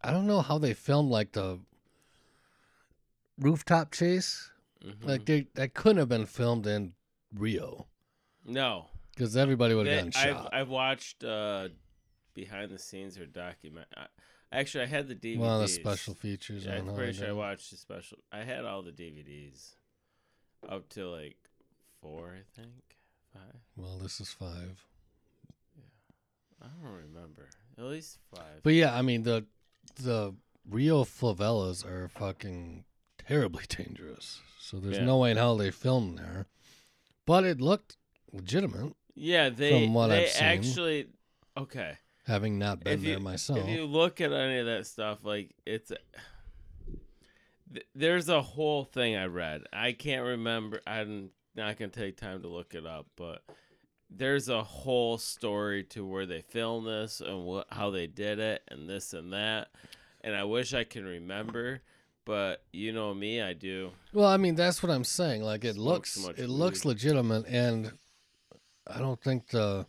I 0.03 0.13
don't 0.13 0.27
know 0.27 0.41
how 0.41 0.59
they 0.59 0.75
filmed 0.75 1.11
like 1.11 1.33
the 1.33 1.61
rooftop 3.39 3.93
chase. 3.93 4.51
Mhm. 4.85 5.05
Like 5.05 5.27
they 5.27 5.47
that 5.55 5.75
couldn't 5.75 5.99
have 5.99 6.09
been 6.09 6.27
filmed 6.27 6.67
in 6.67 6.95
Rio 7.35 7.87
no, 8.45 8.87
because 9.15 9.37
everybody 9.37 9.75
would 9.75 9.87
have 9.87 10.13
gotten 10.13 10.29
I've 10.31 10.37
shot. 10.37 10.55
I've 10.55 10.69
watched 10.69 11.23
uh, 11.25 11.69
behind 12.35 12.71
the 12.71 12.79
scenes 12.79 13.19
or 13.19 13.27
document. 13.27 13.87
I, 13.97 14.07
actually, 14.51 14.85
I 14.85 14.87
had 14.87 15.09
the 15.09 15.15
DVDs. 15.15 15.39
One 15.39 15.55
of 15.55 15.61
the 15.61 15.69
special 15.69 16.15
features. 16.15 16.65
Yeah, 16.65 16.77
I'm 16.77 16.95
pretty 16.95 17.13
sure 17.13 17.29
I 17.29 17.33
watched 17.33 17.71
the 17.71 17.77
special. 17.77 18.19
I 18.33 18.45
had 18.45 18.65
all 18.65 18.83
the 18.83 18.93
DVDs 18.93 19.75
up 20.69 20.89
to 20.91 21.09
like 21.09 21.37
four, 22.01 22.35
I 22.35 22.43
think 22.59 22.97
five. 23.33 23.61
Well, 23.77 23.99
this 23.99 24.21
is 24.21 24.31
five. 24.31 24.85
Yeah, 25.77 26.65
I 26.67 26.69
don't 26.83 26.93
remember. 26.93 27.49
At 27.79 27.85
least 27.85 28.19
five. 28.35 28.63
But 28.63 28.75
yeah, 28.75 28.97
I 28.97 29.03
mean 29.03 29.23
the 29.23 29.45
the 29.97 30.35
real 30.69 31.05
favelas 31.05 31.85
are 31.85 32.09
fucking 32.09 32.85
terribly 33.19 33.65
dangerous. 33.69 34.41
So 34.59 34.79
there's 34.79 34.99
Yeah. 34.99 35.05
no 35.05 35.19
way 35.19 35.31
in 35.33 35.37
hell 35.37 35.57
they 35.57 35.71
filmed 35.71 36.19
there. 36.19 36.47
But 37.27 37.45
it 37.45 37.61
looked 37.61 37.97
legitimate, 38.33 38.95
yeah, 39.15 39.49
they 39.51 39.85
from 39.85 39.95
what 39.95 40.09
they 40.09 40.25
I've 40.25 40.31
seen. 40.31 40.45
actually 40.47 41.07
okay. 41.57 41.99
having 42.27 42.59
not 42.59 42.83
been 42.85 42.93
If 42.95 43.05
you- 43.05 43.11
there 43.11 43.21
myself. 43.21 43.59
If 43.61 43.69
you 43.69 43.85
look 43.87 44.21
at 44.21 44.33
any 44.33 44.59
of 44.59 44.67
that 44.67 44.87
stuff, 44.87 45.25
like 45.25 45.55
it's 45.67 45.93
th- 47.73 47.87
there's 47.95 48.29
a 48.29 48.43
whole 48.43 48.85
thing 48.85 49.17
I 49.17 49.27
read. 49.27 49.63
I 49.73 49.93
can't 49.93 50.25
remember. 50.25 50.81
I'm 50.87 51.31
not 51.55 51.77
gonna 51.79 51.91
take 51.91 52.17
time 52.17 52.43
to 52.43 52.49
look 52.49 52.75
it 52.75 52.87
up, 52.87 53.07
but 53.17 53.43
there's 54.11 54.49
a 54.49 54.63
whole 54.63 55.19
story 55.19 55.85
to 55.85 56.05
where 56.05 56.27
they 56.27 56.43
filmed 56.43 56.87
this 56.87 57.21
and 57.21 57.45
what 57.45 57.67
how 57.71 57.91
they 57.91 58.07
did 58.07 58.39
it 58.39 58.63
and 58.69 58.89
this 58.89 59.13
and 59.13 59.33
that. 59.33 59.69
And 60.23 60.35
I 60.35 60.45
wish 60.45 60.75
I 60.75 60.85
can 60.85 61.05
remember, 61.05 61.81
but 62.25 62.63
you 62.73 62.93
know 62.93 63.15
me, 63.15 63.41
I 63.41 63.53
do. 63.53 63.93
Well, 64.13 64.29
I 64.29 64.37
mean 64.37 64.55
that's 64.55 64.83
what 64.83 64.91
I'm 64.91 65.05
saying. 65.05 65.43
Like 65.43 65.65
it 65.65 65.75
Smoke 65.75 65.87
looks 65.87 66.13
so 66.13 66.29
much 66.29 66.39
it 66.39 66.49
looks 66.49 66.85
legitimate 66.85 67.47
and 67.47 67.93
I 68.87 68.99
don't 68.99 69.21
think 69.23 69.49
the 69.49 69.87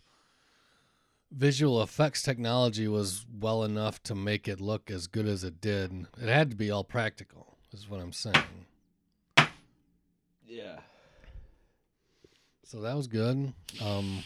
visual 1.31 1.81
effects 1.81 2.21
technology 2.21 2.87
was 2.87 3.25
well 3.39 3.63
enough 3.63 4.03
to 4.03 4.15
make 4.15 4.47
it 4.47 4.61
look 4.61 4.91
as 4.91 5.07
good 5.07 5.25
as 5.27 5.43
it 5.43 5.59
did. 5.59 6.07
It 6.21 6.29
had 6.29 6.51
to 6.51 6.55
be 6.55 6.69
all 6.69 6.83
practical. 6.83 7.57
Is 7.73 7.89
what 7.89 8.01
I'm 8.01 8.11
saying. 8.11 8.35
Yeah. 10.45 10.79
So 12.71 12.79
that 12.79 12.95
was 12.95 13.07
good. 13.07 13.51
Um 13.83 14.23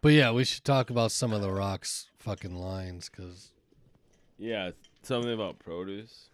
But 0.00 0.12
yeah, 0.12 0.30
we 0.30 0.44
should 0.44 0.62
talk 0.62 0.90
about 0.90 1.10
some 1.10 1.32
of 1.32 1.42
the 1.42 1.50
rocks 1.50 2.06
fucking 2.18 2.54
lines 2.54 3.08
cuz 3.08 3.50
Yeah, 4.38 4.70
something 5.02 5.32
about 5.32 5.58
produce. 5.58 6.28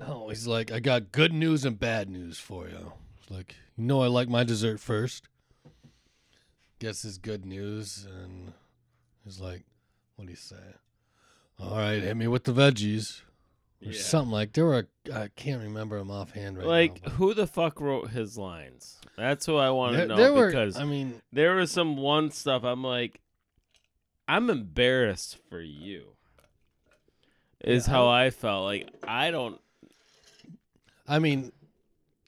No, 0.00 0.30
he's 0.30 0.48
like, 0.48 0.72
I 0.72 0.80
got 0.80 1.12
good 1.12 1.32
news 1.32 1.64
and 1.64 1.78
bad 1.78 2.10
news 2.10 2.40
for 2.40 2.66
you. 2.66 2.92
It's 3.20 3.30
like, 3.30 3.54
you 3.76 3.84
know, 3.84 4.02
I 4.02 4.08
like 4.08 4.28
my 4.28 4.42
dessert 4.42 4.80
first. 4.80 5.28
Guess 6.80 7.02
his 7.02 7.16
good 7.16 7.46
news, 7.46 8.04
and 8.04 8.52
he's 9.24 9.38
like, 9.38 9.62
what 10.16 10.24
do 10.26 10.32
you 10.32 10.36
say? 10.36 10.74
All 11.60 11.76
right, 11.76 12.02
hit 12.02 12.16
me 12.16 12.26
with 12.26 12.44
the 12.44 12.52
veggies. 12.52 13.22
Or 13.84 13.92
Yeah. 13.92 14.00
something 14.00 14.32
like 14.32 14.52
there 14.54 14.64
were 14.66 14.88
I 15.12 15.28
can't 15.36 15.62
remember 15.62 15.98
him 15.98 16.10
offhand 16.10 16.56
right 16.58 16.66
like 16.66 17.04
now. 17.04 17.12
who 17.12 17.34
the 17.34 17.46
fuck 17.46 17.80
wrote 17.80 18.10
his 18.10 18.36
lines? 18.38 18.98
That's 19.16 19.46
what 19.48 19.56
I 19.58 19.70
want 19.70 19.96
to 19.96 20.06
know 20.06 20.16
there 20.16 20.32
were 20.32 20.46
because 20.48 20.76
I 20.76 20.84
mean 20.84 21.20
there 21.32 21.54
was 21.56 21.70
some 21.70 21.96
one 21.96 22.30
stuff 22.30 22.64
I'm 22.64 22.82
like, 22.82 23.20
I'm 24.26 24.48
embarrassed 24.50 25.38
for 25.50 25.60
you. 25.60 26.08
Is 27.62 27.86
Yeah, 27.86 27.92
how 27.94 28.08
I 28.08 28.30
felt. 28.30 28.64
Like 28.64 28.88
I 29.06 29.30
don't. 29.30 29.60
I 31.06 31.18
mean 31.18 31.52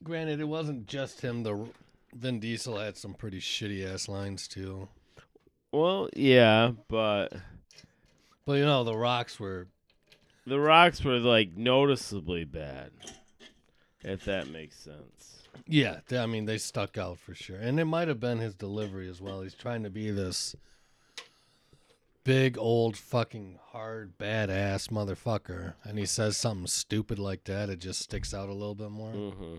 granted 0.04 0.40
it 0.40 0.48
wasn't 0.48 0.87
just 0.87 1.20
him 1.22 1.42
the 1.42 1.66
Vin 2.14 2.40
Diesel 2.40 2.78
had 2.78 2.96
some 2.96 3.14
pretty 3.14 3.40
shitty 3.40 3.87
ass 3.87 4.08
lines 4.08 4.48
too. 4.48 4.88
Well, 5.72 6.08
yeah, 6.14 6.72
but 6.88 7.32
But 8.46 8.52
you 8.54 8.64
know, 8.64 8.84
the 8.84 8.96
rocks 8.96 9.38
were 9.40 9.66
the 10.48 10.58
rocks 10.61 11.04
were 11.04 11.18
like 11.18 11.56
noticeably 11.56 12.44
bad. 12.44 12.90
If 14.02 14.24
that 14.24 14.48
makes 14.48 14.76
sense. 14.78 15.42
Yeah, 15.66 16.00
I 16.12 16.26
mean 16.26 16.46
they 16.46 16.58
stuck 16.58 16.96
out 16.96 17.18
for 17.18 17.34
sure, 17.34 17.58
and 17.58 17.78
it 17.78 17.84
might 17.84 18.08
have 18.08 18.20
been 18.20 18.38
his 18.38 18.54
delivery 18.54 19.08
as 19.08 19.20
well. 19.20 19.42
He's 19.42 19.54
trying 19.54 19.82
to 19.82 19.90
be 19.90 20.11
this 20.11 20.54
big 22.24 22.56
old 22.58 22.96
fucking 22.96 23.58
hard 23.72 24.16
badass 24.18 24.88
motherfucker, 24.88 25.74
and 25.84 25.98
he 25.98 26.06
says 26.06 26.37
something 26.37 26.66
stupid 26.66 27.18
like 27.18 27.44
that. 27.44 27.70
It 27.70 27.80
just 27.80 28.00
sticks 28.00 28.32
out 28.32 28.48
a 28.48 28.52
little 28.52 28.74
bit 28.74 28.90
more. 28.90 29.11
hmm 29.12 29.56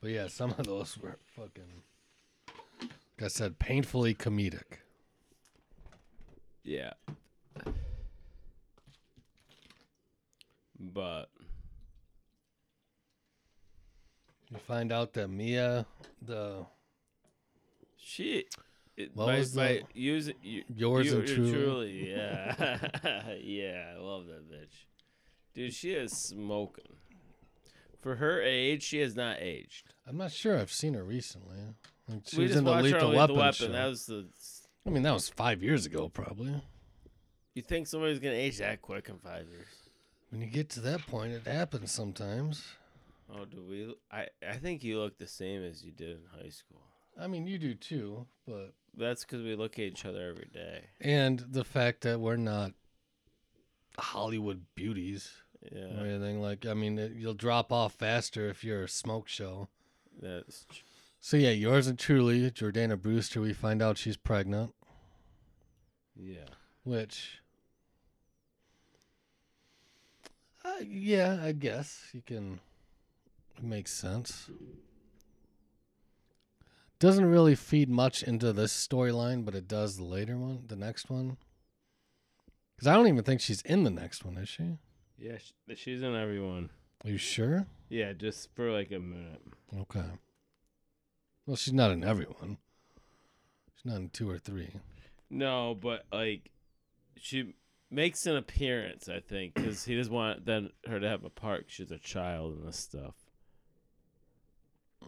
But 0.00 0.10
yeah, 0.10 0.28
some 0.28 0.50
of 0.58 0.66
those 0.66 0.98
were 0.98 1.16
fucking, 1.34 1.82
like 2.78 3.24
I 3.24 3.28
said, 3.28 3.58
painfully 3.58 4.14
comedic. 4.14 4.80
Yeah. 6.62 6.92
But 10.98 11.28
You 14.50 14.56
find 14.66 14.90
out 14.90 15.12
that 15.12 15.28
Mia, 15.28 15.86
the 16.20 16.66
she. 17.96 18.46
It, 18.96 19.12
What 19.14 19.26
by, 19.26 19.38
was 19.38 19.54
by 19.54 19.68
the- 19.74 19.82
using 19.94 20.34
you, 20.42 20.64
yours 20.74 21.06
you, 21.06 21.18
and 21.20 21.28
truly. 21.28 21.52
truly, 21.52 22.10
yeah, 22.10 22.78
yeah, 23.40 23.92
I 23.94 24.00
love 24.00 24.26
that 24.26 24.50
bitch, 24.50 24.86
dude. 25.54 25.72
She 25.72 25.92
is 25.92 26.10
smoking. 26.10 26.96
For 28.00 28.16
her 28.16 28.42
age, 28.42 28.82
she 28.82 28.98
has 28.98 29.14
not 29.14 29.36
aged. 29.38 29.94
I'm 30.04 30.16
not 30.16 30.32
sure. 30.32 30.58
I've 30.58 30.72
seen 30.72 30.94
her 30.94 31.04
recently. 31.04 31.58
Like, 32.08 32.22
she 32.26 32.38
we 32.38 32.42
was 32.44 32.56
in 32.56 32.64
the 32.64 32.72
Lethal 32.72 33.12
Weapon. 33.14 33.36
Weapon. 33.36 33.70
That 33.70 33.86
was 33.86 34.06
the. 34.06 34.26
I 34.84 34.90
mean, 34.90 35.04
that 35.04 35.14
was 35.14 35.28
five 35.28 35.62
years 35.62 35.86
ago, 35.86 36.08
probably. 36.08 36.60
You 37.54 37.62
think 37.62 37.86
somebody's 37.86 38.18
gonna 38.18 38.34
age 38.34 38.58
that 38.58 38.82
quick 38.82 39.08
in 39.08 39.18
five 39.18 39.46
years? 39.48 39.66
When 40.30 40.40
you 40.42 40.46
get 40.48 40.68
to 40.70 40.80
that 40.80 41.06
point, 41.06 41.32
it 41.32 41.46
happens 41.46 41.90
sometimes. 41.90 42.64
Oh, 43.30 43.44
do 43.44 43.62
we? 43.68 43.94
I 44.10 44.28
I 44.46 44.56
think 44.56 44.82
you 44.84 44.98
look 44.98 45.18
the 45.18 45.26
same 45.26 45.62
as 45.62 45.82
you 45.84 45.92
did 45.92 46.18
in 46.18 46.40
high 46.42 46.50
school. 46.50 46.82
I 47.20 47.26
mean, 47.26 47.46
you 47.46 47.58
do 47.58 47.74
too, 47.74 48.26
but 48.46 48.74
That's 48.96 49.24
because 49.24 49.42
we 49.42 49.54
look 49.56 49.74
at 49.78 49.84
each 49.86 50.04
other 50.04 50.28
every 50.28 50.48
day. 50.52 50.84
and 51.00 51.38
the 51.40 51.64
fact 51.64 52.02
that 52.02 52.20
we're 52.20 52.36
not 52.36 52.72
Hollywood 53.98 54.64
beauties 54.74 55.32
or 55.72 55.76
Yeah, 55.78 56.00
anything 56.04 56.40
like. 56.40 56.64
I 56.66 56.74
mean, 56.74 56.98
it, 56.98 57.12
you'll 57.12 57.34
drop 57.34 57.72
off 57.72 57.94
faster 57.94 58.48
if 58.48 58.62
you're 58.64 58.84
a 58.84 58.88
smoke 58.88 59.28
show. 59.28 59.68
that's 60.20 60.64
tr- 60.70 60.82
So 61.20 61.36
yeah, 61.36 61.50
yours 61.50 61.86
and 61.86 61.98
truly, 61.98 62.50
Jordana 62.50 63.00
Brewster. 63.00 63.40
We 63.40 63.52
find 63.52 63.82
out 63.82 63.98
she's 63.98 64.16
pregnant, 64.16 64.74
yeah. 66.16 66.48
which, 66.84 67.40
uh, 70.68 70.84
yeah, 70.88 71.40
I 71.42 71.52
guess 71.52 72.08
you 72.12 72.22
can. 72.24 72.60
It 73.56 73.64
makes 73.64 73.92
sense. 73.92 74.50
Doesn't 76.98 77.26
really 77.26 77.54
feed 77.54 77.88
much 77.88 78.22
into 78.22 78.52
this 78.52 78.72
storyline, 78.72 79.44
but 79.44 79.54
it 79.54 79.68
does 79.68 79.96
the 79.96 80.04
later 80.04 80.36
one, 80.36 80.64
the 80.66 80.76
next 80.76 81.10
one. 81.10 81.36
Because 82.74 82.88
I 82.88 82.94
don't 82.94 83.08
even 83.08 83.24
think 83.24 83.40
she's 83.40 83.62
in 83.62 83.84
the 83.84 83.90
next 83.90 84.24
one, 84.24 84.36
is 84.36 84.48
she? 84.48 84.78
Yeah, 85.18 85.38
she's 85.74 86.02
in 86.02 86.14
everyone. 86.14 86.70
Are 87.04 87.10
you 87.10 87.18
sure? 87.18 87.66
Yeah, 87.88 88.12
just 88.12 88.54
for 88.54 88.70
like 88.70 88.90
a 88.92 88.98
minute. 88.98 89.42
Okay. 89.80 90.04
Well, 91.46 91.56
she's 91.56 91.74
not 91.74 91.90
in 91.90 92.04
everyone. 92.04 92.58
She's 93.74 93.84
not 93.90 93.96
in 93.96 94.10
two 94.10 94.30
or 94.30 94.38
three. 94.38 94.74
No, 95.30 95.76
but 95.80 96.04
like 96.12 96.50
she 97.16 97.54
makes 97.90 98.26
an 98.26 98.36
appearance, 98.36 99.08
I 99.08 99.20
think, 99.20 99.54
because 99.54 99.84
he 99.84 99.96
doesn't 99.96 100.12
want 100.12 100.44
then 100.46 100.70
her 100.86 101.00
to 101.00 101.08
have 101.08 101.24
a 101.24 101.30
part. 101.30 101.66
She's 101.68 101.90
a 101.90 101.98
child 101.98 102.58
and 102.58 102.68
this 102.68 102.76
stuff. 102.78 103.14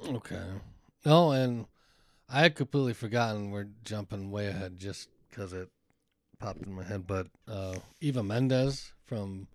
Okay. 0.06 0.42
No, 1.04 1.32
and 1.32 1.66
I 2.28 2.40
had 2.42 2.54
completely 2.54 2.94
forgotten. 2.94 3.50
We're 3.50 3.68
jumping 3.84 4.30
way 4.30 4.46
ahead 4.46 4.78
just 4.78 5.08
because 5.28 5.52
it 5.52 5.68
popped 6.38 6.62
in 6.62 6.72
my 6.72 6.84
head. 6.84 7.06
But 7.06 7.26
uh, 7.48 7.76
Eva 8.00 8.22
Mendes 8.22 8.92
from 9.04 9.48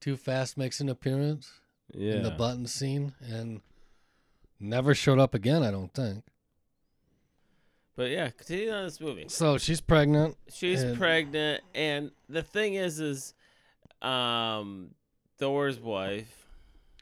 Too 0.00 0.16
Fast 0.16 0.56
makes 0.56 0.80
an 0.80 0.88
appearance 0.88 1.50
Yeah. 1.92 2.14
in 2.14 2.22
the 2.22 2.30
button 2.30 2.66
scene 2.66 3.14
and 3.20 3.60
never 4.58 4.94
showed 4.94 5.18
up 5.18 5.34
again. 5.34 5.62
I 5.62 5.70
don't 5.70 5.92
think. 5.92 6.24
But 7.94 8.10
yeah, 8.10 8.30
continue 8.30 8.70
on 8.70 8.84
this 8.84 9.00
movie. 9.00 9.26
So 9.28 9.58
she's 9.58 9.80
pregnant. 9.80 10.36
She's 10.52 10.82
And- 10.82 10.96
pregnant, 10.98 11.62
and 11.74 12.10
the 12.28 12.42
thing 12.42 12.74
is, 12.74 12.98
is 13.00 13.34
um, 14.00 14.94
Thor's 15.38 15.78
wife. 15.78 16.46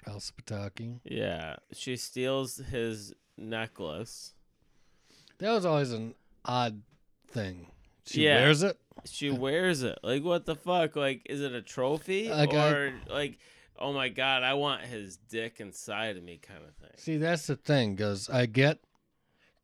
Elsa 0.06 0.32
Pataky. 0.32 1.00
Yeah, 1.04 1.56
she 1.72 1.96
steals 1.96 2.56
his 2.56 3.14
necklace. 3.36 4.34
That 5.38 5.52
was 5.52 5.64
always 5.64 5.92
an 5.92 6.14
odd 6.44 6.82
thing. 7.28 7.68
She 8.06 8.24
Yeah. 8.24 8.40
wears 8.40 8.62
it. 8.62 8.78
She 9.04 9.30
wears 9.30 9.82
it. 9.82 9.98
Like 10.02 10.24
what 10.24 10.44
the 10.46 10.56
fuck? 10.56 10.96
Like 10.96 11.22
is 11.26 11.40
it 11.40 11.52
a 11.52 11.62
trophy 11.62 12.28
Like, 12.30 12.52
I- 12.52 12.70
or 12.70 12.92
like? 13.08 13.38
Oh 13.78 13.92
my 13.94 14.08
god, 14.10 14.42
I 14.42 14.54
want 14.54 14.82
his 14.82 15.16
dick 15.16 15.58
inside 15.60 16.18
of 16.18 16.22
me, 16.22 16.36
kind 16.38 16.60
of 16.62 16.74
thing. 16.76 16.90
See, 16.98 17.16
that's 17.16 17.46
the 17.46 17.56
thing, 17.56 17.94
because 17.94 18.28
I 18.28 18.44
get 18.44 18.78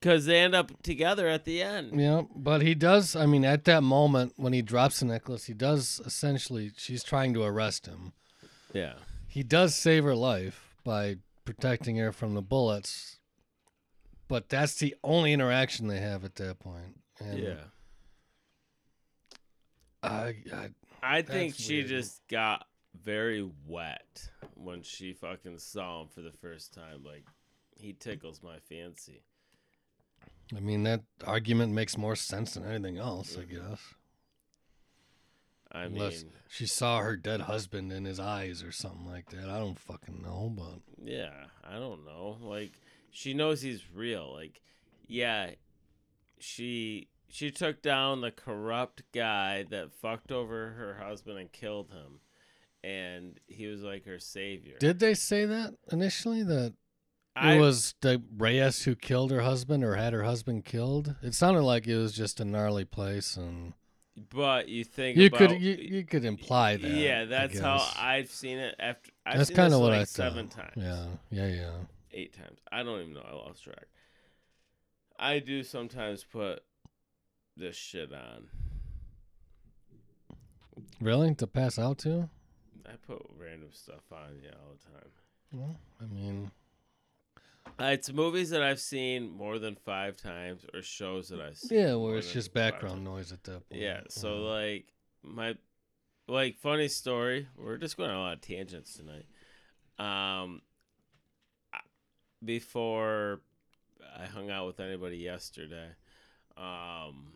Because 0.07 0.25
they 0.27 0.39
end 0.39 0.55
up 0.55 0.71
together 0.85 1.27
at 1.27 1.45
the 1.45 1.61
end. 1.61 2.01
Yeah, 2.01 2.23
but 2.37 2.63
he 2.63 2.77
does. 2.77 3.17
I 3.17 3.27
mean, 3.27 3.45
at 3.45 3.65
that 3.65 3.83
moment 3.83 4.35
when 4.37 4.53
he 4.53 4.63
drops 4.63 5.01
the 5.01 5.07
necklace, 5.07 5.47
he 5.47 5.53
does 5.53 6.01
essentially. 6.07 6.71
She's 6.77 7.03
trying 7.03 7.35
to 7.35 7.43
arrest 7.43 7.87
him. 7.87 8.13
Yeah. 8.73 8.93
He 9.27 9.43
does 9.43 9.75
save 9.75 10.05
her 10.05 10.15
life 10.15 10.77
by 10.85 11.17
protecting 11.45 11.97
her 11.97 12.13
from 12.13 12.35
the 12.35 12.41
bullets, 12.41 13.19
but 14.29 14.49
that's 14.49 14.77
the 14.77 14.95
only 15.03 15.33
interaction 15.33 15.89
they 15.89 15.99
have 15.99 16.25
at 16.25 16.37
that 16.37 16.61
point. 16.61 17.01
And 17.19 17.39
Yeah. 17.41 17.65
I, 20.05 20.37
I, 20.53 20.69
I 21.03 21.23
think 21.23 21.57
she 21.57 21.79
weird. 21.79 21.89
just 21.89 22.21
got 22.29 22.65
very 23.03 23.49
wet 23.67 24.29
when 24.55 24.83
she 24.83 25.15
fucking 25.15 25.59
saw 25.59 26.03
him 26.03 26.09
for 26.15 26.21
the 26.21 26.31
first 26.31 26.73
time. 26.73 27.03
Like, 27.05 27.25
he 27.77 27.93
tickles 27.93 28.41
my 28.41 28.59
fancy. 28.69 29.25
I 30.55 30.61
mean, 30.61 30.85
that 30.85 31.03
argument 31.25 31.73
makes 31.73 31.97
more 31.97 32.15
sense 32.17 32.55
than 32.55 32.65
anything 32.65 32.99
else. 32.99 33.37
I 33.37 33.43
Mhm. 33.43 33.49
guess 33.51 33.95
I 35.73 35.85
Unless- 35.85 36.23
mean, 36.25 36.33
she 36.49 36.67
saw 36.67 37.01
her 37.01 37.17
dead 37.17 37.43
husband 37.43 37.93
in 37.93 38.05
his 38.05 38.19
eyes 38.21 38.63
or 38.63 38.73
something 38.73 39.05
like 39.07 39.31
that. 39.31 39.49
I 39.51 39.59
don't 39.59 39.79
fucking 39.79 40.23
know, 40.23 40.49
but 40.57 40.81
yeah, 41.05 41.49
I 41.63 41.79
don't 41.79 42.05
know. 42.05 42.39
Like, 42.41 42.81
she 43.11 43.35
knows 43.35 43.61
he's 43.63 43.91
real. 43.91 44.33
Like, 44.33 44.63
yeah, 45.07 45.55
she 46.39 47.09
she 47.29 47.51
took 47.51 47.83
down 47.83 48.21
the 48.21 48.31
corrupt 48.31 49.03
guy 49.13 49.65
that 49.65 49.93
fucked 49.93 50.31
over 50.31 50.71
her 50.75 50.95
husband 51.05 51.39
and 51.39 51.53
killed 51.53 51.91
him, 51.91 52.21
and 52.85 53.41
he 53.49 53.67
was 53.67 53.83
like 53.83 54.05
her 54.05 54.21
savior. 54.21 54.79
did 54.79 55.01
they 55.01 55.13
say 55.13 55.45
that 55.45 55.75
initially 55.91 56.43
that 56.45 56.75
I 57.37 57.55
it 57.55 57.61
was 57.61 57.95
the 58.01 58.23
Reyes 58.37 58.85
who 58.85 58.95
killed 58.97 59.31
her 59.31 59.43
husband 59.43 59.85
or 59.85 59.97
had 59.97 60.15
her 60.15 60.25
husband 60.25 60.65
killed. 60.65 61.15
It 61.23 61.35
sounded 61.35 61.63
like 61.63 61.87
it 61.87 61.97
was 61.97 62.13
just 62.15 62.41
a 62.41 62.45
gnarly 62.45 62.87
place, 62.87 63.37
and 63.37 63.75
but 64.35 64.69
you 64.69 64.85
think 64.85 65.19
you 65.19 65.27
about, 65.27 65.39
could 65.39 65.61
you, 65.61 65.75
you 65.75 66.05
could 66.05 66.25
imply 66.25 66.77
that. 66.79 66.91
Yeah, 66.91 67.23
I 67.23 67.25
that's 67.27 67.59
how. 67.59 67.87
I've 67.99 68.31
seen 68.31 68.57
it. 68.57 68.75
After 68.79 69.11
I've 69.27 69.37
That's 69.39 69.51
kind 69.51 69.75
of 69.75 69.81
what 69.81 69.91
like 69.91 70.01
I 70.01 70.05
seven 70.05 70.49
times. 70.49 70.73
Yeah, 70.77 71.05
yeah, 71.31 71.47
yeah. 71.49 71.71
eight 72.13 72.33
times. 72.33 72.59
I 72.73 72.83
don't 72.83 73.01
even 73.03 73.13
know. 73.13 73.27
I 73.29 73.35
lost 73.35 73.63
track. 73.65 73.87
I 75.19 75.39
do 75.39 75.63
sometimes 75.63 76.25
put 76.25 76.61
this 77.55 77.77
shit 77.77 78.13
on. 78.15 78.49
Really, 81.01 81.35
to 81.35 81.47
pass 81.47 81.79
out 81.79 81.99
to? 81.99 82.31
I 82.87 82.93
put 83.07 83.23
random 83.39 83.69
stuff 83.73 84.11
on 84.11 84.41
yeah 84.43 84.51
all 84.53 84.75
the 84.75 84.91
time. 84.91 85.11
Well, 85.53 85.77
I 86.01 86.07
mean, 86.07 86.51
it's 87.79 88.13
movies 88.13 88.51
that 88.51 88.63
I've 88.63 88.81
seen 88.81 89.31
more 89.31 89.59
than 89.59 89.75
five 89.77 90.17
times 90.17 90.65
or 90.73 90.83
shows 90.83 91.29
that 91.29 91.41
I've 91.41 91.57
seen. 91.59 91.79
yeah, 91.79 91.95
where 91.95 92.17
it's 92.17 92.33
just 92.33 92.53
background 92.55 93.05
noise 93.05 93.33
at 93.33 93.45
that 93.45 93.69
point. 93.69 93.83
Yeah. 93.83 94.01
So 94.09 94.37
Uh, 94.37 94.41
like 94.41 94.87
my 95.23 95.57
like 96.29 96.57
funny 96.57 96.89
story. 96.89 97.49
We're 97.57 97.77
just 97.77 97.97
going 97.97 98.11
on 98.11 98.17
a 98.17 98.21
lot 98.21 98.35
of 98.35 98.41
tangents 98.41 98.95
tonight. 98.95 99.27
Um, 99.99 100.63
before 102.45 103.41
I 104.19 104.27
hung 104.27 104.51
out 104.51 104.67
with 104.67 104.81
anybody 104.81 105.19
yesterday, 105.19 105.89
um, 106.57 107.33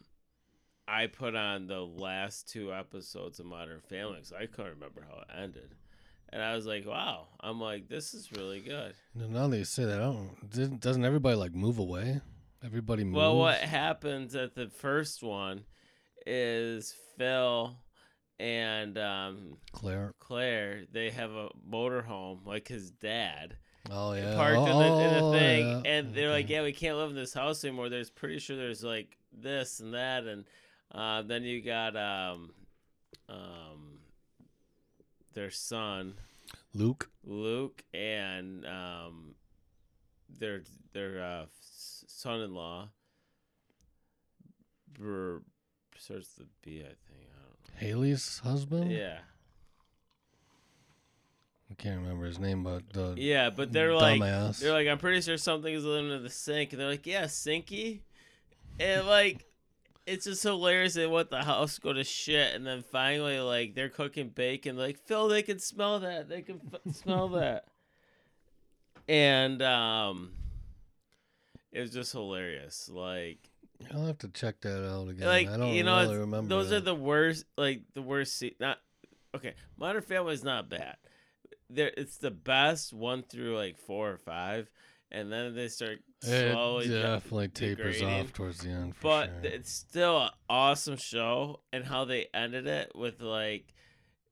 I 0.87 1.07
put 1.07 1.35
on 1.37 1.66
the 1.66 1.81
last 1.81 2.48
two 2.48 2.72
episodes 2.72 3.38
of 3.40 3.46
Modern 3.46 3.81
Family 3.81 4.16
because 4.16 4.33
I 4.33 4.46
couldn't 4.46 4.72
remember 4.72 5.07
how 5.09 5.20
it 5.20 5.29
ended, 5.42 5.74
and 6.33 6.43
I 6.43 6.55
was 6.55 6.66
like, 6.66 6.87
"Wow!" 6.87 7.29
I'm 7.40 7.61
like, 7.61 7.88
"This 7.88 8.14
is 8.14 8.33
really 8.33 8.61
good." 8.61 8.95
now 9.14 9.49
that 9.49 9.59
you 9.59 9.64
say 9.64 9.85
that, 9.85 10.01
I 10.01 10.05
don't. 10.05 10.81
Doesn't 10.81 11.05
everybody 11.05 11.37
like 11.37 11.55
move 11.55 11.79
away? 11.79 12.21
Everybody 12.64 13.05
moves. 13.05 13.16
Well, 13.16 13.38
what 13.38 13.59
happens 13.59 14.35
at 14.35 14.55
the 14.55 14.69
first 14.69 15.23
one 15.23 15.64
is 16.27 16.95
Phil 17.16 17.77
and 18.38 18.99
um, 18.99 19.57
Claire. 19.73 20.12
Claire, 20.19 20.85
they 20.93 21.11
have 21.11 21.31
a 21.31 21.49
motorhome 21.69 22.47
like 22.47 22.69
his 22.69 22.90
dad 22.90 23.57
Oh 23.88 24.12
yeah. 24.12 24.35
parked 24.35 24.59
oh, 24.59 24.66
in, 24.66 24.79
the, 24.79 25.05
in 25.05 25.14
the 25.14 25.21
oh, 25.21 25.33
thing, 25.33 25.66
yeah. 25.66 25.83
and 25.85 26.14
they're 26.14 26.31
like, 26.31 26.51
"Yeah, 26.51 26.62
we 26.62 26.73
can't 26.73 26.97
live 26.97 27.11
in 27.11 27.16
this 27.16 27.33
house 27.33 27.64
anymore." 27.64 27.88
There's 27.88 28.11
pretty 28.11 28.38
sure 28.38 28.57
there's 28.57 28.85
like 28.85 29.16
this 29.33 29.81
and 29.81 29.95
that, 29.95 30.25
and 30.25 30.45
uh, 30.93 31.23
then 31.23 31.45
you 31.45 31.62
got 31.62 31.97
um, 31.97 32.51
um, 33.29 33.89
their 35.35 35.51
son 35.51 36.14
Luke. 36.75 37.11
Luke 37.25 37.83
and 37.93 38.64
um, 38.66 39.35
their 40.38 40.62
their 40.93 41.23
uh, 41.23 41.45
son-in-law. 42.07 42.88
Br- 44.99 45.38
starts 45.97 46.38
with 46.38 46.49
B, 46.62 46.81
I 46.81 46.85
think. 46.85 46.99
I 47.77 47.85
Haley's 47.85 48.38
husband. 48.40 48.83
don't 48.83 48.90
know. 48.90 48.97
Yeah, 48.99 49.19
I 51.71 51.75
can't 51.75 52.01
remember 52.01 52.27
his 52.27 52.38
name, 52.38 52.62
but 52.62 52.90
the 52.93 53.14
yeah, 53.16 53.51
but 53.51 53.73
they're 53.73 53.95
like, 53.95 54.21
dumbass. 54.21 54.59
they're 54.61 54.73
like, 54.73 54.88
I'm 54.88 54.99
pretty 54.99 55.21
sure 55.21 55.37
something 55.37 55.73
is 55.73 55.85
living 55.85 56.11
in 56.11 56.23
the 56.23 56.31
sink, 56.31 56.73
and 56.73 56.81
they're 56.81 56.88
like, 56.88 57.07
yeah, 57.07 57.25
Sinky, 57.25 58.01
and 58.79 59.07
like. 59.07 59.45
It's 60.07 60.25
just 60.25 60.43
hilarious 60.43 60.95
they 60.95 61.07
want 61.07 61.31
the 61.31 61.45
house 61.45 61.79
go 61.79 61.93
to 61.93 62.03
shit, 62.05 62.55
and 62.55 62.67
then 62.67 62.83
finally, 62.83 63.39
like 63.39 63.75
they're 63.75 63.89
cooking 63.89 64.29
bacon. 64.29 64.77
Like 64.77 64.99
Phil, 64.99 65.29
they 65.29 65.43
can 65.43 65.59
smell 65.59 66.01
that. 66.01 66.29
They 66.29 66.43
can 66.43 66.61
f- 66.73 66.95
smell 66.95 67.29
that. 67.31 67.67
And 69.09 69.61
um, 69.63 70.33
it 71.73 71.81
was 71.81 71.93
just 71.93 72.13
hilarious. 72.13 72.89
Like 72.93 73.39
I'll 73.95 74.07
have 74.07 74.19
to 74.19 74.29
check 74.29 74.61
that 74.63 74.89
out 74.89 75.09
again. 75.09 75.27
like 75.27 75.49
I 75.49 75.57
don't 75.57 75.75
you 75.75 75.85
know 75.85 76.01
really 76.03 76.19
remember. 76.19 76.49
those 76.49 76.73
are 76.73 76.81
the 76.81 76.95
worst 76.95 77.45
like 77.57 77.83
the 77.95 78.03
worst 78.03 78.37
se- 78.39 78.57
not 78.61 78.79
okay 79.35 79.55
modern 79.79 80.03
family 80.03 80.35
is 80.35 80.45
not 80.45 80.69
bad 80.69 80.97
there 81.71 81.91
it's 81.97 82.19
the 82.19 82.31
best 82.31 82.93
one 82.93 83.23
through 83.23 83.57
like 83.57 83.79
four 83.79 84.11
or 84.11 84.19
five 84.19 84.69
and 85.12 85.33
then 85.33 85.55
they 85.55 85.68
start 85.68 85.99
slowly 86.23 86.87
it 86.87 86.88
de- 86.88 87.03
definitely 87.03 87.49
tapers 87.49 87.99
degrading. 87.99 88.20
off 88.20 88.33
towards 88.33 88.59
the 88.61 88.70
end. 88.70 88.94
But 89.03 89.27
sure. 89.27 89.53
it's 89.53 89.73
still 89.73 90.23
an 90.23 90.31
awesome 90.49 90.96
show 90.96 91.61
and 91.73 91.85
how 91.85 92.05
they 92.05 92.29
ended 92.33 92.66
it 92.66 92.92
with 92.94 93.20
like 93.20 93.75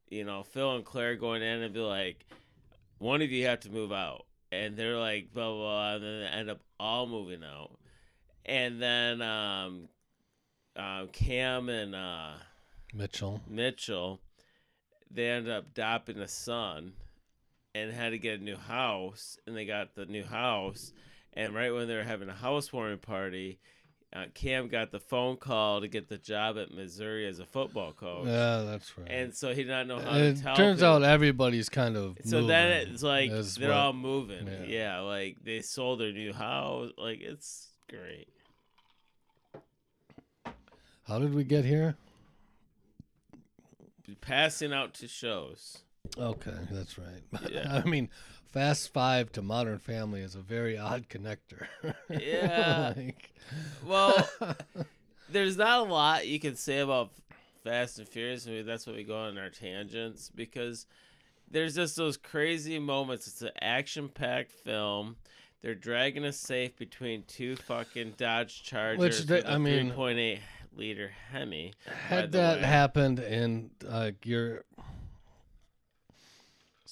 you 0.09 0.25
know 0.25 0.43
phil 0.43 0.75
and 0.77 0.85
claire 0.85 1.17
going 1.17 1.43
in 1.43 1.63
and 1.63 1.75
be 1.75 1.81
like 1.81 2.25
one 2.99 3.23
of 3.23 3.31
you 3.31 3.47
have 3.47 3.61
to 3.61 3.71
move 3.71 3.93
out 3.93 4.27
and 4.51 4.77
they're 4.77 4.99
like 4.99 5.33
blah 5.33 5.51
blah, 5.51 5.57
blah 5.57 5.95
and 5.95 6.05
then 6.05 6.21
they 6.21 6.27
end 6.27 6.51
up 6.51 6.61
all 6.81 7.07
moving 7.07 7.43
out 7.45 7.73
and 8.47 8.81
then 8.81 9.21
um, 9.21 9.89
um 10.77 11.09
cam 11.09 11.69
and 11.69 11.95
uh 11.95 12.33
Mitchell. 12.95 13.43
Mitchell, 13.47 14.21
they 15.11 15.29
end 15.29 15.49
up 15.49 15.67
adopting 15.73 16.19
a 16.19 16.29
son 16.29 16.95
and 17.75 17.93
had 17.93 18.11
to 18.11 18.19
get 18.19 18.41
a 18.41 18.43
new 18.43 18.57
house. 18.57 19.39
And 19.47 19.57
they 19.57 19.65
got 19.65 19.95
the 19.95 20.07
new 20.07 20.25
house. 20.25 20.93
And 21.35 21.55
right 21.55 21.73
when 21.73 21.87
they 21.89 21.95
were 21.95 22.03
having 22.03 22.29
a 22.29 22.35
housewarming 22.35 22.99
party, 22.99 23.59
uh, 24.13 24.25
Cam 24.35 24.69
got 24.69 24.91
the 24.91 24.99
phone 24.99 25.37
call 25.37 25.83
to 25.83 25.89
get 25.89 26.09
the 26.09 26.17
job 26.17 26.57
at 26.59 26.73
Missouri 26.73 27.27
as 27.27 27.39
a 27.41 27.45
football 27.47 27.93
coach, 27.93 28.27
Yeah, 28.27 28.63
that's 28.67 28.97
right. 28.97 29.07
and 29.11 29.35
so 29.37 29.51
he 29.51 29.65
did 29.65 29.69
not 29.69 29.87
know 29.87 30.01
how 30.01 30.17
it 30.17 30.37
to 30.37 30.43
tell. 30.43 30.57
turns 30.57 30.79
people. 30.81 30.95
out 30.95 31.03
everybody's 31.03 31.69
kind 31.69 31.95
of 31.95 32.17
So 32.25 32.47
then 32.47 32.89
it's 32.89 33.03
like 33.03 33.31
they're 33.31 33.69
what- 33.69 33.77
all 33.77 33.93
moving. 33.93 34.47
yeah. 34.47 34.63
Yeah. 34.65 35.01
like 35.01 35.37
they 35.45 35.61
sold 35.61 36.01
their 36.01 36.13
new 36.13 36.33
house. 36.33 36.91
Like 36.97 37.21
it's 37.21 37.69
great. 37.91 38.29
How 41.07 41.19
did 41.19 41.35
we 41.35 41.45
get 41.45 41.67
here? 41.67 41.97
Passing 44.23 44.73
out 44.73 44.95
to 44.95 45.07
shows. 45.09 45.79
Okay, 46.19 46.55
that's 46.71 46.99
right. 46.99 47.23
Yeah. 47.51 47.81
I 47.85 47.89
mean, 47.89 48.09
Fast 48.53 48.93
Five 48.93 49.31
to 49.33 49.43
Modern 49.43 49.79
Family 49.79 50.21
is 50.21 50.35
a 50.35 50.41
very 50.41 50.77
odd 50.79 51.09
connector. 51.09 51.67
Yeah. 52.09 52.93
Like- 52.97 53.33
Well, 53.87 54.29
there's 55.31 55.57
not 55.57 55.81
a 55.87 55.91
lot 55.91 56.27
you 56.27 56.41
can 56.41 56.57
say 56.57 56.79
about 56.81 57.11
Fast 57.65 57.99
and 57.99 58.09
Furious. 58.09 58.47
Maybe 58.47 58.63
that's 58.63 58.87
what 58.87 58.97
we 58.97 59.05
go 59.05 59.17
on 59.19 59.39
our 59.39 59.51
tangents 59.51 60.31
because 60.35 60.87
there's 61.51 61.75
just 61.75 61.97
those 61.97 62.17
crazy 62.17 62.79
moments. 62.79 63.27
It's 63.27 63.43
an 63.43 63.51
action-packed 63.61 64.53
film. 64.53 65.17
They're 65.63 65.75
dragging 65.75 66.25
a 66.25 66.33
safe 66.33 66.77
between 66.77 67.25
two 67.27 67.57
fucking 67.57 68.15
Dodge 68.17 68.63
Chargers 68.63 68.99
Which 68.99 69.27
they- 69.27 69.37
with 69.37 69.45
a 69.47 69.53
I 69.53 69.59
mean- 69.59 69.91
3.8 69.93 70.39
liter 70.77 71.11
Hemi. 71.33 71.73
Had 72.09 72.33
that 72.33 72.59
way. 72.61 72.65
happened 72.65 73.19
in 73.19 73.71
uh, 73.89 74.13
you're 74.25 74.65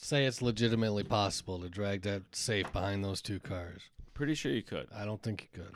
say 0.04 0.24
it's 0.24 0.42
legitimately 0.42 1.04
possible 1.04 1.58
to 1.60 1.68
drag 1.68 2.02
that 2.02 2.22
safe 2.34 2.72
behind 2.72 3.04
those 3.04 3.22
two 3.22 3.40
cars. 3.40 3.82
Pretty 4.14 4.34
sure 4.34 4.52
you 4.52 4.62
could. 4.62 4.88
I 4.94 5.04
don't 5.04 5.22
think 5.22 5.48
you 5.52 5.62
could. 5.62 5.74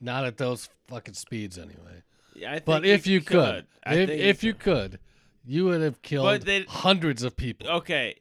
Not 0.00 0.24
at 0.24 0.36
those 0.38 0.68
fucking 0.88 1.14
speeds 1.14 1.58
anyway. 1.58 2.02
Yeah, 2.34 2.50
I 2.50 2.54
think 2.54 2.64
But 2.66 2.84
if 2.86 3.06
you 3.06 3.20
could, 3.20 3.66
I 3.84 3.94
if, 3.94 4.08
think 4.08 4.20
if 4.20 4.42
you 4.44 4.54
could, 4.54 4.98
you 5.44 5.66
would 5.66 5.80
have 5.82 6.00
killed 6.02 6.42
they- 6.42 6.62
hundreds 6.64 7.22
of 7.22 7.36
people. 7.36 7.68
Okay. 7.68 8.16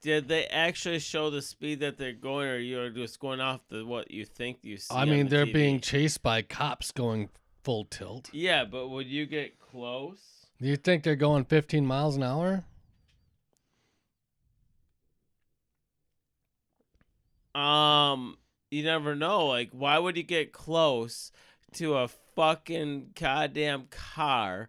Did 0.00 0.28
they 0.28 0.44
actually 0.46 0.98
show 0.98 1.30
the 1.30 1.40
speed 1.40 1.80
that 1.80 1.96
they're 1.96 2.12
going, 2.12 2.46
or 2.46 2.58
you're 2.58 2.90
just 2.90 3.18
going 3.18 3.40
off 3.40 3.60
the 3.70 3.86
what 3.86 4.10
you 4.10 4.26
think 4.26 4.58
you 4.62 4.76
see? 4.76 4.94
I 4.94 5.02
on 5.02 5.08
mean, 5.10 5.24
the 5.28 5.36
they're 5.36 5.46
TV? 5.46 5.52
being 5.54 5.80
chased 5.80 6.22
by 6.22 6.42
cops 6.42 6.92
going 6.92 7.30
full 7.62 7.86
tilt. 7.86 8.28
Yeah, 8.30 8.64
but 8.66 8.88
would 8.88 9.06
you 9.06 9.24
get 9.24 9.58
close? 9.58 10.18
Do 10.60 10.68
you 10.68 10.76
think 10.76 11.04
they're 11.04 11.16
going 11.16 11.46
15 11.46 11.86
miles 11.86 12.16
an 12.16 12.22
hour? 12.22 12.64
Um, 17.54 18.36
you 18.70 18.82
never 18.82 19.14
know. 19.14 19.46
Like, 19.46 19.70
why 19.72 19.98
would 19.98 20.16
you 20.16 20.22
get 20.22 20.52
close 20.52 21.30
to 21.74 21.96
a 21.96 22.08
fucking 22.36 23.10
goddamn 23.14 23.86
car, 23.90 24.68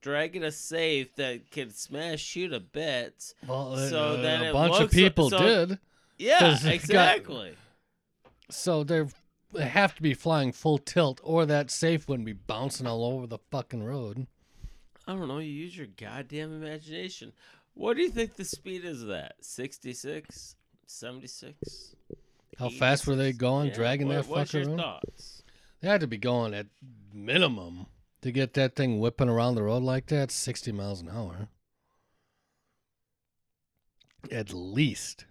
dragging 0.00 0.44
a 0.44 0.52
safe 0.52 1.14
that 1.16 1.50
can 1.50 1.70
smash 1.70 2.36
you 2.36 2.48
to 2.48 2.60
bits? 2.60 3.34
Well, 3.46 3.76
So 3.88 4.00
uh, 4.00 4.22
then 4.22 4.44
a 4.44 4.52
bunch 4.52 4.80
of 4.80 4.90
people 4.90 5.30
so- 5.30 5.38
did. 5.38 5.78
Yeah, 6.18 6.56
it 6.58 6.62
got- 6.62 6.72
exactly. 6.72 7.54
So 8.50 8.84
they're 8.84 9.08
they 9.52 9.64
have 9.68 9.94
to 9.96 10.02
be 10.02 10.14
flying 10.14 10.52
full 10.52 10.78
tilt, 10.78 11.20
or 11.22 11.44
that 11.46 11.70
safe 11.70 12.08
wouldn't 12.08 12.26
be 12.26 12.32
bouncing 12.32 12.86
all 12.86 13.04
over 13.04 13.26
the 13.26 13.38
fucking 13.50 13.82
road. 13.82 14.26
I 15.06 15.12
don't 15.12 15.28
know. 15.28 15.38
You 15.38 15.50
use 15.50 15.76
your 15.76 15.88
goddamn 15.88 16.52
imagination. 16.62 17.32
What 17.74 17.96
do 17.96 18.02
you 18.02 18.08
think 18.10 18.36
the 18.36 18.44
speed 18.44 18.84
is 18.84 19.02
of 19.02 19.08
that? 19.08 19.34
66? 19.40 20.56
76? 20.86 21.96
How 22.58 22.68
fast 22.68 23.06
were 23.06 23.16
they 23.16 23.32
going, 23.32 23.68
Yeah, 23.68 23.74
dragging 23.74 24.08
what- 24.08 24.22
that 24.22 24.28
What's 24.28 24.52
your 24.54 24.64
fucker 24.66 24.76
thoughts? 24.76 25.42
They 25.80 25.88
had 25.88 26.00
to 26.02 26.06
be 26.06 26.18
going 26.18 26.54
at 26.54 26.66
minimum 27.12 27.86
to 28.20 28.30
get 28.30 28.54
that 28.54 28.76
thing 28.76 29.00
whipping 29.00 29.28
around 29.28 29.56
the 29.56 29.62
road 29.64 29.82
like 29.82 30.06
that, 30.06 30.30
60 30.30 30.70
miles 30.72 31.00
an 31.00 31.08
hour. 31.08 31.48
At 34.30 34.52
least. 34.52 35.24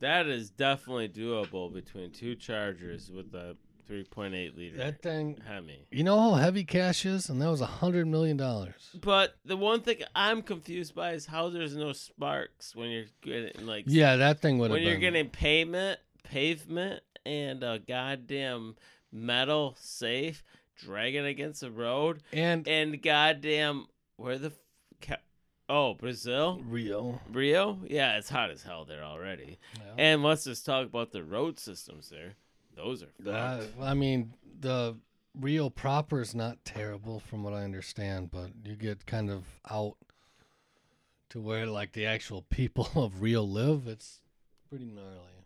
That 0.00 0.26
is 0.26 0.50
definitely 0.50 1.08
doable 1.08 1.72
between 1.72 2.10
two 2.10 2.34
Chargers 2.34 3.10
with 3.10 3.32
a 3.34 3.56
3.8 3.88 4.56
liter 4.56 4.76
That 4.78 5.02
thing, 5.02 5.38
Hemi. 5.46 5.86
you 5.90 6.02
know 6.04 6.18
how 6.18 6.34
heavy 6.36 6.64
cash 6.64 7.04
is? 7.04 7.28
And 7.28 7.40
that 7.42 7.50
was 7.50 7.60
a 7.60 7.66
$100 7.66 8.06
million. 8.08 8.36
But 9.00 9.36
the 9.44 9.56
one 9.56 9.82
thing 9.82 9.98
I'm 10.14 10.42
confused 10.42 10.94
by 10.94 11.12
is 11.12 11.26
how 11.26 11.50
there's 11.50 11.76
no 11.76 11.92
sparks 11.92 12.74
when 12.74 12.90
you're 12.90 13.04
getting 13.22 13.66
like 13.66 13.84
Yeah, 13.86 14.16
that 14.16 14.40
thing 14.40 14.58
would 14.58 14.70
have 14.70 14.76
when 14.76 14.82
you're 14.82 14.92
been. 14.94 15.00
getting 15.12 15.28
pavement, 15.30 16.00
pavement, 16.30 17.02
and 17.26 17.62
a 17.62 17.78
goddamn 17.78 18.76
metal 19.12 19.76
safe 19.78 20.44
dragging 20.76 21.26
against 21.26 21.60
the 21.60 21.70
road, 21.70 22.22
and 22.32 22.66
and 22.68 23.02
goddamn 23.02 23.86
where 24.16 24.38
the 24.38 24.52
oh 25.68 25.94
Brazil 25.94 26.60
Rio. 26.64 27.20
Rio 27.32 27.78
yeah 27.86 28.16
it's 28.16 28.28
hot 28.28 28.50
as 28.50 28.62
hell 28.62 28.84
there 28.84 29.02
already, 29.02 29.58
and 29.98 30.22
let's 30.22 30.44
just 30.44 30.64
talk 30.64 30.86
about 30.86 31.12
the 31.12 31.24
road 31.24 31.58
systems 31.58 32.08
there. 32.10 32.34
Those 32.76 33.02
are 33.02 33.30
Uh. 33.30 33.64
I 33.82 33.94
mean, 33.94 34.34
the 34.60 34.96
Rio 35.38 35.68
proper 35.68 36.20
is 36.20 36.34
not 36.34 36.64
terrible 36.64 37.20
from 37.20 37.42
what 37.42 37.52
I 37.52 37.64
understand, 37.64 38.30
but 38.30 38.50
you 38.64 38.76
get 38.76 39.06
kind 39.06 39.30
of 39.30 39.44
out 39.70 39.96
to 41.30 41.40
where 41.40 41.66
like 41.66 41.92
the 41.92 42.06
actual 42.06 42.42
people 42.42 42.88
of 42.94 43.20
Rio 43.20 43.42
live. 43.42 43.86
It's 43.86 44.20
pretty 44.68 44.86
gnarly. 44.86 45.39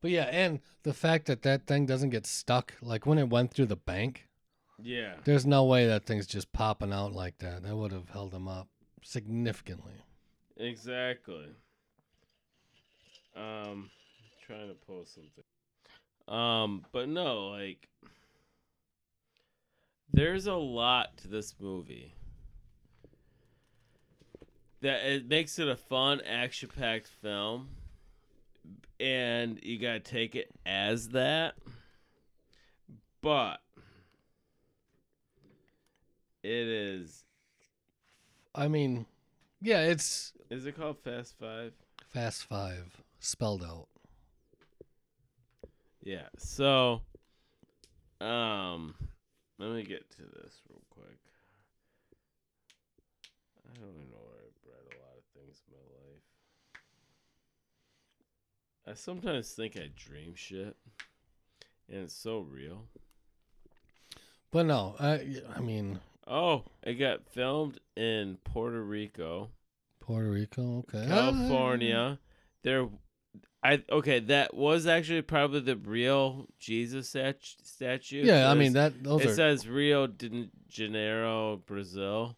But 0.00 0.10
yeah, 0.10 0.24
and 0.24 0.60
the 0.82 0.94
fact 0.94 1.26
that 1.26 1.42
that 1.42 1.66
thing 1.66 1.86
doesn't 1.86 2.10
get 2.10 2.26
stuck, 2.26 2.74
like 2.80 3.04
when 3.06 3.18
it 3.18 3.28
went 3.28 3.52
through 3.52 3.66
the 3.66 3.76
bank, 3.76 4.28
yeah. 4.82 5.14
there's 5.24 5.44
no 5.44 5.64
way 5.64 5.86
that 5.86 6.06
thing's 6.06 6.26
just 6.26 6.52
popping 6.52 6.92
out 6.92 7.12
like 7.12 7.38
that. 7.38 7.62
That 7.62 7.76
would 7.76 7.92
have 7.92 8.08
held 8.08 8.30
them 8.30 8.48
up 8.48 8.68
significantly. 9.02 9.92
Exactly. 10.56 11.48
Um, 13.36 13.90
trying 14.46 14.68
to 14.68 14.74
pull 14.74 15.04
something. 15.04 15.44
Um, 16.28 16.86
but 16.92 17.08
no, 17.08 17.48
like, 17.48 17.88
there's 20.12 20.46
a 20.46 20.54
lot 20.54 21.16
to 21.18 21.28
this 21.28 21.54
movie. 21.60 22.14
That 24.82 25.04
it 25.04 25.28
makes 25.28 25.58
it 25.58 25.68
a 25.68 25.76
fun, 25.76 26.22
action-packed 26.22 27.06
film, 27.06 27.68
and 29.00 29.58
you 29.62 29.78
gotta 29.78 30.00
take 30.00 30.36
it 30.36 30.50
as 30.66 31.08
that. 31.10 31.54
But 33.22 33.60
it 36.42 36.50
is. 36.50 37.24
I 38.54 38.68
mean, 38.68 39.06
yeah, 39.60 39.82
it's 39.82 40.32
Is 40.50 40.66
it 40.66 40.76
called 40.76 40.98
Fast 40.98 41.34
Five? 41.38 41.72
Fast 42.08 42.44
Five 42.44 43.02
spelled 43.20 43.62
out. 43.62 43.88
Yeah. 46.02 46.28
So, 46.38 47.02
um, 48.20 48.94
let 49.58 49.70
me 49.70 49.82
get 49.82 50.10
to 50.12 50.22
this 50.22 50.62
real 50.68 50.82
quick. 50.90 51.18
I 53.68 53.78
don't 53.78 53.90
even 53.90 54.10
know 54.10 54.16
where 54.24 54.40
I've 54.40 54.60
read 54.66 54.94
a 54.94 54.98
lot 54.98 55.16
of 55.16 55.24
things 55.34 55.62
in 55.68 55.74
my 55.74 55.84
life. 56.00 56.24
I 58.90 58.94
sometimes 58.94 59.52
think 59.52 59.76
I 59.76 59.88
dream 59.94 60.34
shit, 60.34 60.76
and 61.88 62.02
it's 62.04 62.14
so 62.14 62.40
real. 62.40 62.86
But 64.50 64.66
no, 64.66 64.96
I 64.98 65.36
I 65.54 65.60
mean 65.60 66.00
Oh, 66.26 66.64
it 66.82 66.94
got 66.94 67.24
filmed 67.28 67.78
in 67.96 68.38
Puerto 68.42 68.82
Rico, 68.82 69.50
Puerto 70.00 70.28
Rico, 70.28 70.78
okay. 70.88 71.06
California. 71.06 72.18
There, 72.62 72.88
I 73.62 73.82
okay. 73.92 74.18
That 74.18 74.54
was 74.54 74.88
actually 74.88 75.22
probably 75.22 75.60
the 75.60 75.76
real 75.76 76.48
Jesus 76.58 77.10
stat- 77.10 77.38
statue. 77.62 78.24
Yeah, 78.24 78.50
I 78.50 78.54
mean 78.54 78.72
that 78.72 79.04
those 79.04 79.22
it 79.22 79.30
are 79.30 79.34
says 79.34 79.68
Rio 79.68 80.08
de 80.08 80.48
Janeiro, 80.68 81.62
Brazil. 81.64 82.36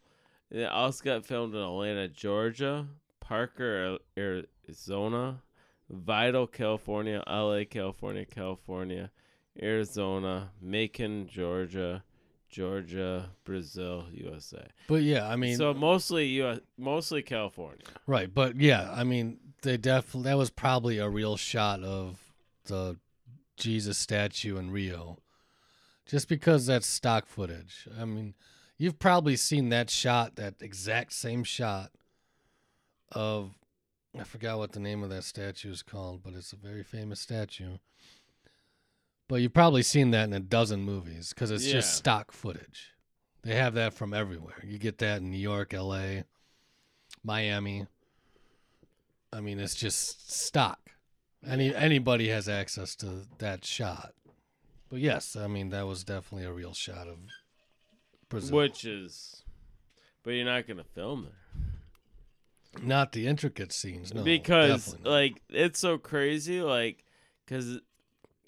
And 0.51 0.61
it 0.61 0.71
also 0.71 1.03
got 1.03 1.25
filmed 1.25 1.55
in 1.55 1.62
Atlanta, 1.62 2.09
Georgia, 2.09 2.87
Parker, 3.21 3.97
Arizona, 4.19 5.41
Vidal, 5.93 6.47
California, 6.47 7.23
LA, 7.27 7.65
California, 7.69 8.25
California, 8.25 9.11
Arizona, 9.63 10.51
Macon, 10.61 11.29
Georgia, 11.29 12.03
Georgia, 12.49 13.31
Brazil, 13.45 14.07
USA. 14.13 14.67
But 14.88 15.03
yeah, 15.03 15.29
I 15.29 15.37
mean 15.37 15.57
so 15.57 15.75
mostly 15.75 16.27
US, 16.43 16.61
mostly 16.79 17.23
California. 17.23 17.85
right, 18.07 18.33
but 18.33 18.57
yeah, 18.57 18.90
I 18.93 19.05
mean 19.05 19.38
they 19.63 19.77
definitely 19.77 20.31
that 20.31 20.38
was 20.38 20.51
probably 20.51 20.99
a 20.99 21.09
real 21.09 21.37
shot 21.37 21.83
of 21.83 22.19
the 22.65 22.97
Jesus 23.57 23.99
statue 23.99 24.57
in 24.57 24.71
Rio. 24.71 25.19
Just 26.07 26.29
because 26.29 26.67
that's 26.67 26.87
stock 26.87 27.27
footage. 27.27 27.88
I 27.99 28.05
mean, 28.05 28.35
you've 28.77 28.99
probably 28.99 29.37
seen 29.37 29.69
that 29.69 29.88
shot, 29.88 30.37
that 30.37 30.57
exact 30.61 31.13
same 31.13 31.45
shot 31.45 31.93
of 33.13 33.55
I 34.19 34.25
forgot 34.25 34.58
what 34.58 34.73
the 34.73 34.81
name 34.81 35.02
of 35.02 35.10
that 35.10 35.25
statue 35.25 35.71
is 35.71 35.83
called, 35.83 36.23
but 36.23 36.35
it's 36.35 36.52
a 36.52 36.56
very 36.56 36.83
famous 36.83 37.21
statue. 37.21 37.79
But 39.29 39.37
you've 39.37 39.54
probably 39.54 39.83
seen 39.83 40.10
that 40.10 40.25
in 40.25 40.35
a 40.35 40.40
dozen 40.40 40.83
movies 40.83 41.31
because 41.31 41.50
it's 41.50 41.67
Yeah. 41.67 41.75
just 41.75 41.94
stock 41.96 42.33
footage. 42.33 42.92
They 43.42 43.54
have 43.54 43.75
that 43.75 43.94
from 43.94 44.13
everywhere. 44.13 44.63
You 44.65 44.79
get 44.79 44.98
that 44.98 45.23
in 45.23 45.31
New 45.31 45.38
York, 45.38 45.73
L.A., 45.73 46.25
Miami. 47.25 47.87
I 49.33 49.40
mean, 49.40 49.58
it's 49.58 49.75
just 49.75 50.31
stock. 50.31 50.90
Any 51.44 51.75
anybody 51.75 52.29
has 52.29 52.48
access 52.48 52.94
to 52.96 53.27
that 53.38 53.65
shot. 53.65 54.15
But 54.90 55.00
yes, 55.00 55.35
I 55.35 55.46
mean 55.46 55.71
that 55.71 55.87
was 55.87 56.04
definitely 56.04 56.46
a 56.46 56.52
real 56.52 56.75
shot 56.75 57.08
of 57.08 57.19
Brazil. 58.29 58.58
Which 58.58 58.85
is, 58.85 59.42
but 60.23 60.33
you're 60.33 60.44
not 60.44 60.67
gonna 60.69 60.85
film 60.85 61.25
there 61.25 61.73
Not 62.81 63.12
the 63.12 63.27
intricate 63.27 63.73
scenes, 63.73 64.14
no. 64.14 64.23
because 64.23 64.96
like 65.04 65.42
it's 65.50 65.79
so 65.79 65.98
crazy, 65.98 66.62
like 66.62 67.04
because 67.44 67.81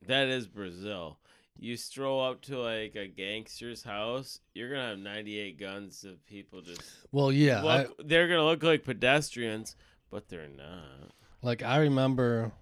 that 0.06 0.28
is 0.28 0.46
Brazil. 0.46 1.18
You 1.58 1.76
stroll 1.76 2.24
up 2.24 2.42
to 2.42 2.58
like 2.58 2.96
a 2.96 3.06
gangster's 3.06 3.82
house, 3.82 4.40
you're 4.54 4.70
gonna 4.70 4.88
have 4.88 4.98
98 4.98 5.58
guns 5.58 6.04
of 6.04 6.24
people 6.26 6.62
just 6.62 6.82
well, 7.12 7.30
yeah, 7.30 7.64
I, 7.64 7.86
they're 8.04 8.28
gonna 8.28 8.44
look 8.44 8.62
like 8.62 8.84
pedestrians, 8.84 9.76
but 10.10 10.28
they're 10.28 10.48
not. 10.48 11.12
Like 11.42 11.62
I 11.62 11.76
remember 11.78 12.52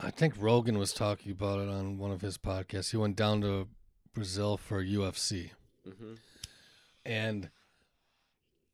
I 0.00 0.10
think 0.10 0.34
Rogan 0.38 0.78
was 0.78 0.92
talking 0.92 1.32
about 1.32 1.60
it 1.60 1.68
on 1.68 1.98
one 1.98 2.10
of 2.10 2.22
his 2.22 2.38
podcasts. 2.38 2.90
He 2.90 2.96
went 2.96 3.16
down 3.16 3.42
to 3.42 3.68
Brazil 4.14 4.56
for 4.56 4.82
UFC 4.82 5.50
hmm 5.84 6.14
and 7.04 7.48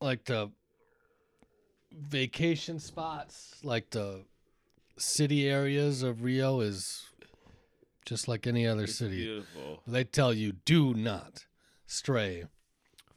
like 0.00 0.24
the 0.24 0.50
vacation 1.92 2.78
spots, 2.78 3.56
like 3.62 3.90
the 3.90 4.24
city 4.96 5.48
areas 5.48 6.02
of 6.02 6.22
Rio 6.22 6.60
is 6.60 7.04
just 8.04 8.28
like 8.28 8.46
any 8.46 8.66
other 8.66 8.84
It's 8.84 8.96
city. 8.96 9.16
beautiful. 9.24 9.82
They 9.86 10.04
tell 10.04 10.32
you 10.32 10.52
do 10.52 10.94
not 10.94 11.46
stray 11.86 12.44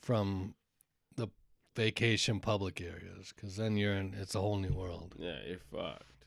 from 0.01 0.55
the 1.15 1.27
vacation 1.75 2.39
public 2.39 2.81
areas 2.81 3.31
cuz 3.31 3.55
then 3.57 3.77
you're 3.77 3.93
in 3.95 4.13
it's 4.15 4.35
a 4.35 4.41
whole 4.41 4.57
new 4.57 4.73
world. 4.73 5.15
Yeah, 5.17 5.39
you're 5.47 5.59
fucked. 5.59 6.25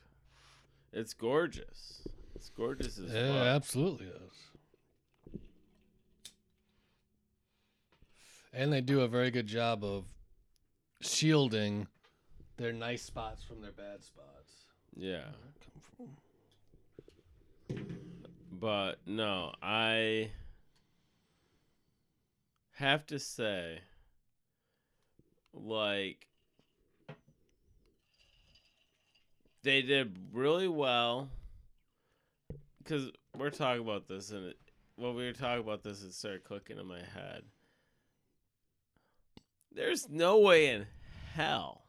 It's 0.91 1.13
gorgeous. 1.13 2.07
It's 2.35 2.49
gorgeous 2.49 2.97
as 2.99 3.11
Yeah, 3.11 3.27
fuck. 3.39 3.47
absolutely 3.47 4.07
is. 4.07 5.39
And 8.51 8.71
they 8.71 8.81
do 8.81 9.01
a 9.01 9.07
very 9.07 9.31
good 9.31 9.47
job 9.47 9.83
of 9.83 10.05
shielding 11.01 11.87
their 12.57 12.73
nice 12.73 13.01
spots 13.01 13.43
from 13.43 13.61
their 13.61 13.71
bad 13.71 14.03
spots. 14.03 14.65
Yeah. 14.95 15.25
But 18.51 18.99
no, 19.05 19.53
I 19.61 20.31
have 22.75 23.05
to 23.07 23.19
say, 23.19 23.79
like, 25.53 26.27
they 29.63 29.81
did 29.81 30.17
really 30.31 30.67
well. 30.67 31.29
Because 32.77 33.11
we're 33.37 33.49
talking 33.49 33.81
about 33.81 34.07
this, 34.07 34.31
and 34.31 34.47
it, 34.47 34.57
when 34.97 35.15
we 35.15 35.25
were 35.25 35.33
talking 35.33 35.63
about 35.63 35.83
this, 35.83 36.03
it 36.03 36.13
started 36.13 36.43
clicking 36.43 36.77
in 36.77 36.85
my 36.85 36.99
head. 36.99 37.43
There's 39.73 40.09
no 40.09 40.39
way 40.39 40.67
in 40.67 40.85
hell 41.33 41.82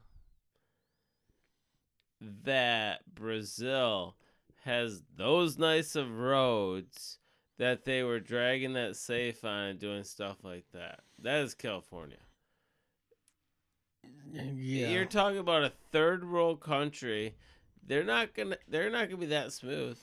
that 2.45 3.01
Brazil 3.15 4.17
has 4.65 5.03
those 5.17 5.59
nice 5.59 5.95
of 5.97 6.11
roads 6.19 7.19
that 7.59 7.85
they 7.85 8.03
were 8.03 8.19
dragging 8.21 8.73
that 8.75 8.97
safe 8.97 9.45
on 9.45 9.65
and 9.67 9.79
doing 9.79 10.05
stuff 10.05 10.39
like 10.43 10.65
that. 10.73 11.01
That 11.21 11.43
is 11.43 11.55
California. 11.55 12.17
Yeah. 14.33 14.89
You're 14.89 15.05
talking 15.05 15.39
about 15.39 15.63
a 15.65 15.73
third 15.93 16.29
world 16.29 16.61
country. 16.61 17.35
They're 17.87 18.05
not 18.05 18.35
gonna. 18.35 18.57
They're 18.69 18.91
not 18.91 19.09
gonna 19.09 19.21
be 19.21 19.27
that 19.27 19.53
smooth. 19.53 19.99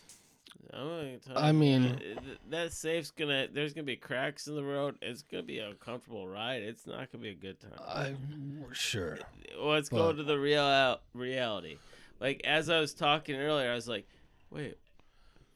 I'm 0.73 1.19
I 1.35 1.51
mean- 1.51 1.85
uh, 1.85 1.97
th- 1.97 2.37
that 2.49 2.71
safe's 2.73 3.11
gonna. 3.11 3.47
There's 3.51 3.73
gonna 3.73 3.83
be 3.85 3.95
cracks 3.95 4.47
in 4.47 4.55
the 4.55 4.63
road. 4.63 4.95
It's 5.01 5.23
gonna 5.23 5.43
be 5.43 5.59
a 5.59 5.73
comfortable 5.73 6.27
ride. 6.27 6.61
It's 6.61 6.85
not 6.87 7.11
gonna 7.11 7.23
be 7.23 7.31
a 7.31 7.33
good 7.35 7.59
time. 7.59 7.73
I'm 7.87 8.65
sure. 8.73 9.17
Let's 9.59 9.89
go 9.89 10.07
But- 10.11 10.17
to 10.17 10.23
the 10.23 10.39
real 10.39 10.99
reality. 11.13 11.77
Like 12.21 12.41
as 12.45 12.69
I 12.69 12.79
was 12.79 12.93
talking 12.93 13.35
earlier, 13.35 13.71
I 13.71 13.75
was 13.75 13.87
like, 13.87 14.07
"Wait, 14.51 14.77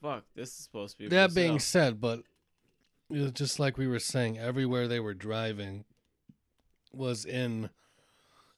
fuck, 0.02 0.24
this 0.36 0.50
is 0.50 0.56
supposed 0.56 0.98
to 0.98 1.04
be." 1.04 1.10
That 1.10 1.36
being 1.36 1.60
said, 1.60 2.02
but 2.02 2.24
it 3.12 3.20
was 3.20 3.32
just 3.34 3.60
like 3.60 3.78
we 3.78 3.88
were 3.88 4.00
saying, 4.00 4.40
everywhere 4.40 4.88
they 4.88 5.00
were 5.00 5.14
driving 5.14 5.86
was 6.92 7.24
in 7.24 7.70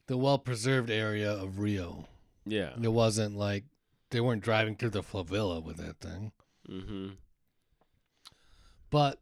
the 0.08 0.18
well 0.18 0.38
preserved 0.39 0.89
area 0.89 1.30
of 1.30 1.60
Rio. 1.60 2.05
yeah, 2.45 2.72
It 2.82 2.93
wasn't 2.93 3.36
like 3.36 3.66
they 4.10 4.22
weren't 4.22 4.41
driving 4.43 4.78
through 4.78 4.91
the 4.91 5.03
favela 5.03 5.62
with 5.62 5.76
that 5.78 5.99
thing. 5.99 6.32
mm-hmm. 6.70 7.10
But 8.89 9.20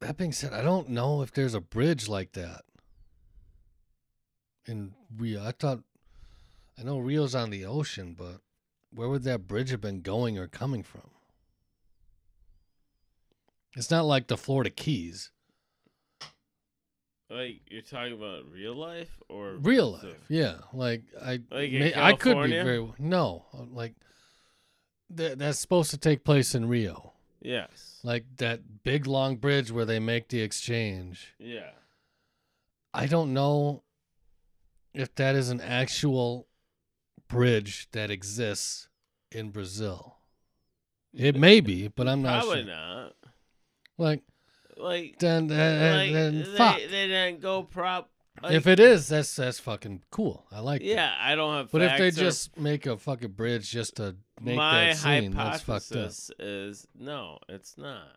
that 0.00 0.16
being 0.16 0.32
said, 0.32 0.54
I 0.54 0.62
don't 0.62 0.88
know 0.88 1.20
if 1.20 1.30
there's 1.30 1.52
a 1.52 1.60
bridge 1.60 2.08
like 2.08 2.32
that 2.32 2.62
in 4.64 4.94
Rio. 5.14 5.44
I 5.44 5.52
thought 5.52 5.80
I 6.78 6.82
know 6.82 6.98
Rio's 6.98 7.34
on 7.34 7.50
the 7.50 7.64
ocean, 7.64 8.14
but 8.18 8.40
where 8.90 9.08
would 9.08 9.24
that 9.24 9.46
bridge 9.46 9.70
have 9.70 9.80
been 9.80 10.00
going 10.00 10.38
or 10.38 10.48
coming 10.48 10.82
from? 10.82 11.10
It's 13.76 13.90
not 13.90 14.04
like 14.04 14.28
the 14.28 14.36
Florida 14.36 14.70
Keys. 14.70 15.30
Like 17.30 17.62
you're 17.68 17.82
talking 17.82 18.12
about 18.12 18.50
real 18.52 18.74
life 18.74 19.18
or 19.28 19.56
Real 19.56 19.92
life, 19.92 20.24
yeah. 20.28 20.58
Like 20.72 21.02
I, 21.20 21.40
Like 21.50 21.72
may, 21.72 21.94
I 21.94 22.12
could 22.12 22.44
be 22.44 22.50
very 22.50 22.92
no. 22.98 23.46
Like 23.72 23.94
that, 25.10 25.38
that's 25.38 25.58
supposed 25.58 25.90
to 25.90 25.96
take 25.96 26.22
place 26.22 26.54
in 26.54 26.68
Rio. 26.68 27.14
Yes. 27.40 27.98
Like 28.04 28.24
that 28.36 28.84
big 28.84 29.06
long 29.06 29.36
bridge 29.36 29.72
where 29.72 29.84
they 29.84 29.98
make 29.98 30.28
the 30.28 30.40
exchange. 30.40 31.34
Yeah. 31.38 31.70
I 32.92 33.06
don't 33.06 33.32
know 33.32 33.82
if 34.92 35.14
that 35.16 35.34
is 35.34 35.48
an 35.48 35.60
actual 35.60 36.46
bridge 37.34 37.88
that 37.92 38.10
exists 38.10 38.88
in 39.30 39.50
Brazil. 39.50 40.16
It 41.12 41.36
may 41.36 41.60
be, 41.60 41.88
but 41.88 42.08
I'm 42.08 42.22
not 42.22 42.42
Probably 42.44 42.64
sure. 42.64 42.72
not. 42.74 43.12
Like 43.98 44.22
Like, 44.76 45.18
then, 45.18 45.46
then, 45.46 45.96
like 45.96 46.12
then 46.12 46.38
they, 46.38 46.44
fuck. 46.56 46.76
they 46.76 47.06
didn't 47.06 47.40
go 47.40 47.62
prop. 47.62 48.10
Like, 48.42 48.52
if 48.54 48.66
it 48.66 48.80
is, 48.80 49.08
that's 49.08 49.36
that's 49.36 49.60
fucking 49.60 50.02
cool. 50.10 50.44
I 50.50 50.58
like. 50.58 50.80
that. 50.80 50.86
yeah, 50.86 51.14
I 51.20 51.36
don't 51.36 51.54
have. 51.54 51.70
But 51.70 51.82
if 51.82 51.98
they 51.98 52.10
just 52.10 52.58
make 52.58 52.84
a 52.84 52.96
fucking 52.96 53.30
bridge 53.30 53.70
just 53.70 53.96
to 53.96 54.16
make 54.40 54.56
that 54.58 54.96
scene, 54.96 55.30
that's 55.32 55.62
fucked 55.62 55.92
up. 55.92 56.10
is 56.40 56.86
no, 56.98 57.38
it's 57.48 57.78
not. 57.78 58.16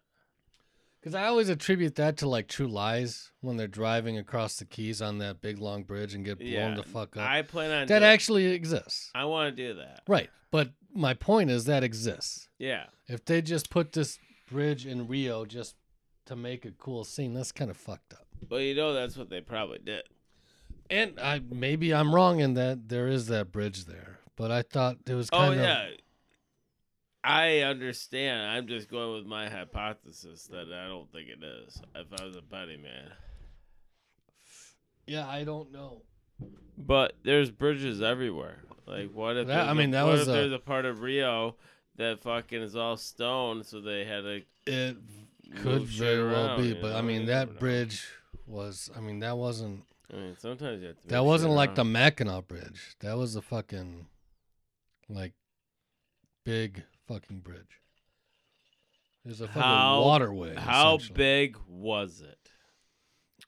Because 1.08 1.24
I 1.24 1.28
always 1.28 1.47
attribute 1.47 1.95
that 1.95 2.18
to 2.18 2.28
like 2.28 2.49
True 2.49 2.68
Lies 2.68 3.32
when 3.39 3.55
they're 3.55 3.66
driving 3.66 4.18
across 4.18 4.58
the 4.58 4.66
Keys 4.66 5.01
on 5.01 5.20
that 5.20 5.39
big 5.39 5.58
long 5.58 5.84
bridge 5.84 6.14
and 6.14 6.26
get 6.26 6.38
blown 6.38 6.51
Yeah, 6.51 6.76
the 6.76 6.84
fuck 6.84 7.16
up. 7.16 7.30
I 7.30 7.43
plan 7.43 7.72
on 7.72 7.88
that 7.88 7.99
doing- 7.99 8.03
actually 8.12 8.47
exists, 8.47 9.10
I 9.16 9.24
want 9.24 9.55
to 9.55 9.68
do 9.70 9.74
that. 9.76 10.01
right? 10.05 10.30
But 10.51 10.72
my 10.93 11.14
point 11.14 11.49
is 11.49 11.64
that 11.64 11.82
exists. 11.82 12.49
Yeah. 12.60 12.88
If 13.08 13.24
they 13.24 13.41
just 13.41 13.70
put 13.70 13.93
this 13.93 14.20
bridge 14.51 14.86
in 14.86 15.08
Rio 15.08 15.45
just 15.45 15.78
to 16.26 16.36
make 16.36 16.66
a 16.66 16.72
cool 16.72 17.05
scene, 17.05 17.34
that's 17.34 17.53
kind 17.53 17.72
of 17.72 17.78
fucked 17.78 18.12
up. 18.12 18.28
Well, 18.49 18.60
you 18.60 18.76
know 18.76 18.91
that's 18.91 19.16
what 19.16 19.30
they 19.30 19.39
probably 19.39 19.80
did. 19.80 20.03
And 20.89 21.18
I 21.22 21.39
maybe 21.39 21.93
I'm 21.93 22.14
wrong 22.14 22.41
in 22.41 22.55
that 22.55 22.89
there 22.89 23.08
is 23.08 23.28
that 23.28 23.53
bridge 23.53 23.86
there, 23.86 24.20
but 24.36 24.51
I 24.51 24.62
thought 24.62 24.97
it 25.08 25.14
was 25.14 25.30
Oh 25.32 25.38
kind 25.38 25.53
of 25.53 25.60
yeah. 25.62 25.88
I 27.30 27.60
understand. 27.60 28.50
I'm 28.52 28.68
just 28.68 28.90
going 28.90 29.14
with 29.16 29.26
my 29.26 29.50
hypothesis 29.50 30.48
that 30.52 30.68
I 30.74 30.88
don't 30.88 31.12
think 31.12 31.28
it 31.30 31.44
is. 31.44 31.82
If 31.96 32.08
I 32.22 32.26
was 32.26 32.38
a 32.38 32.42
betting 32.42 32.82
man. 32.82 33.12
yeah. 35.06 35.28
I 35.28 35.44
don't 35.44 35.72
know. 35.72 36.04
But 36.78 37.14
there's 37.24 37.50
bridges 37.52 38.02
everywhere. 38.02 38.60
Like 38.86 39.12
what 39.12 39.36
if 39.38 39.48
That- 39.48 39.68
I 39.68 39.74
mean, 39.74 39.90
a, 39.90 39.92
that 39.94 40.04
what 40.04 40.12
was 40.14 40.22
if 40.22 40.28
a- 40.30 40.32
there's 40.32 40.54
a 40.54 40.60
part 40.60 40.86
of 40.86 41.02
Rio 41.02 41.56
that 41.98 42.22
fucking 42.22 42.62
is 42.62 42.76
all 42.76 42.96
stone, 42.98 43.64
so 43.64 43.82
they 43.82 44.06
had 44.06 44.22
to 44.22 44.42
It 44.66 44.98
could 45.58 45.82
very 45.84 46.24
well 46.24 46.48
around, 46.50 46.62
be, 46.62 46.68
you 46.70 46.78
but 46.82 46.96
I 46.96 47.02
mean 47.02 47.26
that 47.26 47.54
know. 47.54 47.60
bridge 47.60 48.06
was. 48.46 48.90
I 48.96 49.02
mean 49.02 49.20
that 49.20 49.38
wasn't. 49.38 49.84
I 50.14 50.16
mean, 50.16 50.36
sometimes 50.38 50.82
you 50.82 50.88
have 50.90 51.02
to. 51.02 51.08
That 51.10 51.26
wasn't 51.26 51.54
like 51.54 51.76
the 51.76 51.82
around. 51.82 51.92
Mackinac 51.92 52.48
Bridge. 52.48 52.96
That 53.02 53.18
was 53.18 53.36
a 53.36 53.42
fucking, 53.42 54.06
like, 55.10 55.34
big 56.46 56.84
fucking 57.08 57.39
bridge. 57.39 57.82
There's 59.26 59.41
a 59.41 59.47
fucking 59.47 59.62
How- 59.62 60.01
waterway. 60.01 60.55
How 60.55 60.99
big 61.14 61.58
was 61.68 62.22
it? 62.22 62.38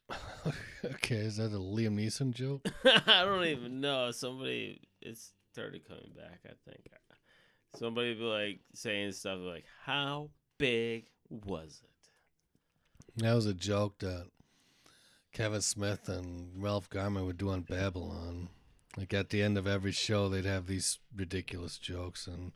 okay, 0.84 1.16
is 1.16 1.36
that 1.36 1.52
a 1.52 1.58
Liam 1.58 1.96
Neeson 1.96 2.32
joke? 2.32 2.66
I 3.06 3.24
don't 3.24 3.44
even 3.46 3.80
know. 3.80 4.10
Somebody, 4.10 4.80
it's 5.00 5.32
started 5.52 5.86
coming 5.86 6.12
back. 6.16 6.40
I 6.44 6.52
think. 6.68 6.88
somebody 7.76 8.14
be 8.14 8.22
like 8.22 8.60
saying 8.74 9.12
stuff 9.12 9.38
like, 9.40 9.64
"How 9.84 10.30
big 10.58 11.06
was 11.28 11.80
it?" 11.84 13.22
That 13.22 13.34
was 13.34 13.46
a 13.46 13.54
joke 13.54 13.98
that 14.00 14.26
Kevin 15.32 15.60
Smith 15.60 16.08
and 16.08 16.50
Ralph 16.56 16.88
Garman 16.90 17.26
would 17.26 17.38
do 17.38 17.50
on 17.50 17.62
Babble-On. 17.62 18.48
Like 18.96 19.14
at 19.14 19.30
the 19.30 19.42
end 19.42 19.56
of 19.56 19.66
every 19.66 19.92
show, 19.92 20.28
they'd 20.28 20.44
have 20.44 20.66
these 20.66 20.98
ridiculous 21.14 21.78
jokes, 21.78 22.26
and 22.26 22.52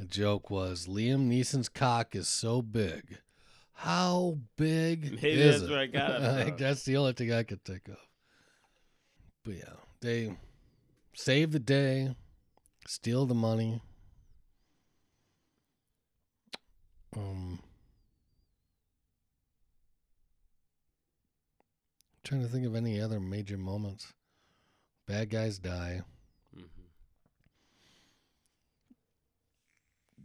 the 0.00 0.06
joke 0.06 0.48
was 0.50 0.86
Liam 0.86 1.28
Neeson's 1.28 1.68
cock 1.68 2.16
is 2.16 2.26
so 2.26 2.62
big. 2.62 3.18
How 3.74 4.38
big 4.56 5.12
Maybe 5.22 5.28
is 5.32 5.60
that's 5.60 5.62
it? 5.64 5.70
where 5.70 5.80
I 5.80 5.86
got 5.88 6.10
it 6.22 6.44
from. 6.48 6.56
that's 6.58 6.84
the 6.84 6.96
only 6.96 7.12
thing 7.12 7.30
I 7.32 7.42
could 7.42 7.62
think 7.64 7.86
of. 7.88 7.98
But 9.44 9.54
yeah, 9.56 9.74
they 10.00 10.34
save 11.14 11.52
the 11.52 11.58
day, 11.58 12.16
steal 12.86 13.26
the 13.26 13.34
money. 13.34 13.82
Um, 17.14 17.60
trying 22.24 22.40
to 22.40 22.48
think 22.48 22.64
of 22.64 22.74
any 22.74 22.98
other 23.00 23.20
major 23.20 23.58
moments. 23.58 24.14
Bad 25.06 25.28
guys 25.28 25.58
die. 25.58 26.00
hmm 26.54 26.64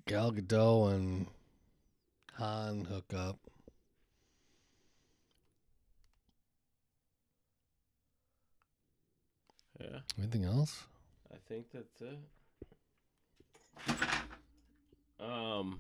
Gal 0.07 0.31
Gadot 0.31 0.93
and 0.93 1.25
Han 2.33 2.85
hook 2.85 3.11
up. 3.15 3.39
Yeah, 9.81 9.99
Anything 10.19 10.45
else? 10.45 10.83
I 11.33 11.37
think 11.49 11.65
that's 11.73 12.01
it. 12.01 12.19
Um, 15.19 15.79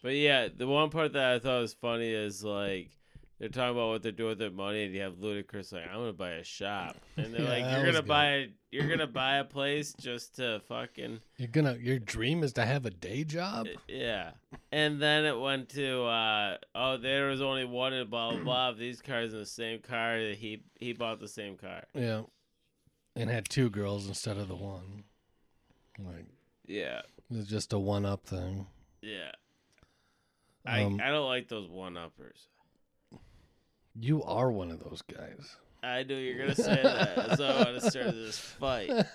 but 0.00 0.14
yeah, 0.14 0.46
the 0.56 0.68
one 0.68 0.90
part 0.90 1.12
that 1.14 1.32
I 1.34 1.38
thought 1.40 1.60
was 1.60 1.74
funny 1.74 2.10
is 2.10 2.44
like 2.44 2.90
they're 3.38 3.48
talking 3.48 3.72
about 3.76 3.88
what 3.88 4.02
they're 4.02 4.12
doing 4.12 4.30
with 4.30 4.38
their 4.38 4.50
money, 4.50 4.84
and 4.84 4.94
you 4.94 5.00
have 5.02 5.14
Ludacris 5.14 5.72
like, 5.72 5.86
"I'm 5.88 5.96
gonna 6.00 6.12
buy 6.12 6.32
a 6.32 6.44
shop," 6.44 6.96
and 7.16 7.32
they're 7.34 7.42
Yeah, 7.42 7.48
like, 7.48 7.64
"You're 7.74 7.84
gonna 7.86 8.00
good. 8.02 8.06
buy 8.06 8.26
a, 8.26 8.48
you're 8.70 8.88
gonna 8.88 9.06
buy 9.06 9.36
a 9.36 9.44
place 9.44 9.92
just 9.94 10.36
to 10.36 10.60
fucking." 10.68 11.20
You're 11.38 11.48
gonna. 11.48 11.76
Your 11.80 11.98
dream 11.98 12.42
is 12.44 12.52
to 12.54 12.64
have 12.64 12.86
a 12.86 12.90
day 12.90 13.24
job. 13.24 13.66
Yeah. 13.88 14.32
And 14.72 15.00
then 15.02 15.24
it 15.24 15.38
went 15.38 15.68
to 15.70 16.04
uh 16.04 16.56
oh 16.74 16.96
there 16.96 17.28
was 17.28 17.40
only 17.42 17.64
one 17.64 17.92
and 17.92 18.08
blah 18.08 18.30
blah 18.32 18.40
blah 18.42 18.72
these 18.78 19.00
cars 19.02 19.32
in 19.32 19.38
the 19.40 19.46
same 19.46 19.80
car 19.80 20.18
that 20.18 20.36
he 20.36 20.62
he 20.78 20.92
bought 20.92 21.18
the 21.20 21.28
same 21.28 21.56
car. 21.56 21.84
Yeah, 21.94 22.22
and 23.16 23.28
had 23.30 23.48
two 23.48 23.68
girls 23.70 24.06
instead 24.08 24.36
of 24.36 24.48
the 24.48 24.56
one. 24.56 25.04
Like 25.98 26.26
Yeah. 26.66 26.98
it 27.30 27.36
was 27.36 27.46
just 27.46 27.72
a 27.72 27.78
one-up 27.78 28.26
thing. 28.26 28.66
Yeah. 29.02 29.30
I 30.66 30.82
Um, 30.82 31.00
I 31.02 31.08
don't 31.10 31.26
like 31.26 31.48
those 31.48 31.68
one 31.68 31.96
uppers. 31.96 32.48
You 33.98 34.22
are 34.24 34.50
one 34.50 34.70
of 34.70 34.80
those 34.80 35.02
guys. 35.02 35.56
I 35.82 36.02
knew 36.02 36.16
you 36.16 36.34
were 36.34 36.40
gonna 36.42 36.54
say 36.54 36.82
that. 36.82 37.16
That's 37.16 37.40
why 37.40 37.46
I 37.46 37.62
want 37.64 37.80
to 37.80 37.90
start 37.90 38.12
this 38.12 38.38
fight. 38.38 38.90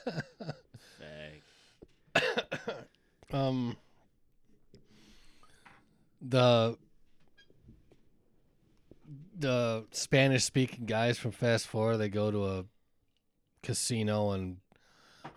Um, 3.32 3.78
the 6.20 6.78
the 9.38 9.86
Spanish-speaking 9.92 10.86
guys 10.86 11.20
from 11.20 11.32
Fast 11.32 11.68
Four 11.68 11.96
they 11.96 12.10
go 12.10 12.32
to 12.32 12.46
a 12.48 12.66
casino 13.62 14.32
and 14.32 14.58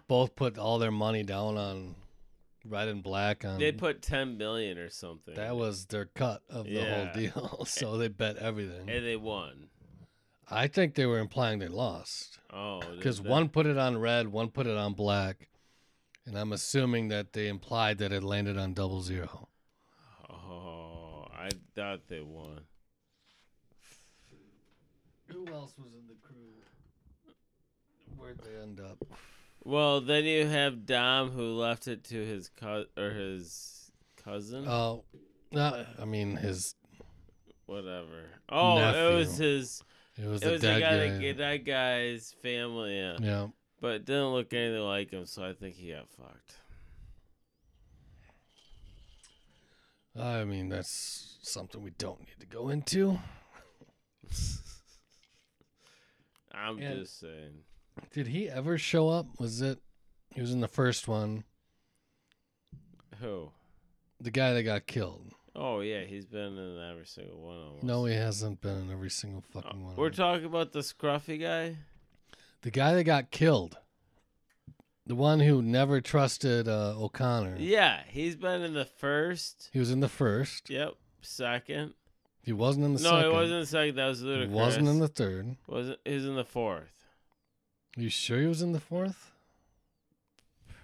both 0.08 0.34
put 0.34 0.56
all 0.56 0.78
their 0.78 0.90
money 0.90 1.22
down 1.22 1.58
on 1.58 1.94
red 2.64 2.88
and 2.88 3.02
black 3.02 3.44
on. 3.44 3.58
They 3.58 3.72
put 3.72 4.02
ten 4.02 4.36
million 4.38 4.78
or 4.78 4.88
something. 4.90 5.34
that 5.34 5.56
was 5.56 5.86
their 5.86 6.06
cut 6.06 6.42
of 6.48 6.64
the 6.66 6.70
Yeah. 6.72 7.04
whole 7.04 7.12
deal, 7.14 7.64
so 7.66 7.96
they 7.98 8.08
bet 8.08 8.36
everything. 8.36 8.88
and 8.88 9.04
they 9.06 9.16
won. 9.16 9.68
I 10.50 10.66
think 10.66 10.94
they 10.94 11.06
were 11.06 11.18
implying 11.18 11.60
they 11.60 11.68
lost 11.68 12.38
Oh, 12.52 12.80
because 12.96 13.20
they? 13.22 13.28
one 13.30 13.48
put 13.48 13.64
it 13.66 13.78
on 13.78 13.98
red, 13.98 14.28
one 14.28 14.50
put 14.50 14.66
it 14.66 14.76
on 14.76 14.92
black, 14.94 15.48
and 16.26 16.36
I'm 16.36 16.52
assuming 16.52 17.08
that 17.08 17.32
they 17.32 17.48
implied 17.48 17.98
that 17.98 18.12
it 18.12 18.22
landed 18.22 18.58
on 18.58 18.74
double 18.74 19.00
zero. 19.02 19.48
Oh, 20.28 21.26
I 21.32 21.48
thought 21.74 22.08
they 22.08 22.20
won. 22.20 22.60
Who 25.28 25.46
else 25.48 25.72
was 25.78 25.94
in 25.94 26.06
the 26.06 26.16
crew? 26.20 26.36
Where'd 28.18 28.38
they 28.40 28.60
end 28.60 28.80
up? 28.80 28.98
Well, 29.64 30.00
then 30.00 30.24
you 30.24 30.46
have 30.46 30.86
Dom 30.86 31.30
who 31.30 31.52
left 31.54 31.86
it 31.88 32.04
to 32.04 32.14
his 32.16 32.48
co- 32.48 32.86
or 32.96 33.10
his 33.10 33.90
cousin, 34.16 34.66
Oh, 34.68 35.04
no, 35.52 35.84
I 36.00 36.04
mean 36.04 36.36
his. 36.36 36.74
whatever. 37.66 38.24
Oh, 38.48 38.78
it 38.78 39.14
was 39.14 39.36
his. 39.36 39.82
It 40.18 40.26
was 40.26 40.42
It 40.42 40.50
was 40.52 40.60
dead 40.62 40.80
guy, 40.80 41.08
guy. 41.08 41.18
that, 41.32 41.36
that 41.38 41.64
guy's 41.64 42.34
family, 42.42 42.96
yeah. 42.98 43.16
Yeah. 43.20 43.46
But 43.80 43.92
it 43.96 44.04
didn't 44.04 44.32
look 44.32 44.52
anything 44.52 44.82
like 44.82 45.10
him, 45.10 45.26
so 45.26 45.44
I 45.44 45.52
think 45.54 45.76
he 45.76 45.92
got 45.92 46.08
fucked. 46.10 46.56
I 50.18 50.44
mean 50.44 50.68
that's 50.68 51.38
something 51.42 51.82
we 51.82 51.90
don't 51.96 52.20
need 52.20 52.38
to 52.40 52.46
go 52.46 52.68
into. 52.68 53.18
I'm 56.52 56.78
And- 56.78 56.98
just 57.00 57.18
saying. 57.20 57.64
Did 58.12 58.28
he 58.28 58.48
ever 58.48 58.78
show 58.78 59.08
up? 59.08 59.26
Was 59.38 59.60
it? 59.62 59.78
He 60.34 60.40
was 60.40 60.52
in 60.52 60.60
the 60.60 60.68
first 60.68 61.08
one. 61.08 61.44
Who? 63.20 63.50
The 64.20 64.30
guy 64.30 64.52
that 64.54 64.62
got 64.62 64.86
killed. 64.86 65.32
Oh 65.54 65.80
yeah, 65.80 66.04
he's 66.04 66.24
been 66.26 66.56
in 66.56 66.90
every 66.90 67.06
single 67.06 67.38
one 67.40 67.58
almost. 67.58 67.82
No, 67.84 68.04
he 68.06 68.14
hasn't 68.14 68.60
been 68.60 68.82
in 68.82 68.90
every 68.90 69.10
single 69.10 69.44
Oh, 69.54 69.60
fucking 69.60 69.82
one. 69.82 69.92
of 69.92 69.98
We're 69.98 70.10
talking 70.10 70.46
about 70.46 70.72
the 70.72 70.78
scruffy 70.80 71.40
guy. 71.40 71.76
the 72.62 72.70
guy 72.70 72.94
that 72.94 73.04
got 73.04 73.30
killed. 73.30 73.76
The 75.04 75.14
one 75.16 75.40
who 75.40 75.60
never 75.60 76.00
trusted 76.00 76.68
uh, 76.68 76.94
O'Connor. 76.96 77.56
Yeah, 77.58 78.00
he's 78.08 78.36
been 78.36 78.62
in 78.62 78.72
the 78.72 78.84
first. 78.84 79.68
He 79.72 79.80
was 79.80 79.90
in 79.90 79.98
the 80.00 80.08
first. 80.08 80.70
Yep, 80.70 80.94
second. 81.20 81.94
He 82.44 82.52
wasn't 82.52 82.84
in 82.86 82.94
the 82.94 83.02
no, 83.02 83.10
second. 83.10 83.30
he 83.30 83.36
wasn't 83.36 83.52
in 83.54 83.60
the 83.60 83.66
second. 83.66 83.94
That 83.96 84.06
was 84.06 84.22
Ludacris. 84.22 84.48
He 84.48 84.54
wasn't 84.54 84.88
in 84.88 84.98
the 85.00 85.08
third. 85.08 85.56
Wasn't. 85.66 85.98
He 86.04 86.14
was 86.14 86.24
in 86.24 86.36
the 86.36 86.44
fourth. 86.44 86.91
You 87.96 88.08
sure 88.08 88.40
he 88.40 88.46
was 88.46 88.62
in 88.62 88.72
the 88.72 88.80
fourth? 88.80 89.32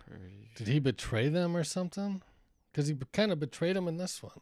Pretty 0.07 0.51
Did 0.57 0.69
he 0.69 0.79
betray 0.79 1.29
them 1.29 1.57
or 1.57 1.65
something? 1.65 2.23
Because 2.71 2.89
he 2.89 2.97
kind 3.13 3.33
of 3.33 3.41
betrayed 3.41 3.77
them 3.77 3.89
in 3.89 3.97
this 3.97 4.23
one. 4.23 4.41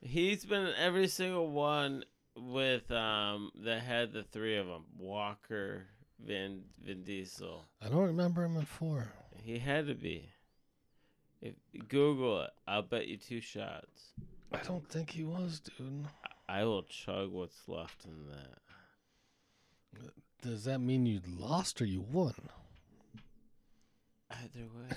He's 0.00 0.44
been 0.44 0.66
in 0.66 0.74
every 0.78 1.08
single 1.08 1.50
one 1.50 2.04
with 2.36 2.90
um 2.90 3.50
that 3.64 3.82
had 3.82 4.12
the 4.12 4.22
three 4.22 4.56
of 4.56 4.66
them: 4.66 4.84
Walker, 4.98 5.86
Vin, 6.24 6.62
Vin 6.84 7.02
Diesel. 7.02 7.64
I 7.82 7.88
don't 7.88 8.06
remember 8.06 8.44
him 8.44 8.56
in 8.56 8.64
four. 8.64 9.12
He 9.42 9.58
had 9.58 9.86
to 9.88 9.94
be. 9.94 10.30
If 11.40 11.54
Google 11.88 12.42
it, 12.42 12.50
I'll 12.66 12.82
bet 12.82 13.06
you 13.06 13.18
two 13.18 13.40
shots. 13.40 14.12
I 14.52 14.58
don't 14.58 14.88
think 14.88 15.10
he 15.10 15.24
was, 15.24 15.60
dude. 15.60 16.06
I 16.48 16.64
will 16.64 16.84
chug 16.84 17.30
what's 17.32 17.68
left 17.68 18.04
in 18.04 18.26
that. 18.30 18.58
Does 20.44 20.64
that 20.64 20.78
mean 20.78 21.06
you 21.06 21.22
lost 21.26 21.80
or 21.80 21.86
you 21.86 22.02
won? 22.02 22.34
Either 24.30 24.68
way, 24.76 24.90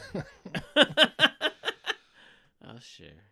I'll 2.68 2.80
share. 2.80 3.24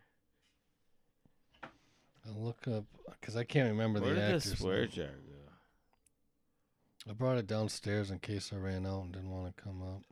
I'll 2.26 2.42
look 2.42 2.66
up 2.68 2.84
because 3.20 3.36
I 3.36 3.44
can't 3.44 3.68
remember 3.68 4.00
Where 4.00 4.14
the 4.14 4.20
did 4.20 4.30
the 4.30 4.36
actor's 4.36 4.58
swear 4.58 4.86
jar 4.86 5.08
go? 5.08 7.10
I 7.10 7.12
brought 7.12 7.36
it 7.36 7.46
downstairs 7.46 8.10
in 8.10 8.18
case 8.18 8.50
I 8.50 8.56
ran 8.56 8.86
out 8.86 9.02
and 9.02 9.12
didn't 9.12 9.30
want 9.30 9.54
to 9.54 9.62
come 9.62 9.82
up. 9.82 10.02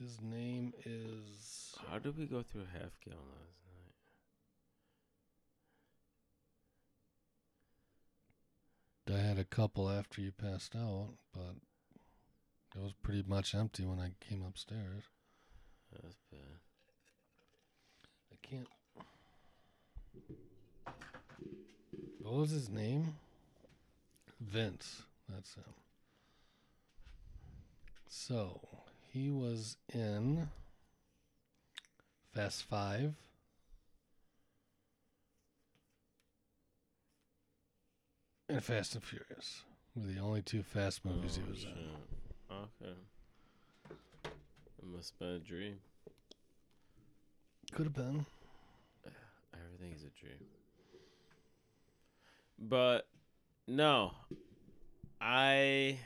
His 0.00 0.22
name 0.22 0.72
is 0.86 1.74
How 1.90 1.98
did 1.98 2.16
we 2.16 2.24
go 2.24 2.42
through 2.42 2.64
half 2.72 2.98
gallon 3.04 3.18
last 3.30 3.60
night? 9.03 9.03
I 9.14 9.18
had 9.18 9.38
a 9.38 9.44
couple 9.44 9.88
after 9.88 10.20
you 10.20 10.32
passed 10.32 10.74
out, 10.74 11.10
but 11.32 11.54
it 12.74 12.82
was 12.82 12.92
pretty 13.02 13.24
much 13.26 13.54
empty 13.54 13.84
when 13.84 14.00
I 14.00 14.10
came 14.18 14.44
upstairs. 14.44 15.04
That's 15.92 16.16
bad. 16.32 16.58
I 18.32 18.36
can't. 18.42 18.66
What 22.18 22.34
was 22.34 22.50
his 22.50 22.68
name? 22.68 23.14
Vince. 24.40 25.02
That's 25.28 25.54
him. 25.54 25.64
So 28.08 28.60
he 29.12 29.30
was 29.30 29.76
in 29.92 30.48
Fast 32.34 32.64
Five. 32.64 33.14
And 38.48 38.62
Fast 38.62 38.94
and 38.94 39.02
Furious 39.02 39.62
were 39.96 40.06
the 40.06 40.20
only 40.20 40.42
two 40.42 40.62
Fast 40.62 41.04
movies 41.04 41.36
he 41.36 41.42
Oh, 41.46 41.50
was 41.50 41.64
in. 41.64 41.70
Okay. 42.52 42.94
It 44.24 44.86
must 44.86 45.12
have 45.12 45.18
been 45.18 45.28
a 45.36 45.38
dream. 45.38 45.76
Could 47.72 47.86
have 47.86 47.94
been. 47.94 48.26
Everything 49.54 49.92
is 49.94 50.02
a 50.02 50.20
dream. 50.20 50.38
But 52.58 53.06
no, 53.66 54.12
I 55.20 55.98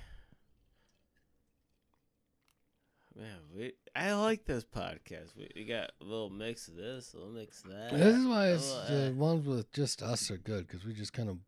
man, 3.17 3.37
we 3.55 3.73
I 3.95 4.13
like 4.15 4.45
this 4.45 4.65
podcast. 4.65 5.37
We, 5.37 5.49
we 5.55 5.65
got 5.65 5.91
a 6.01 6.05
little 6.05 6.31
mix 6.31 6.69
of 6.69 6.77
this, 6.77 7.13
a 7.13 7.19
little 7.19 7.33
mix 7.33 7.65
of 7.65 7.71
that. 7.71 7.93
This 7.93 8.17
is 8.17 8.27
why 8.27 8.49
it's, 8.49 8.73
the 8.89 9.07
eh. 9.07 9.11
ones 9.11 9.47
with 9.47 9.71
just 9.73 10.03
us 10.03 10.31
are 10.31 10.39
good 10.39 10.67
because 10.67 10.85
we 10.87 10.95
just 10.95 11.13
kind 11.13 11.29
of 11.29 11.39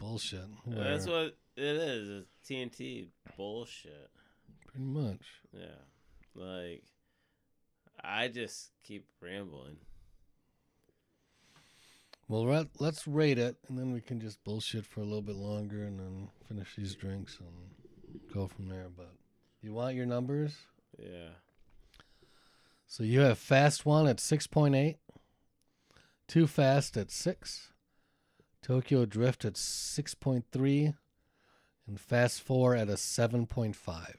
bullshit. 0.00 0.46
That's 0.66 1.06
what 1.06 1.36
it 1.56 1.76
is. 1.76 2.22
It's 2.22 2.36
TNT 2.48 3.06
bullshit. 3.36 4.10
pretty 4.66 4.86
much. 4.86 5.20
Yeah, 5.52 5.84
like 6.34 6.82
I 8.02 8.26
just 8.28 8.70
keep 8.82 9.06
rambling. 9.20 9.76
Well, 12.28 12.44
let, 12.44 12.68
let's 12.78 13.08
rate 13.08 13.38
it, 13.38 13.56
and 13.68 13.76
then 13.76 13.92
we 13.92 14.00
can 14.00 14.20
just 14.20 14.42
bullshit 14.44 14.86
for 14.86 15.00
a 15.00 15.04
little 15.04 15.22
bit 15.22 15.34
longer, 15.36 15.84
and 15.84 15.98
then 15.98 16.28
finish 16.46 16.76
these 16.76 16.94
drinks 16.94 17.38
and 17.40 18.20
go 18.32 18.46
from 18.46 18.68
there. 18.68 18.86
But 18.96 19.10
you 19.62 19.72
want 19.72 19.96
your 19.96 20.06
numbers? 20.06 20.54
Yeah, 20.98 21.30
So 22.86 23.02
you 23.02 23.20
have 23.20 23.38
fast 23.38 23.84
one 23.84 24.06
at 24.06 24.20
six 24.20 24.46
point 24.46 24.74
eight, 24.76 24.98
too 26.28 26.46
fast 26.46 26.96
at 26.96 27.10
six, 27.10 27.69
Tokyo 28.62 29.04
Drift 29.06 29.44
at 29.44 29.56
six 29.56 30.14
point 30.14 30.44
three, 30.52 30.94
and 31.86 32.00
fast 32.00 32.42
four 32.42 32.74
at 32.74 32.88
a 32.88 32.96
seven 32.96 33.46
point 33.46 33.76
five. 33.76 34.16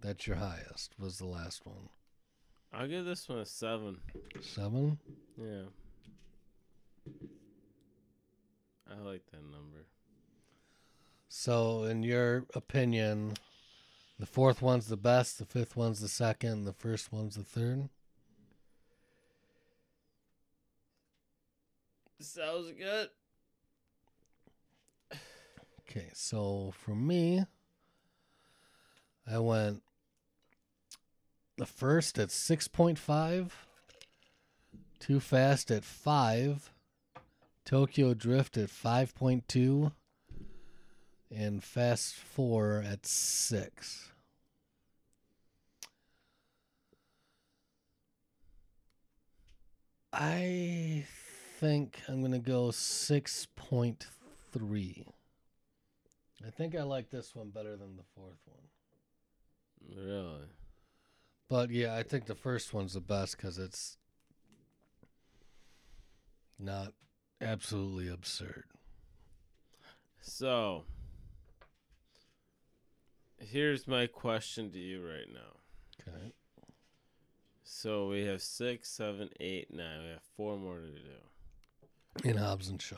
That's 0.00 0.26
your 0.26 0.36
highest. 0.36 0.94
Was 0.98 1.18
the 1.18 1.26
last 1.26 1.66
one 1.66 1.88
I'll 2.72 2.88
give 2.88 3.04
this 3.04 3.28
one 3.28 3.38
a 3.38 3.46
seven. 3.46 3.98
seven? 4.40 4.98
Yeah. 5.36 5.64
I 8.88 9.00
like 9.02 9.22
that 9.30 9.42
number. 9.42 9.86
So, 11.28 11.84
in 11.84 12.02
your 12.02 12.44
opinion, 12.54 13.34
the 14.18 14.26
fourth 14.26 14.62
one's 14.62 14.88
the 14.88 14.96
best, 14.96 15.38
the 15.38 15.44
fifth 15.44 15.76
one's 15.76 16.00
the 16.00 16.08
second, 16.08 16.64
the 16.64 16.72
first 16.72 17.12
one's 17.12 17.36
the 17.36 17.44
third. 17.44 17.88
Sounds 22.20 22.70
good. 22.72 23.08
Okay, 25.80 26.10
so 26.12 26.72
for 26.76 26.94
me, 26.94 27.46
I 29.26 29.38
went 29.38 29.82
the 31.56 31.64
first 31.64 32.18
at 32.18 32.28
6.5, 32.28 33.50
Too 34.98 35.18
Fast 35.18 35.70
at 35.70 35.82
5, 35.82 36.70
Tokyo 37.64 38.12
Drift 38.12 38.58
at 38.58 38.68
5.2, 38.68 39.92
and 41.34 41.64
Fast 41.64 42.14
4 42.14 42.84
at 42.86 43.06
6. 43.06 44.12
I 50.12 51.06
think 51.60 52.00
I'm 52.08 52.20
going 52.20 52.32
to 52.32 52.38
go 52.38 52.68
6.3. 52.68 55.06
I 56.46 56.50
think 56.50 56.74
I 56.74 56.82
like 56.82 57.10
this 57.10 57.36
one 57.36 57.50
better 57.50 57.76
than 57.76 57.96
the 57.96 58.02
fourth 58.14 58.38
one. 58.46 58.62
Really? 59.94 60.46
But 61.50 61.68
yeah, 61.70 61.96
I 61.96 62.02
think 62.02 62.24
the 62.24 62.34
first 62.34 62.72
one's 62.72 62.94
the 62.94 63.00
best 63.00 63.36
because 63.36 63.58
it's 63.58 63.98
not 66.58 66.94
absolutely 67.42 68.08
absurd. 68.08 68.64
So, 70.22 70.84
here's 73.38 73.86
my 73.86 74.06
question 74.06 74.72
to 74.72 74.78
you 74.78 75.06
right 75.06 75.28
now. 75.30 75.58
Okay. 76.00 76.32
So 77.64 78.08
we 78.08 78.24
have 78.24 78.40
six, 78.40 78.88
seven, 78.88 79.28
eight, 79.40 79.70
nine. 79.70 80.04
We 80.04 80.10
have 80.10 80.22
four 80.36 80.56
more 80.56 80.80
to 80.80 80.86
do. 80.86 81.20
In 82.24 82.36
Hobbs 82.36 82.68
and 82.68 82.80
Shaw. 82.80 82.96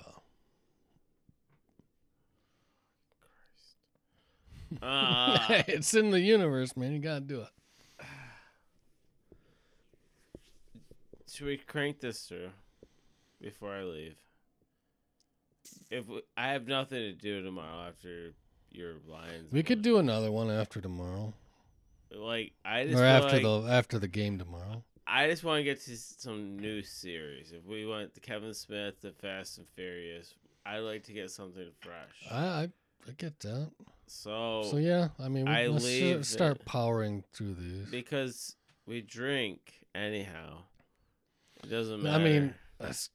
Ah, 4.83 5.65
it's 5.69 5.95
in 5.95 6.11
the 6.11 6.21
universe, 6.21 6.77
man. 6.77 6.93
You 6.93 6.99
gotta 6.99 7.21
do 7.21 7.41
it. 7.43 7.49
should 11.33 11.47
we 11.47 11.57
crank 11.57 12.01
this 12.01 12.27
through 12.27 12.51
before 13.41 13.73
I 13.73 13.83
leave? 13.85 14.17
If 15.91 16.09
we, 16.09 16.21
I 16.37 16.53
have 16.53 16.67
nothing 16.67 16.99
to 16.99 17.13
do 17.13 17.43
tomorrow 17.43 17.89
after 17.89 18.35
your 18.71 18.95
Lions, 19.09 19.51
We 19.51 19.63
could 19.63 19.83
do 19.83 19.99
another 19.99 20.31
one 20.31 20.51
after 20.51 20.81
tomorrow, 20.81 21.33
like 22.11 22.53
I 22.65 22.85
just 22.85 22.99
or 22.99 23.05
after 23.05 23.41
like, 23.41 23.43
the 23.43 23.73
after 23.73 23.99
the 23.99 24.09
game 24.09 24.39
tomorrow. 24.39 24.85
I 25.07 25.29
just 25.29 25.45
want 25.45 25.59
to 25.61 25.65
get 25.65 25.81
to 25.83 25.97
some 25.97 26.59
new 26.59 26.83
series. 26.83 27.53
If 27.53 27.65
we 27.67 27.87
want 27.87 28.15
the 28.15 28.21
Kevin 28.21 28.55
Smith, 28.55 29.01
the 29.01 29.13
Fast 29.13 29.59
and 29.59 29.67
Furious, 29.75 30.35
I'd 30.65 30.79
like 30.79 31.05
to 31.05 31.13
get 31.13 31.31
something 31.31 31.67
fresh. 31.81 32.27
I 32.31 32.37
I, 32.47 32.63
I 33.09 33.13
get 33.19 33.39
that. 33.41 33.71
so, 34.07 34.63
So 34.71 34.77
yeah, 34.77 35.09
I 35.19 35.29
mean, 35.29 35.47
we, 35.47 35.51
I 35.53 35.67
let's 35.67 35.85
leave 35.85 36.25
start 36.27 36.59
it- 36.59 36.65
powering 36.67 37.25
through 37.33 37.55
these. 37.55 37.91
because 37.91 38.57
we 38.87 39.01
drink 39.01 39.73
anyhow, 39.95 40.59
it 41.65 41.69
doesn't 41.71 42.03
matter. 42.03 42.21
I 42.21 42.25
mean, 42.25 42.55
that's, 42.79 43.11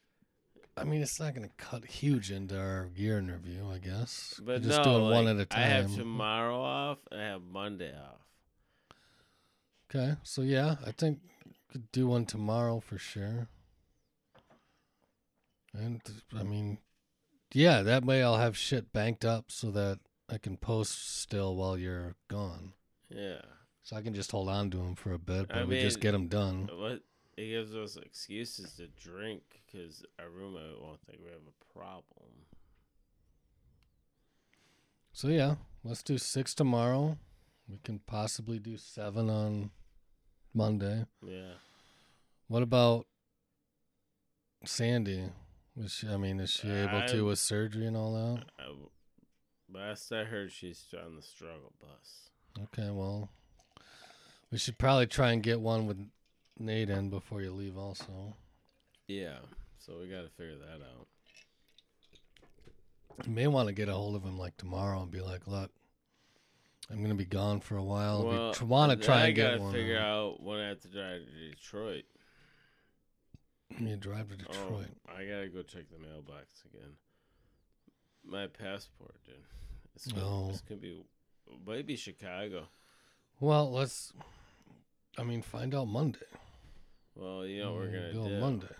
I 0.75 0.83
mean, 0.83 1.01
it's 1.01 1.19
not 1.19 1.33
going 1.35 1.47
to 1.47 1.55
cut 1.55 1.85
huge 1.85 2.31
into 2.31 2.59
our 2.59 2.85
gear 2.95 3.17
interview, 3.17 3.65
I 3.69 3.77
guess. 3.79 4.35
but 4.43 4.61
We're 4.61 4.67
just 4.69 4.83
no, 4.83 4.99
doing 4.99 5.03
one 5.11 5.27
at 5.27 5.37
a 5.37 5.45
time. 5.45 5.59
I 5.61 5.65
have 5.67 5.95
tomorrow 5.95 6.59
off 6.59 6.99
and 7.11 7.21
I 7.21 7.25
have 7.25 7.41
Monday 7.43 7.93
off. 7.93 8.19
Okay, 9.89 10.15
so 10.23 10.41
yeah, 10.41 10.75
I 10.85 10.91
think 10.91 11.19
could 11.71 11.91
do 11.91 12.07
one 12.07 12.25
tomorrow 12.25 12.79
for 12.79 12.97
sure. 12.97 13.47
And 15.73 16.01
I 16.37 16.43
mean, 16.43 16.79
yeah, 17.53 17.81
that 17.83 18.05
way 18.05 18.23
I'll 18.23 18.37
have 18.37 18.57
shit 18.57 18.91
banked 18.91 19.23
up 19.25 19.45
so 19.51 19.69
that 19.71 19.99
I 20.29 20.37
can 20.37 20.57
post 20.57 21.19
still 21.21 21.55
while 21.55 21.77
you're 21.77 22.15
gone. 22.27 22.73
Yeah, 23.09 23.41
So 23.83 23.95
I 23.95 24.01
can 24.01 24.13
just 24.13 24.31
hold 24.31 24.49
on 24.49 24.69
to 24.71 24.77
them 24.77 24.95
for 24.95 25.13
a 25.13 25.19
bit, 25.19 25.47
but 25.47 25.57
I 25.57 25.63
we 25.63 25.79
just 25.79 26.01
get 26.01 26.11
them 26.11 26.27
done. 26.27 26.69
what 26.73 27.03
it 27.37 27.47
gives 27.47 27.73
us 27.75 27.95
excuses 27.95 28.73
to 28.73 28.87
drink 28.87 29.43
because 29.65 30.03
our 30.19 30.29
roommate 30.29 30.81
won't 30.81 30.99
think 31.05 31.19
we 31.23 31.29
have 31.29 31.39
a 31.47 31.73
problem. 31.79 32.31
So 35.13 35.29
yeah, 35.29 35.55
let's 35.83 36.03
do 36.03 36.17
six 36.17 36.53
tomorrow. 36.53 37.17
We 37.69 37.77
can 37.83 37.99
possibly 37.99 38.59
do 38.59 38.77
seven 38.77 39.29
on 39.29 39.71
Monday. 40.57 41.05
Yeah. 41.25 41.53
What 42.47 42.63
about 42.63 43.05
Sandy? 44.65 45.29
Was 45.75 45.93
she, 45.93 46.07
I 46.07 46.17
mean, 46.17 46.39
is 46.39 46.49
she 46.49 46.69
able 46.69 46.97
I- 47.03 47.05
to 47.07 47.25
with 47.25 47.39
surgery 47.39 47.85
and 47.85 47.95
all 47.95 48.13
that? 48.15 48.45
I, 48.59 48.73
last 49.71 50.11
I 50.11 50.23
heard, 50.23 50.51
she's 50.51 50.83
on 50.93 51.15
the 51.15 51.21
struggle 51.21 51.73
bus. 51.79 52.31
Okay, 52.63 52.89
well, 52.89 53.29
we 54.51 54.57
should 54.57 54.79
probably 54.79 55.05
try 55.05 55.31
and 55.31 55.43
get 55.43 55.61
one 55.61 55.85
with 55.85 55.99
Nate 56.57 56.89
in 56.89 57.11
before 57.11 57.41
you 57.43 57.51
leave, 57.51 57.77
also. 57.77 58.35
Yeah, 59.07 59.37
so 59.77 59.99
we 60.01 60.07
got 60.09 60.23
to 60.23 60.29
figure 60.29 60.55
that 60.57 60.81
out. 60.83 61.07
You 63.25 63.31
may 63.31 63.45
want 63.47 63.67
to 63.67 63.73
get 63.73 63.89
a 63.89 63.93
hold 63.93 64.15
of 64.15 64.23
him 64.23 64.39
like 64.39 64.57
tomorrow 64.57 65.01
and 65.03 65.11
be 65.11 65.21
like, 65.21 65.45
"Look, 65.47 65.71
I'm 66.89 67.01
gonna 67.01 67.15
be 67.15 67.25
gone 67.25 67.59
for 67.59 67.75
a 67.77 67.83
while. 67.83 68.25
well, 68.25 68.53
we 68.59 68.65
want 68.65 68.91
to 68.97 69.05
try 69.05 69.23
I 69.23 69.25
and 69.27 69.35
get 69.35 69.51
gotta 69.51 69.63
one. 69.63 69.73
figure 69.73 69.99
out 69.99 70.41
when 70.41 70.59
I 70.59 70.69
have 70.69 70.79
to 70.81 70.87
drive 70.87 71.21
to 71.25 71.49
Detroit. 71.49 72.03
You 73.77 73.97
drive 73.97 74.29
to 74.29 74.35
Oh, 74.35 74.53
Detroit. 74.53 74.87
I 75.07 75.25
gotta 75.25 75.49
go 75.53 75.61
check 75.63 75.83
the 75.91 75.99
mailbox 75.99 76.63
again. 76.73 76.93
My 78.25 78.47
passport, 78.47 79.15
dude. 79.25 79.35
It's 79.95 80.07
gonna, 80.11 80.25
Oh. 80.45 80.49
it's 80.49 80.61
gonna 80.61 80.79
be 80.79 81.03
maybe 81.65 81.95
Chicago. 81.97 82.67
Well, 83.39 83.71
let's. 83.71 84.13
I 85.17 85.23
mean, 85.23 85.41
find 85.41 85.75
out 85.75 85.85
Monday. 85.87 86.19
Well, 87.15 87.45
you 87.45 87.61
know 87.63 87.73
what 87.73 87.81
we're 87.81 87.87
Mm, 87.87 87.93
gonna 87.93 88.13
go 88.13 88.29
do 88.29 88.39
Monday. 88.39 88.75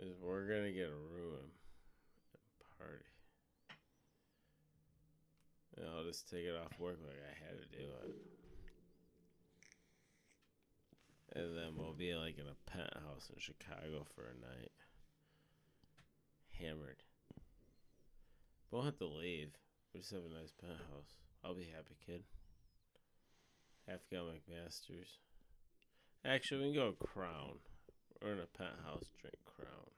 is 0.00 0.18
we're 0.20 0.46
gonna 0.46 0.72
get 0.72 0.88
a 0.88 0.94
room 0.94 1.36
and 1.40 1.50
party. 2.78 3.04
And 5.76 5.86
I'll 5.88 6.04
just 6.04 6.28
take 6.30 6.44
it 6.44 6.54
off 6.56 6.78
work 6.78 6.98
like 7.06 7.18
I 7.20 7.34
had 7.44 7.60
to 7.60 7.78
do 7.78 7.84
it. 8.04 8.16
And 11.34 11.56
then 11.56 11.76
we'll 11.76 11.92
be 11.92 12.14
like 12.14 12.38
in 12.38 12.46
a 12.46 12.70
penthouse 12.70 13.30
in 13.30 13.38
Chicago 13.38 14.06
for 14.14 14.22
a 14.22 14.40
night. 14.40 14.72
Hammered. 16.58 17.02
But 18.70 18.76
We 18.76 18.82
won't 18.82 18.92
have 18.92 18.98
to 18.98 19.06
leave. 19.06 19.50
We 19.94 20.00
just 20.00 20.12
have 20.12 20.20
a 20.20 20.40
nice 20.40 20.52
penthouse. 20.60 21.16
I'll 21.44 21.54
be 21.54 21.70
happy, 21.74 21.96
kid. 22.04 22.24
Go 24.10 24.26
McMaster's. 24.26 25.18
Actually, 26.24 26.60
we 26.60 26.72
can 26.72 26.74
go 26.74 26.92
Crown. 26.92 27.58
We're 28.22 28.32
in 28.32 28.40
a 28.40 28.46
penthouse. 28.58 29.06
Drink 29.20 29.36
Crown. 29.44 29.90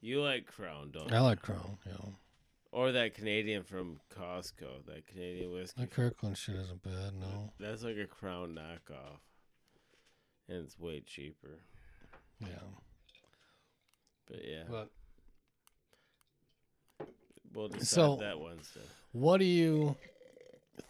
You 0.00 0.22
like 0.22 0.46
Crown, 0.46 0.90
don't 0.92 1.10
I 1.10 1.16
you? 1.16 1.20
I 1.20 1.20
like 1.20 1.42
Crown. 1.42 1.78
You 1.86 1.92
know, 1.92 2.14
Or 2.70 2.92
that 2.92 3.14
Canadian 3.14 3.62
from 3.62 3.98
Costco. 4.14 4.84
That 4.86 5.06
Canadian 5.06 5.52
whiskey. 5.52 5.80
the 5.80 5.86
Kirkland 5.86 6.36
shit 6.36 6.56
isn't 6.56 6.82
bad. 6.82 7.14
No. 7.18 7.52
That's 7.58 7.82
like 7.82 7.96
a 7.96 8.06
Crown 8.06 8.54
knockoff, 8.54 9.20
and 10.48 10.64
it's 10.64 10.78
way 10.78 11.00
cheaper. 11.00 11.60
Yeah. 12.40 12.48
But 14.26 14.44
yeah, 14.46 14.64
But 14.68 14.90
we'll 17.54 17.68
decide 17.68 17.86
So- 17.86 18.16
that 18.16 18.38
Wednesday. 18.38 18.82
what 19.12 19.40
are 19.40 19.44
you 19.44 19.96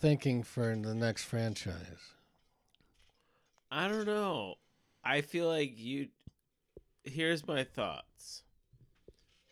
thinking 0.01 0.43
for 0.43 0.74
the 0.76 0.95
next 0.95 1.24
franchise? 1.24 2.14
I 3.70 3.87
don't 3.89 4.07
know. 4.07 4.57
I 5.05 5.20
feel 5.20 5.47
like 5.47 5.79
you. 5.79 6.09
Here's 7.05 7.47
my 7.47 7.64
thoughts. 7.64 8.43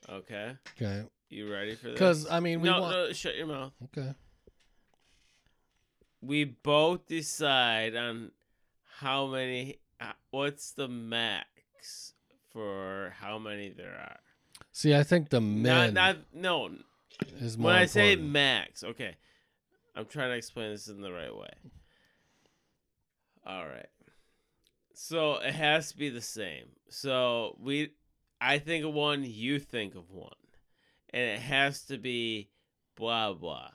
Okay, 0.08 0.56
Okay. 0.72 1.04
You 1.28 1.50
ready 1.50 1.74
for 1.74 1.86
this? 1.86 1.94
Because 1.94 2.30
I 2.30 2.40
mean, 2.40 2.60
we 2.60 2.68
no, 2.68 2.80
want. 2.80 2.94
no, 2.94 3.12
shut 3.12 3.36
your 3.36 3.46
mouth. 3.46 3.72
Okay. 3.84 4.14
We 6.20 6.44
both 6.44 7.06
decide 7.06 7.94
on 7.96 8.32
how 9.00 9.26
many. 9.26 9.80
Uh, 10.00 10.12
what's 10.30 10.72
the 10.72 10.88
max 10.88 12.12
for 12.52 13.14
how 13.20 13.38
many 13.38 13.70
there 13.70 13.94
are? 13.94 14.18
See, 14.72 14.94
I 14.94 15.02
think 15.02 15.30
the 15.30 15.40
Not, 15.40 15.62
men 15.62 15.94
not 15.94 16.16
no. 16.34 16.70
is 17.40 17.56
more. 17.56 17.70
When 17.70 17.76
I 17.76 17.86
say 17.86 18.16
max, 18.16 18.84
okay, 18.84 19.16
I'm 19.94 20.04
trying 20.04 20.30
to 20.30 20.36
explain 20.36 20.72
this 20.72 20.88
in 20.88 21.00
the 21.00 21.12
right 21.12 21.34
way. 21.34 21.48
All 23.46 23.66
right. 23.66 23.88
So 24.92 25.34
it 25.36 25.54
has 25.54 25.92
to 25.92 25.96
be 25.96 26.08
the 26.08 26.20
same. 26.20 26.66
So 26.88 27.56
we, 27.60 27.92
I 28.40 28.58
think 28.58 28.84
of 28.84 28.92
one, 28.92 29.24
you 29.24 29.58
think 29.58 29.94
of 29.94 30.10
one, 30.10 30.30
and 31.16 31.30
it 31.30 31.38
has 31.40 31.82
to 31.86 31.96
be 31.96 32.50
blah 32.94 33.32
blah. 33.32 33.70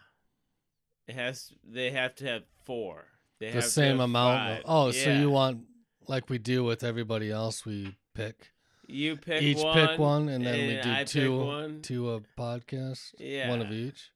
It 1.07 1.15
has. 1.15 1.51
They 1.67 1.89
have 1.89 2.15
to 2.15 2.25
have 2.27 2.43
four. 2.65 3.05
They 3.39 3.47
the 3.47 3.53
have 3.53 3.65
same 3.65 3.97
have 3.97 4.01
amount. 4.01 4.59
Of, 4.59 4.63
oh, 4.65 4.91
so 4.91 5.11
you 5.11 5.31
want 5.31 5.61
like 6.07 6.29
we 6.29 6.37
do 6.37 6.63
with 6.63 6.83
everybody 6.83 7.31
else? 7.31 7.65
We 7.65 7.97
pick 8.13 8.51
you 8.87 9.17
pick 9.17 9.41
each 9.41 9.57
one, 9.57 9.87
pick 9.87 9.99
one, 9.99 10.29
and 10.29 10.45
then 10.45 10.67
we 10.67 10.81
do 10.81 10.91
I 10.91 11.03
two 11.03 11.79
two 11.81 12.11
a 12.11 12.21
podcast. 12.39 13.15
Yeah. 13.17 13.49
One 13.49 13.61
of 13.61 13.71
each. 13.71 14.11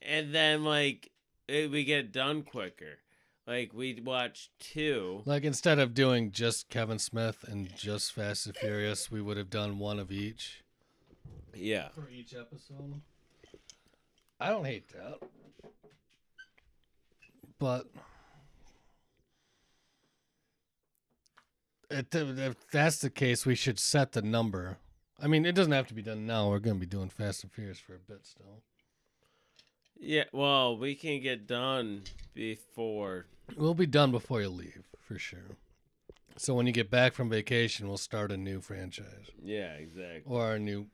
and 0.00 0.34
then 0.34 0.64
like 0.64 1.10
it, 1.48 1.70
we 1.70 1.84
get 1.84 2.10
done 2.10 2.42
quicker. 2.42 2.98
Like 3.46 3.74
we 3.74 4.00
watch 4.02 4.50
two. 4.58 5.22
Like 5.26 5.44
instead 5.44 5.78
of 5.78 5.92
doing 5.92 6.32
just 6.32 6.70
Kevin 6.70 6.98
Smith 6.98 7.44
and 7.46 7.68
just 7.76 8.14
Fast 8.14 8.46
and 8.46 8.56
Furious, 8.56 9.10
we 9.10 9.20
would 9.20 9.36
have 9.36 9.50
done 9.50 9.78
one 9.78 9.98
of 9.98 10.10
each 10.10 10.62
Yeah. 11.54 11.88
for 11.90 12.08
each 12.10 12.34
episode. 12.34 13.00
I 14.40 14.48
don't 14.48 14.64
hate 14.64 14.88
that, 14.88 15.18
but 17.58 17.86
it, 21.90 22.06
if 22.14 22.56
that's 22.70 22.98
the 22.98 23.10
case, 23.10 23.46
we 23.46 23.54
should 23.54 23.78
set 23.78 24.12
the 24.12 24.22
number. 24.22 24.78
I 25.22 25.28
mean, 25.28 25.46
it 25.46 25.54
doesn't 25.54 25.72
have 25.72 25.86
to 25.88 25.94
be 25.94 26.02
done 26.02 26.26
now. 26.26 26.48
We're 26.50 26.58
going 26.58 26.76
to 26.76 26.80
be 26.80 26.86
doing 26.86 27.08
Fast 27.08 27.44
and 27.44 27.52
Furious 27.52 27.78
for 27.78 27.94
a 27.94 27.98
bit 27.98 28.26
still. 28.26 28.62
Yeah. 29.96 30.24
Well, 30.32 30.76
we 30.76 30.96
can 30.96 31.20
get 31.22 31.46
done 31.46 32.02
before. 32.34 33.26
We'll 33.56 33.74
be 33.74 33.86
done 33.86 34.10
before 34.10 34.40
you 34.42 34.48
leave, 34.48 34.82
for 34.98 35.18
sure. 35.18 35.56
So 36.36 36.54
when 36.54 36.66
you 36.66 36.72
get 36.72 36.90
back 36.90 37.12
from 37.12 37.28
vacation, 37.28 37.86
we'll 37.86 37.98
start 37.98 38.32
a 38.32 38.36
new 38.36 38.60
franchise. 38.60 39.30
Yeah. 39.40 39.74
Exactly. 39.74 40.22
or 40.26 40.54
a 40.54 40.58
new 40.58 40.86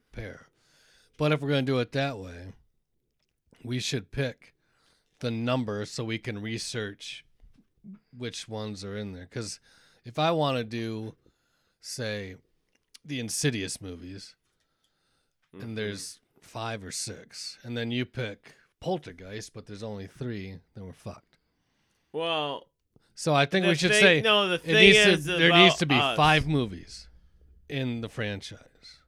But 1.16 1.32
if 1.32 1.40
we're 1.40 1.48
going 1.48 1.66
to 1.66 1.72
do 1.72 1.78
it 1.78 1.92
that 1.92 2.18
way, 2.18 2.52
we 3.64 3.78
should 3.80 4.10
pick 4.10 4.54
the 5.20 5.30
number 5.30 5.84
so 5.84 6.04
we 6.04 6.18
can 6.18 6.40
research 6.40 7.24
which 8.16 8.48
ones 8.48 8.84
are 8.84 8.96
in 8.96 9.12
there. 9.12 9.26
Because 9.28 9.58
if 10.04 10.18
I 10.18 10.30
want 10.30 10.58
to 10.58 10.64
do, 10.64 11.14
say, 11.80 12.36
the 13.04 13.18
Insidious 13.20 13.80
movies, 13.80 14.34
Mhm. 15.54 15.62
and 15.62 15.78
there's 15.78 16.20
five 16.40 16.84
or 16.84 16.92
six, 16.92 17.58
and 17.62 17.76
then 17.76 17.90
you 17.90 18.04
pick 18.04 18.54
Poltergeist, 18.80 19.52
but 19.54 19.66
there's 19.66 19.82
only 19.82 20.06
three, 20.06 20.60
then 20.74 20.84
we're 20.86 20.92
fucked. 20.92 21.38
Well, 22.12 22.68
So 23.14 23.34
I 23.34 23.46
think 23.46 23.66
we 23.66 23.74
should 23.74 23.90
thing- 23.90 24.00
say 24.00 24.20
no. 24.20 24.48
The 24.48 24.58
thing 24.58 24.94
is, 24.94 25.24
to, 25.26 25.32
there 25.36 25.52
needs 25.52 25.76
to 25.78 25.86
be 25.86 25.96
us- 25.96 26.16
five 26.16 26.46
movies 26.46 27.08
in 27.68 28.00
the 28.02 28.08
franchise, 28.08 28.98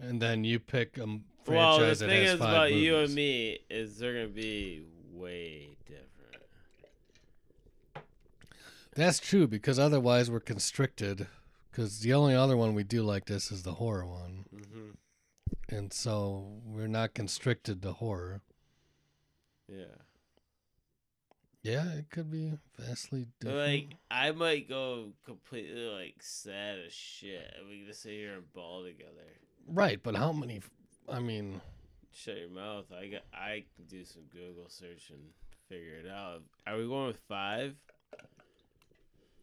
and 0.00 0.20
then 0.20 0.44
you 0.44 0.58
pick 0.58 0.98
a 0.98 1.02
m- 1.02 1.24
Well, 1.46 1.78
the 1.78 1.94
thing 1.94 2.22
is 2.22 2.34
about 2.34 2.70
movies. 2.70 2.84
you 2.84 2.96
and 2.96 3.14
me 3.14 3.58
is 3.70 3.98
they're 3.98 4.12
gonna 4.14 4.28
be 4.28 4.82
way 5.12 5.76
different. 5.86 6.44
That's 8.94 9.18
true 9.18 9.46
because 9.46 9.78
otherwise 9.78 10.30
we're 10.30 10.40
constricted. 10.40 11.26
Because 11.70 12.00
the 12.00 12.14
only 12.14 12.34
other 12.34 12.56
one 12.56 12.74
we 12.74 12.84
do 12.84 13.02
like 13.02 13.26
this 13.26 13.52
is 13.52 13.62
the 13.62 13.74
horror 13.74 14.06
one, 14.06 14.46
hmm 14.50 14.90
and 15.68 15.92
so 15.92 16.60
we're 16.64 16.86
not 16.86 17.12
constricted 17.12 17.82
to 17.82 17.92
horror. 17.92 18.40
Yeah. 19.68 19.84
Yeah, 21.66 21.92
it 21.94 22.10
could 22.10 22.30
be 22.30 22.52
vastly 22.78 23.26
different. 23.40 23.66
Like 23.66 23.96
I 24.10 24.30
might 24.30 24.68
go 24.68 25.08
completely 25.24 25.86
like 25.86 26.16
sad 26.20 26.78
as 26.86 26.92
shit. 26.92 27.54
and 27.58 27.68
We 27.68 27.84
just 27.86 28.02
sit 28.02 28.12
here 28.12 28.34
and 28.34 28.52
ball 28.52 28.84
together. 28.84 29.26
right, 29.66 30.00
but 30.00 30.14
how 30.14 30.32
many? 30.32 30.60
I 31.08 31.18
mean, 31.18 31.60
Shut 32.12 32.38
your 32.38 32.50
mouth. 32.50 32.86
I 32.92 33.08
got. 33.08 33.22
I 33.34 33.64
can 33.74 33.84
do 33.88 34.04
some 34.04 34.22
Google 34.32 34.68
search 34.68 35.10
and 35.10 35.20
figure 35.68 35.96
it 36.04 36.08
out. 36.08 36.42
Are 36.66 36.78
we 36.78 36.86
going 36.86 37.08
with 37.08 37.18
five? 37.28 37.74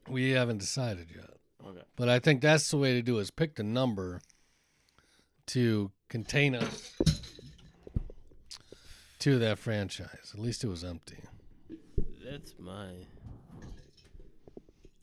we 0.08 0.32
haven't 0.32 0.60
decided 0.60 1.08
yet. 1.14 1.30
Okay. 1.66 1.84
But 1.96 2.10
I 2.10 2.20
think 2.20 2.42
that's 2.42 2.70
the 2.72 2.78
way 2.78 2.94
to 2.94 3.02
do 3.02 3.20
it, 3.20 3.22
is 3.22 3.32
pick 3.32 3.56
the 3.56 3.64
number 3.64 4.22
to 5.48 5.92
contain 6.10 6.56
us 6.56 6.94
to 9.20 9.40
that 9.40 9.60
franchise. 9.60 10.32
At 10.34 10.40
least 10.40 10.64
it 10.64 10.68
was 10.68 10.84
empty. 10.84 11.18
That's 12.34 12.56
mine. 12.58 13.06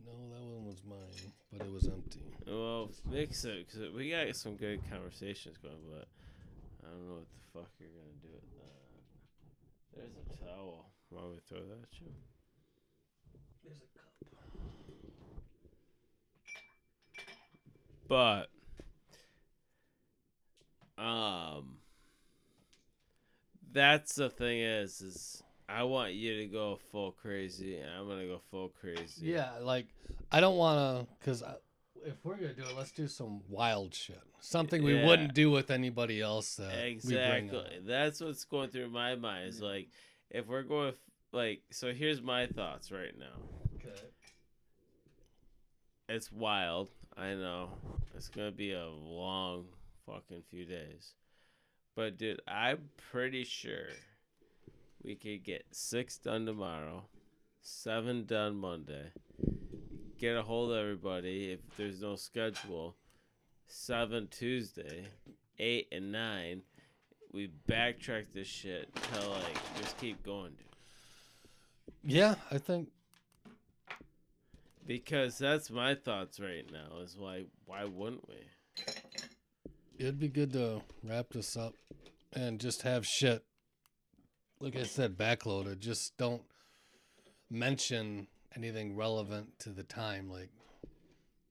No, 0.04 0.10
that 0.32 0.42
one 0.42 0.66
was 0.66 0.82
mine, 0.84 1.32
but 1.52 1.64
it 1.64 1.72
was 1.72 1.86
empty. 1.86 2.24
Well, 2.44 2.90
mix 3.08 3.44
it 3.44 3.68
because 3.68 3.94
we 3.94 4.10
got 4.10 4.34
some 4.34 4.56
good 4.56 4.80
conversations 4.90 5.56
going, 5.58 5.76
but 5.88 6.08
I 6.82 6.90
don't 6.90 7.06
know 7.06 7.14
what 7.14 7.28
the 7.30 7.60
fuck 7.60 7.70
you're 7.78 7.88
gonna 7.90 8.18
do 8.20 8.30
with 8.34 8.50
that. 8.58 8.82
There's 9.96 10.16
a 10.16 10.44
towel. 10.44 10.90
Why 11.10 11.20
don't 11.20 11.30
we 11.30 11.38
throw 11.48 11.60
that 11.60 11.84
at 11.84 12.00
you? 12.00 12.08
There's 13.62 13.78
a 13.78 13.90
cup. 13.96 14.16
But 18.08 18.50
um 21.00 21.76
that's 23.72 24.16
the 24.16 24.30
thing 24.30 24.58
is 24.62 25.00
is 25.00 25.44
I 25.72 25.84
want 25.84 26.14
you 26.14 26.38
to 26.38 26.46
go 26.46 26.78
full 26.90 27.12
crazy 27.12 27.76
and 27.78 27.88
I'm 27.90 28.08
gonna 28.08 28.26
go 28.26 28.40
full 28.50 28.70
crazy. 28.80 29.26
Yeah, 29.26 29.50
like 29.60 29.86
I 30.32 30.40
don't 30.40 30.56
want 30.56 30.78
to, 31.06 31.14
because 31.18 31.42
if 32.04 32.14
we're 32.24 32.34
gonna 32.36 32.54
do 32.54 32.62
it, 32.62 32.76
let's 32.76 32.90
do 32.92 33.06
some 33.06 33.42
wild 33.48 33.94
shit, 33.94 34.20
something 34.40 34.82
we 34.82 34.96
Yeah. 34.96 35.06
wouldn't 35.06 35.34
do 35.34 35.50
with 35.50 35.70
anybody 35.70 36.20
else 36.20 36.56
that 36.56 36.86
Exactly. 36.86 37.80
That's 37.82 38.20
what's 38.20 38.44
going 38.44 38.70
through 38.70 38.90
my 38.90 39.14
mind. 39.14 39.48
Is 39.48 39.60
like 39.62 39.88
if 40.30 40.46
we're 40.46 40.62
going 40.62 40.94
like 41.32 41.62
so 41.70 41.92
here's 41.92 42.20
my 42.20 42.46
thoughts 42.46 42.90
right 42.90 43.16
now. 43.16 43.42
Okay. 43.76 44.00
It's 46.08 46.32
wild. 46.32 46.88
I 47.16 47.34
know. 47.34 47.70
It's 48.16 48.28
gonna 48.28 48.50
be 48.50 48.72
a 48.72 48.88
long 48.88 49.66
fucking 50.06 50.42
few 50.50 50.64
days. 50.64 51.14
But 51.94 52.16
dude, 52.18 52.40
I'm 52.48 52.88
pretty 53.12 53.44
sure 53.44 53.88
we 55.02 55.14
could 55.14 55.44
get 55.44 55.64
six 55.72 56.18
done 56.18 56.46
tomorrow, 56.46 57.04
seven 57.60 58.24
done 58.24 58.56
Monday. 58.56 59.10
Get 60.18 60.36
a 60.36 60.42
hold 60.42 60.70
of 60.72 60.78
everybody 60.78 61.52
if 61.52 61.60
there's 61.76 62.02
no 62.02 62.16
schedule. 62.16 62.96
Seven 63.66 64.28
Tuesday, 64.30 65.06
eight 65.58 65.88
and 65.92 66.10
nine. 66.12 66.62
We 67.32 67.50
backtrack 67.68 68.26
this 68.34 68.48
shit 68.48 68.88
till 69.12 69.30
like 69.30 69.78
just 69.80 69.96
keep 69.98 70.22
going, 70.24 70.50
dude. 70.52 70.66
Yeah, 72.02 72.34
I 72.50 72.58
think 72.58 72.88
Because 74.86 75.38
that's 75.38 75.70
my 75.70 75.94
thoughts 75.94 76.40
right 76.40 76.66
now. 76.72 76.98
Is 77.02 77.16
why 77.16 77.44
why 77.66 77.84
wouldn't 77.84 78.28
we? 78.28 78.34
it'd 79.98 80.18
be 80.18 80.28
good 80.28 80.52
to 80.54 80.80
wrap 81.04 81.26
this 81.30 81.56
up 81.56 81.74
and 82.32 82.58
just 82.58 82.82
have 82.82 83.06
shit. 83.06 83.44
Like 84.60 84.76
I 84.76 84.82
said, 84.84 85.16
backloaded. 85.16 85.78
Just 85.80 86.16
don't 86.18 86.42
mention 87.50 88.26
anything 88.56 88.96
relevant 88.96 89.58
to 89.60 89.70
the 89.70 89.82
time, 89.82 90.30
like 90.30 90.50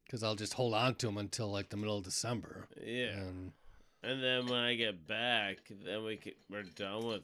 because 0.06 0.24
I'll 0.24 0.36
just 0.36 0.54
hold 0.54 0.74
on 0.74 0.96
to 0.96 1.06
them 1.08 1.18
until 1.18 1.52
like 1.52 1.70
the 1.70 1.78
middle 1.78 1.98
of 1.98 2.04
December. 2.04 2.68
Yeah. 2.84 3.12
And 3.18 3.52
And 4.04 4.24
then 4.24 4.46
when 4.48 4.60
I 4.60 4.76
get 4.76 5.08
back, 5.08 5.58
then 5.86 6.04
we 6.04 6.18
can, 6.18 6.34
we're 6.50 6.64
done 6.64 7.06
with 7.06 7.22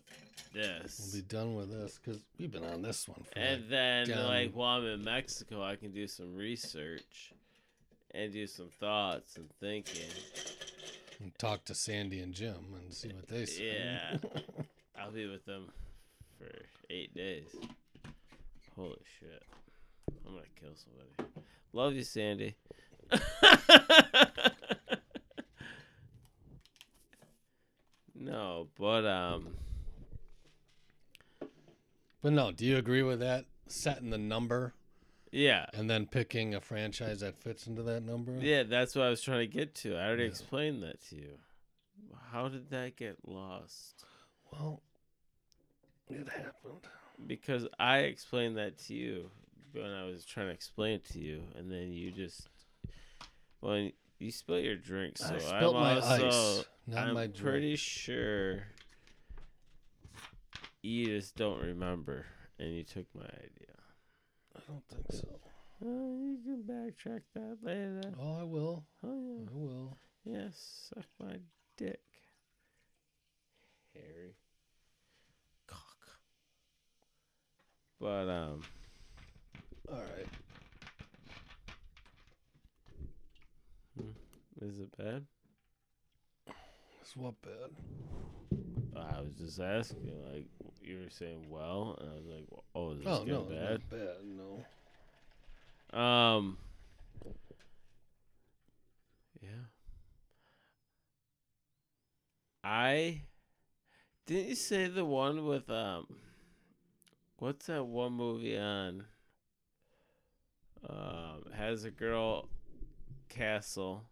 this. 0.54 1.00
we'll 1.14 1.22
be 1.22 1.28
done 1.28 1.56
with 1.56 1.72
this 1.72 2.00
because 2.04 2.22
we've 2.40 2.52
been 2.52 2.64
on 2.66 2.82
this 2.82 3.08
one 3.08 3.24
for 3.24 3.38
and 3.40 3.62
like, 3.62 3.70
then, 3.70 4.08
down- 4.10 4.28
like, 4.28 4.52
while 4.54 4.80
I'm 4.80 4.86
in 4.86 5.04
Mexico, 5.04 5.64
I 5.64 5.76
can 5.78 5.92
do 5.92 6.08
some 6.08 6.36
research 6.36 7.32
and 8.14 8.32
do 8.32 8.46
some 8.48 8.70
thoughts 8.80 9.36
and 9.38 9.50
thinking. 9.60 10.04
and 11.22 11.32
talk 11.40 11.66
to 11.66 11.76
Sandy 11.76 12.20
and 12.22 12.34
Jim 12.34 12.74
and 12.76 12.94
see 12.94 13.10
what 13.10 13.28
they 13.28 13.46
say. 13.46 13.74
Yeah. 13.84 14.18
I'll 15.06 15.12
be 15.12 15.28
with 15.28 15.46
them 15.46 15.68
for 16.40 16.50
eight 16.90 17.14
days. 17.14 17.46
Holy 18.76 18.98
shit. 19.20 19.44
I'm 20.26 20.34
gonna 20.34 20.46
kill 20.60 20.72
somebody. 20.74 21.12
Love 21.74 21.94
you, 21.94 22.02
Sandy. 22.02 22.56
no, 28.16 28.68
but 28.80 29.06
um 29.06 29.50
but 32.24 32.34
no, 32.34 32.52
do 32.52 32.66
you 32.66 32.78
agree 32.78 33.04
with 33.04 33.20
that? 33.20 33.46
Setting 33.68 34.10
the 34.10 34.18
number 34.18 34.74
yeah. 35.32 35.68
and 35.76 35.88
then 35.88 36.08
picking 36.08 36.56
a 36.56 36.62
franchise 36.62 37.20
that 37.20 37.38
fits 37.38 37.68
into 37.68 37.84
that 37.84 38.02
number. 38.02 38.36
Yeah, 38.40 38.64
that's 38.64 38.96
what 38.96 39.06
I 39.06 39.10
was 39.12 39.22
trying 39.22 39.42
to 39.42 39.48
get 39.48 39.76
to. 39.76 39.96
I 39.98 40.08
already 40.08 40.24
Yeah. 40.24 40.30
explained 40.30 40.82
that 40.82 41.00
to 41.10 41.16
you. 41.16 41.38
How 42.32 42.48
did 42.48 42.72
that 42.72 42.96
get 42.96 43.18
lost? 43.28 44.04
Well, 44.52 44.82
it 46.10 46.30
happened. 46.30 46.88
Because 47.28 47.68
I 47.80 48.00
explained 48.00 48.58
that 48.58 48.78
to 48.86 48.94
you 48.94 49.30
when 49.74 49.92
I 49.92 50.06
was 50.06 50.26
trying 50.26 50.48
to 50.48 50.54
explain 50.54 50.96
it 50.96 51.06
to 51.14 51.20
you, 51.20 51.44
and 51.56 51.72
then 51.72 51.92
you 51.92 52.12
just 52.12 52.50
well, 53.62 53.90
you 54.20 54.32
spill 54.32 54.60
your 54.60 54.76
drink, 54.76 55.18
so 55.18 55.28
I 55.28 55.34
I'm 55.34 55.40
spilled 55.40 55.76
my 55.76 55.96
also 55.96 56.28
ice, 56.28 56.66
not 56.88 57.08
I'm 57.08 57.14
my 57.14 57.28
drink. 57.28 57.38
pretty 57.38 57.76
sure 57.76 58.64
you 60.82 61.06
just 61.06 61.36
don't 61.36 61.62
remember, 61.62 62.26
and 62.60 62.70
you 62.74 62.84
took 62.84 63.08
my 63.16 63.24
idea. 63.24 63.76
I 64.56 64.60
don't 64.68 64.84
think 64.88 65.12
so. 65.12 65.40
Oh, 65.84 66.16
you 66.22 66.38
can 66.44 66.64
backtrack 66.64 67.22
that 67.34 67.58
later. 67.62 68.14
Oh, 68.20 68.40
I 68.40 68.44
will. 68.44 68.86
Oh 69.04 69.22
yeah. 69.22 69.46
I 69.50 69.54
will. 69.54 69.98
Yes, 70.24 70.90
suck 70.94 71.06
my 71.20 71.38
dick. 71.78 72.02
Harry. 73.94 74.36
Cock. 75.68 76.20
But, 78.06 78.30
um, 78.30 78.62
All 79.92 79.98
right. 79.98 80.28
is 84.62 84.78
it 84.80 84.96
bad? 84.96 85.26
It's 87.02 87.18
what 87.18 87.34
bad? 87.42 87.72
I 88.96 89.22
was 89.22 89.34
just 89.40 89.60
asking, 89.60 90.22
like, 90.32 90.46
you 90.84 91.00
were 91.00 91.10
saying, 91.10 91.48
well, 91.50 91.98
and 92.00 92.12
I 92.12 92.14
was 92.14 92.26
like, 92.28 92.46
oh, 92.76 92.92
is 92.92 93.00
this 93.00 93.08
Oh 93.08 93.20
getting 93.24 93.34
no, 93.34 93.42
bad? 93.50 93.70
not 93.72 93.90
bad. 93.90 94.18
No. 95.92 96.00
Um, 96.00 96.58
yeah. 99.42 99.50
I 102.64 103.24
didn't 104.28 104.50
you 104.50 104.56
say 104.56 104.90
the 104.90 105.06
one 105.06 105.48
with 105.48 105.68
um, 105.72 106.06
what's 107.38 107.68
that 107.68 107.86
one 107.86 108.14
movie 108.14 108.58
on? 108.58 109.06
Um, 110.88 111.46
has 111.54 111.84
a 111.84 111.92
girl, 111.92 112.48
Castle, 113.30 114.04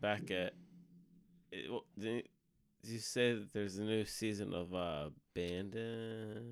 Beckett. 0.00 0.54
It, 1.50 1.64
w- 1.64 1.84
didn't 1.98 2.26
you 2.84 2.98
say 2.98 3.32
that 3.32 3.52
there's 3.52 3.78
a 3.78 3.84
new 3.84 4.04
season 4.04 4.52
of 4.52 4.74
uh, 4.74 5.10
Bandit? 5.34 6.42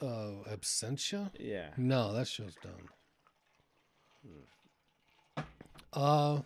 Uh, 0.00 0.32
Absentia? 0.50 1.30
Yeah. 1.38 1.70
No, 1.76 2.12
that 2.12 2.28
show's 2.28 2.54
done. 2.56 2.88
Hmm. 4.24 5.42
Uh, 5.92 6.40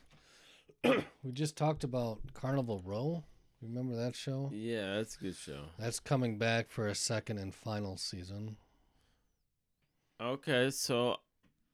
we 1.22 1.32
just 1.32 1.56
talked 1.56 1.84
about 1.84 2.20
Carnival 2.34 2.82
Row. 2.84 3.24
Remember 3.62 3.96
that 3.96 4.14
show? 4.14 4.50
Yeah, 4.52 4.96
that's 4.96 5.16
a 5.16 5.20
good 5.20 5.36
show. 5.36 5.60
That's 5.78 5.98
coming 5.98 6.38
back 6.38 6.68
for 6.68 6.86
a 6.88 6.94
second 6.94 7.38
and 7.38 7.54
final 7.54 7.96
season. 7.96 8.56
Okay, 10.20 10.70
so 10.70 11.16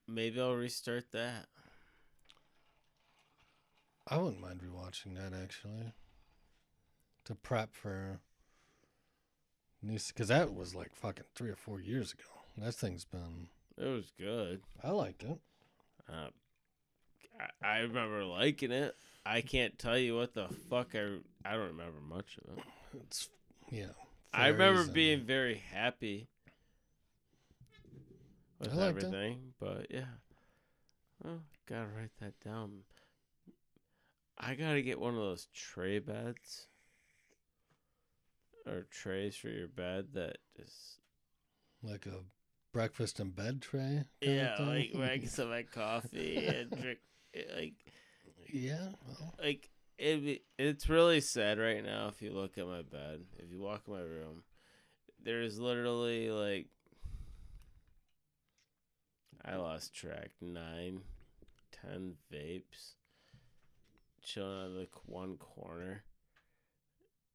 maybe 0.06 0.40
I'll 0.40 0.54
restart 0.54 1.10
that. 1.12 1.46
I 4.08 4.18
wouldn't 4.18 4.40
mind 4.40 4.60
rewatching 4.60 5.16
that 5.16 5.36
actually. 5.36 5.92
To 7.26 7.34
prep 7.34 7.72
for 7.72 8.18
new, 9.80 9.98
because 10.08 10.28
that 10.28 10.54
was 10.54 10.74
like 10.74 10.94
fucking 10.94 11.24
three 11.34 11.50
or 11.50 11.56
four 11.56 11.80
years 11.80 12.12
ago. 12.12 12.24
That 12.58 12.74
thing's 12.74 13.04
been. 13.04 13.48
It 13.78 13.86
was 13.86 14.12
good. 14.18 14.62
I 14.82 14.90
liked 14.90 15.22
it. 15.22 15.38
Uh, 16.08 16.28
I, 17.62 17.66
I 17.66 17.78
remember 17.78 18.24
liking 18.24 18.72
it. 18.72 18.96
I 19.24 19.40
can't 19.40 19.78
tell 19.78 19.96
you 19.98 20.16
what 20.16 20.34
the 20.34 20.48
fuck 20.68 20.94
I 20.94 21.18
I 21.44 21.52
don't 21.52 21.68
remember 21.68 22.00
much 22.08 22.38
of 22.48 22.58
it. 22.58 22.64
It's 23.04 23.28
yeah. 23.70 23.86
I 24.32 24.48
remember 24.48 24.82
and- 24.82 24.92
being 24.92 25.24
very 25.24 25.62
happy 25.72 26.28
with 28.58 28.72
I 28.72 28.74
liked 28.76 28.98
it. 28.98 29.04
everything, 29.06 29.52
but 29.60 29.86
yeah. 29.90 30.04
Oh, 31.24 31.40
gotta 31.68 31.86
write 31.96 32.10
that 32.20 32.34
down. 32.44 32.80
I 34.38 34.54
gotta 34.54 34.82
get 34.82 34.98
one 35.00 35.14
of 35.14 35.20
those 35.20 35.46
tray 35.54 35.98
beds 36.00 36.66
or 38.66 38.86
trays 38.90 39.36
for 39.36 39.48
your 39.48 39.68
bed 39.68 40.08
that 40.14 40.38
just 40.56 40.98
like 41.82 42.06
a 42.06 42.20
breakfast 42.72 43.20
and 43.20 43.34
bed 43.34 43.60
tray. 43.62 44.04
yeah, 44.20 44.56
like 44.60 44.90
where 44.94 45.10
I 45.10 45.18
can 45.18 45.28
sit 45.28 45.46
my 45.48 45.62
coffee 45.62 46.44
and 46.46 46.70
drink 46.70 46.98
eh, 47.34 47.42
like 47.56 47.74
yeah. 48.50 48.88
Well, 49.06 49.34
like 49.42 49.68
it 49.98 50.42
it's 50.58 50.88
really 50.88 51.20
sad 51.20 51.58
right 51.58 51.84
now 51.84 52.08
if 52.08 52.22
you 52.22 52.32
look 52.32 52.58
at 52.58 52.66
my 52.66 52.82
bed 52.82 53.20
if 53.38 53.50
you 53.50 53.60
walk 53.60 53.82
in 53.86 53.94
my 53.94 54.00
room 54.00 54.42
there's 55.22 55.58
literally 55.58 56.30
like 56.30 56.66
i 59.44 59.54
lost 59.54 59.94
track 59.94 60.30
nine 60.40 61.00
ten 61.70 62.14
vapes 62.32 62.94
chilling 64.22 64.58
on 64.58 64.74
the 64.74 64.88
one 65.06 65.36
corner 65.36 66.02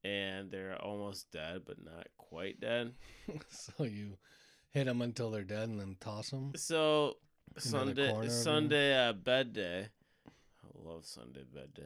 and 0.03 0.51
they're 0.51 0.81
almost 0.81 1.31
dead 1.31 1.61
but 1.65 1.83
not 1.83 2.07
quite 2.17 2.59
dead 2.59 2.93
so 3.49 3.83
you 3.83 4.17
hit 4.71 4.85
them 4.85 5.01
until 5.01 5.31
they're 5.31 5.43
dead 5.43 5.69
and 5.69 5.79
then 5.79 5.95
toss 5.99 6.31
them. 6.31 6.51
so 6.55 7.15
sunday 7.57 8.27
sunday 8.27 9.07
uh, 9.07 9.13
bed 9.13 9.53
day 9.53 9.87
love 10.87 11.05
sunday 11.05 11.43
bed 11.53 11.73
day 11.73 11.83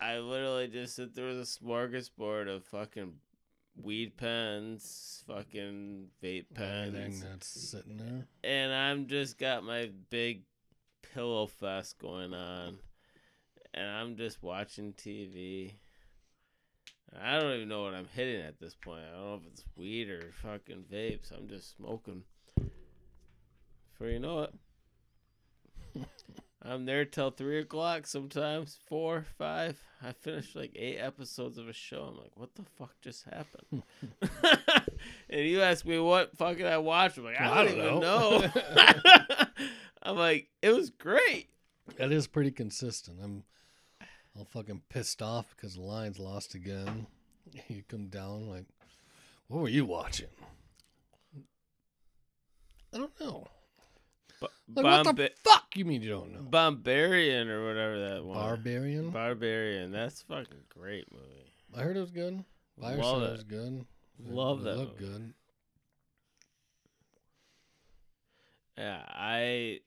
I 0.00 0.18
literally 0.18 0.66
just 0.66 0.96
sit 0.96 1.14
there 1.14 1.26
with 1.26 1.40
a 1.40 1.42
smorgasbord 1.42 2.48
of 2.48 2.64
fucking 2.64 3.12
weed 3.76 4.16
pens, 4.16 5.22
fucking 5.26 6.06
vape 6.22 6.46
Everything 6.56 7.02
pens, 7.02 7.22
that's 7.22 7.46
sitting 7.46 7.98
there. 7.98 8.26
and 8.42 8.72
I'm 8.72 9.08
just 9.08 9.36
got 9.38 9.62
my 9.62 9.90
big 10.08 10.44
pillow 11.14 11.46
fest 11.46 11.98
going 11.98 12.32
on, 12.32 12.78
and 13.74 13.88
I'm 13.88 14.16
just 14.16 14.42
watching 14.42 14.94
TV. 14.94 15.74
I 17.22 17.38
don't 17.38 17.52
even 17.52 17.68
know 17.68 17.82
what 17.82 17.92
I'm 17.94 18.08
hitting 18.14 18.40
at 18.40 18.58
this 18.58 18.74
point. 18.74 19.02
I 19.06 19.16
don't 19.16 19.26
know 19.26 19.34
if 19.34 19.46
it's 19.52 19.64
weed 19.76 20.08
or 20.08 20.32
fucking 20.42 20.84
vapes. 20.90 21.30
I'm 21.36 21.48
just 21.48 21.76
smoking. 21.76 22.22
For 23.92 24.08
you 24.08 24.18
know 24.18 24.44
it. 24.44 24.54
I'm 26.62 26.84
there 26.84 27.04
till 27.06 27.30
three 27.30 27.58
o'clock, 27.60 28.06
sometimes 28.06 28.78
four, 28.86 29.24
five. 29.38 29.80
I 30.02 30.12
finished 30.12 30.54
like 30.54 30.72
eight 30.76 30.98
episodes 30.98 31.56
of 31.56 31.68
a 31.68 31.72
show. 31.72 32.02
I'm 32.10 32.18
like, 32.18 32.32
what 32.34 32.54
the 32.54 32.64
fuck 32.78 32.94
just 33.00 33.24
happened? 33.24 33.82
and 35.30 35.46
you 35.46 35.62
ask 35.62 35.86
me 35.86 35.98
what 35.98 36.36
fucking 36.36 36.66
I 36.66 36.76
watched. 36.78 37.16
I'm 37.18 37.24
like, 37.24 37.40
I 37.40 37.44
I 37.50 37.64
don't, 37.64 37.78
don't 37.78 37.86
even 37.86 38.00
know. 38.00 38.38
know. 38.40 39.46
I'm 40.02 40.16
like, 40.16 40.48
it 40.62 40.74
was 40.74 40.90
great. 40.90 41.48
That 41.96 42.12
is 42.12 42.26
pretty 42.26 42.50
consistent. 42.50 43.18
I'm 43.22 43.44
all 44.36 44.44
fucking 44.44 44.82
pissed 44.90 45.22
off 45.22 45.54
because 45.56 45.74
the 45.74 45.82
Lions 45.82 46.18
lost 46.18 46.54
again. 46.54 47.06
You 47.68 47.82
come 47.88 48.06
down 48.06 48.48
like, 48.48 48.66
what 49.48 49.60
were 49.62 49.68
you 49.68 49.84
watching? 49.84 50.28
I 52.94 52.98
don't 52.98 53.18
know. 53.20 53.48
Like, 54.42 54.50
what 55.04 55.16
the 55.16 55.30
fuck 55.44 55.64
you 55.76 55.84
mean 55.84 56.02
you 56.02 56.10
don't 56.10 56.32
know? 56.32 56.40
Barbarian 56.42 57.48
or 57.50 57.66
whatever 57.66 57.98
that 58.10 58.24
one. 58.24 58.36
Barbarian? 58.38 59.10
Barbarian. 59.10 59.90
That's 59.92 60.22
a 60.22 60.24
fucking 60.24 60.64
great 60.68 61.06
movie. 61.12 61.52
I 61.76 61.82
heard 61.82 61.96
it 61.96 62.00
was 62.00 62.10
good. 62.10 62.44
Buyer 62.78 62.96
Love 62.96 63.22
it. 63.22 63.26
it 63.26 63.30
was 63.32 63.44
good. 63.44 63.86
Love 64.24 64.60
it 64.60 64.64
that 64.64 64.76
looked 64.78 65.00
movie. 65.00 65.12
good. 65.12 65.34
Yeah, 68.78 69.02
I 69.08 69.80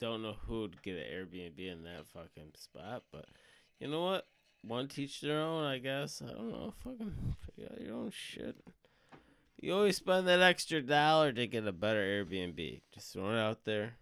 don't 0.00 0.22
know 0.22 0.36
who 0.46 0.60
would 0.62 0.80
get 0.82 0.96
an 0.96 1.02
Airbnb 1.12 1.58
in 1.58 1.82
that 1.84 2.06
fucking 2.14 2.52
spot, 2.56 3.02
but 3.10 3.24
you 3.80 3.88
know 3.88 4.04
what? 4.04 4.26
One 4.62 4.86
teach 4.88 5.20
their 5.20 5.40
own, 5.40 5.64
I 5.64 5.78
guess. 5.78 6.22
I 6.24 6.32
don't 6.32 6.50
know. 6.50 6.72
Fucking 6.84 7.36
figure 7.46 7.70
out 7.72 7.80
your 7.80 7.94
own 7.94 8.10
shit. 8.10 8.56
You 9.60 9.74
always 9.74 9.96
spend 9.96 10.28
that 10.28 10.40
extra 10.40 10.80
dollar 10.80 11.32
to 11.32 11.46
get 11.46 11.66
a 11.66 11.72
better 11.72 12.00
Airbnb. 12.00 12.80
Just 12.94 13.12
throwing 13.12 13.36
it 13.36 13.40
out 13.40 13.64
there. 13.64 13.94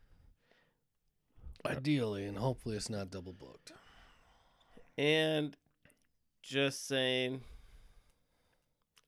Uh, 1.64 1.70
Ideally, 1.70 2.26
and 2.26 2.36
hopefully 2.36 2.76
it's 2.76 2.90
not 2.90 3.11
double 3.11 3.32
booked. 3.32 3.72
And 4.98 5.57
just 6.42 6.86
saying, 6.86 7.40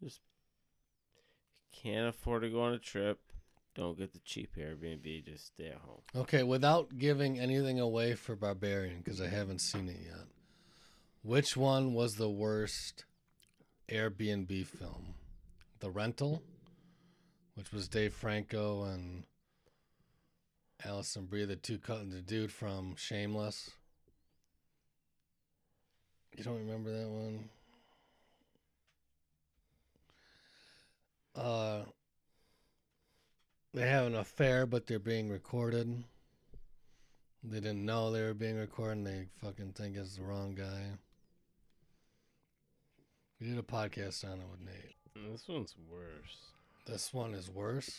just 0.03 0.20
can't 1.82 2.09
afford 2.09 2.42
to 2.42 2.51
go 2.51 2.62
on 2.62 2.72
a 2.72 2.78
trip. 2.78 3.18
Don't 3.74 3.99
get 3.99 4.12
the 4.12 4.18
cheap 4.20 4.57
Airbnb. 4.57 5.24
Just 5.26 5.49
stay 5.49 5.68
at 5.68 5.76
home. 5.76 6.01
Okay, 6.16 6.42
without 6.42 6.99
giving 6.99 7.38
anything 7.38 7.78
away 7.78 8.14
for 8.14 8.34
Barbarian, 8.34 8.99
because 9.05 9.20
I 9.20 9.28
haven't 9.28 9.61
seen 9.61 9.88
it 9.88 10.01
yet, 10.03 10.26
which 11.22 11.57
one 11.59 11.92
was 11.92 12.14
the 12.14 12.30
worst 12.30 13.05
Airbnb 13.90 14.66
film? 14.66 15.14
The 15.81 15.91
Rental, 15.91 16.43
which 17.55 17.72
was 17.72 17.89
Dave 17.89 18.12
Franco 18.12 18.83
and 18.85 19.24
Alison 20.85 21.26
Brie, 21.26 21.45
the 21.45 21.57
two 21.57 21.79
cut 21.79 22.11
the 22.11 22.20
dude 22.20 22.53
from 22.53 22.97
Shameless. 22.97 23.70
You 26.37 26.45
don't 26.45 26.59
remember 26.59 26.91
that 26.91 27.09
one? 27.09 27.49
Uh, 31.35 31.81
they 33.74 33.87
have 33.89 34.07
an 34.07 34.16
affair, 34.16 34.66
but 34.66 34.87
they're 34.87 34.99
being 34.99 35.29
recorded. 35.29 36.05
They 37.45 37.61
didn't 37.61 37.85
know 37.85 38.11
they 38.11 38.22
were 38.22 38.35
being 38.35 38.57
recorded. 38.57 39.07
They 39.07 39.26
fucking 39.41 39.72
think 39.72 39.97
it's 39.97 40.16
the 40.16 40.22
wrong 40.22 40.55
guy. 40.57 40.93
We 43.41 43.47
did 43.47 43.59
a 43.59 43.62
podcast 43.62 44.24
on 44.24 44.41
it 44.41 44.47
with 44.51 44.61
Nate. 44.61 44.97
Mm, 45.18 45.32
this 45.32 45.48
one's 45.48 45.74
worse. 45.90 46.36
This 46.86 47.12
one 47.12 47.34
is 47.34 47.50
worse. 47.50 47.98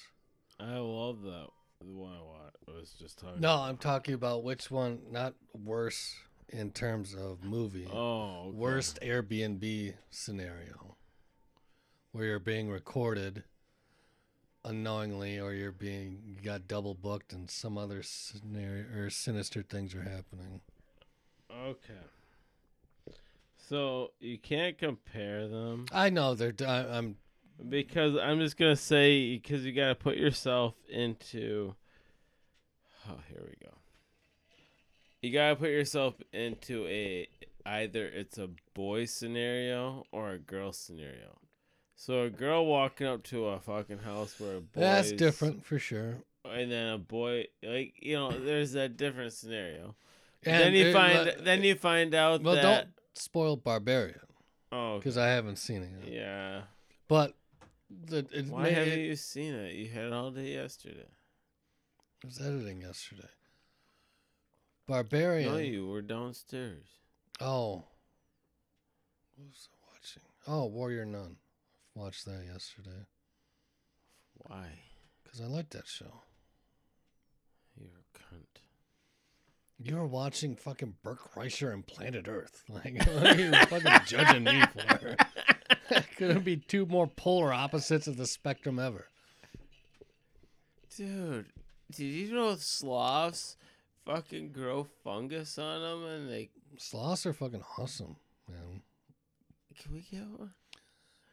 I 0.59 0.77
love 0.77 1.21
that 1.23 1.47
the 1.79 1.87
one 1.87 2.13
I 2.13 2.21
wa- 2.21 2.75
was 2.75 2.93
just 2.99 3.19
talking. 3.19 3.39
No, 3.41 3.55
I'm 3.55 3.77
talking 3.77 4.13
about 4.13 4.43
which 4.43 4.69
one, 4.69 4.99
not 5.11 5.33
worse 5.53 6.15
in 6.49 6.71
terms 6.71 7.13
of 7.15 7.43
movie. 7.43 7.87
Oh, 7.91 8.47
okay. 8.47 8.57
Worst 8.57 8.99
Airbnb 9.01 9.93
scenario 10.09 10.95
where 12.11 12.25
you're 12.25 12.39
being 12.39 12.69
recorded 12.69 13.43
unknowingly 14.65 15.39
or 15.39 15.53
you're 15.53 15.71
being 15.71 16.19
you 16.25 16.35
got 16.43 16.67
double 16.67 16.93
booked 16.93 17.31
and 17.31 17.49
some 17.49 17.77
other 17.77 18.01
scenario 18.03 18.83
or 18.95 19.09
sinister 19.09 19.61
things 19.61 19.93
are 19.95 20.01
happening. 20.03 20.61
Okay. 21.51 21.93
So 23.69 24.13
you 24.19 24.39
can't 24.39 24.79
compare 24.79 25.47
them 25.47 25.85
I 25.91 26.09
know 26.09 26.33
they're 26.33 26.55
I'm 26.67 27.17
because 27.69 28.15
I'm 28.17 28.39
just 28.39 28.57
gonna 28.57 28.75
say 28.75 29.35
because 29.37 29.63
you 29.63 29.71
gotta 29.73 29.93
put 29.93 30.17
yourself 30.17 30.73
into. 30.89 31.75
Oh, 33.07 33.19
here 33.29 33.43
we 33.43 33.55
go. 33.63 33.73
You 35.21 35.31
gotta 35.31 35.55
put 35.55 35.69
yourself 35.69 36.15
into 36.33 36.87
a 36.87 37.27
either 37.65 38.05
it's 38.07 38.37
a 38.39 38.49
boy 38.73 39.05
scenario 39.05 40.03
or 40.11 40.31
a 40.31 40.39
girl 40.39 40.71
scenario. 40.71 41.37
So 41.95 42.23
a 42.23 42.29
girl 42.29 42.65
walking 42.65 43.05
up 43.05 43.23
to 43.25 43.47
a 43.49 43.59
fucking 43.59 43.99
house 43.99 44.39
where 44.39 44.55
a 44.55 44.61
boy 44.61 44.79
that's 44.81 45.11
different 45.11 45.63
for 45.63 45.77
sure. 45.77 46.23
and 46.45 46.71
then 46.71 46.93
a 46.93 46.97
boy 46.97 47.45
like 47.61 47.93
you 48.01 48.15
know 48.15 48.31
there's 48.31 48.71
that 48.71 48.97
different 48.97 49.33
scenario. 49.33 49.95
And 50.43 50.59
then 50.63 50.73
you 50.73 50.85
it- 50.87 50.93
find 50.93 51.33
then 51.45 51.63
you 51.63 51.75
find 51.75 52.15
out 52.15 52.41
well 52.41 52.55
that 52.55 52.87
don't 53.19 53.23
spoil 53.23 53.55
Barbarian 53.57 54.19
oh 54.71 54.97
because 54.97 55.17
I 55.17 55.27
haven't 55.27 55.57
seen 55.57 55.83
it 55.83 55.89
yet. 56.05 56.13
yeah. 56.13 56.61
But 57.07 57.33
the 57.89 58.25
it, 58.31 58.47
Why 58.47 58.63
may- 58.63 58.71
haven't 58.71 58.93
it- 58.99 59.05
you 59.07 59.15
seen 59.15 59.53
it? 59.53 59.73
You 59.75 59.89
had 59.89 60.05
it 60.05 60.13
all 60.13 60.31
day 60.31 60.53
yesterday. 60.53 61.07
I 62.23 62.27
was 62.27 62.39
editing 62.41 62.81
yesterday. 62.81 63.29
Barbarian. 64.87 65.51
No, 65.51 65.57
you 65.59 65.87
were 65.87 66.01
downstairs. 66.01 66.85
Oh. 67.39 67.83
What 69.35 69.47
was 69.47 69.69
I 69.71 69.77
watching? 69.93 70.23
Oh, 70.47 70.65
Warrior 70.65 71.05
Nun. 71.05 71.37
I 71.95 71.99
watched 71.99 72.25
that 72.25 72.43
yesterday 72.45 73.05
Why? 74.35 74.67
because 75.23 75.41
I 75.41 75.45
like 75.45 75.69
that 75.71 75.87
show. 75.87 76.21
You're 77.77 77.87
a 77.87 78.17
cunt. 78.17 78.61
You 79.81 79.95
were 79.95 80.05
watching 80.05 80.55
fucking 80.57 80.95
Bert 81.03 81.19
Kreischer 81.19 81.73
and 81.73 81.87
Planet 81.87 82.27
Earth. 82.27 82.63
Like, 82.69 83.05
what 83.07 83.37
are 83.37 83.39
you 83.39 83.51
fucking 83.51 84.05
judging 84.05 84.43
me 84.43 84.61
for? 84.73 85.15
Couldn't 86.17 86.43
be 86.43 86.57
two 86.57 86.85
more 86.85 87.07
polar 87.07 87.53
opposites 87.53 88.07
of 88.07 88.17
the 88.17 88.27
spectrum 88.27 88.77
ever. 88.77 89.07
Dude, 90.95 91.45
did 91.91 92.03
you 92.03 92.33
know 92.33 92.55
sloths 92.55 93.55
fucking 94.05 94.51
grow 94.51 94.85
fungus 95.03 95.57
on 95.57 95.81
them 95.81 96.05
and 96.05 96.29
they. 96.29 96.49
Sloths 96.77 97.25
are 97.25 97.33
fucking 97.33 97.63
awesome, 97.77 98.17
man. 98.49 98.81
Can 99.81 99.93
we 99.93 100.01
get 100.01 100.27
one? 100.27 100.51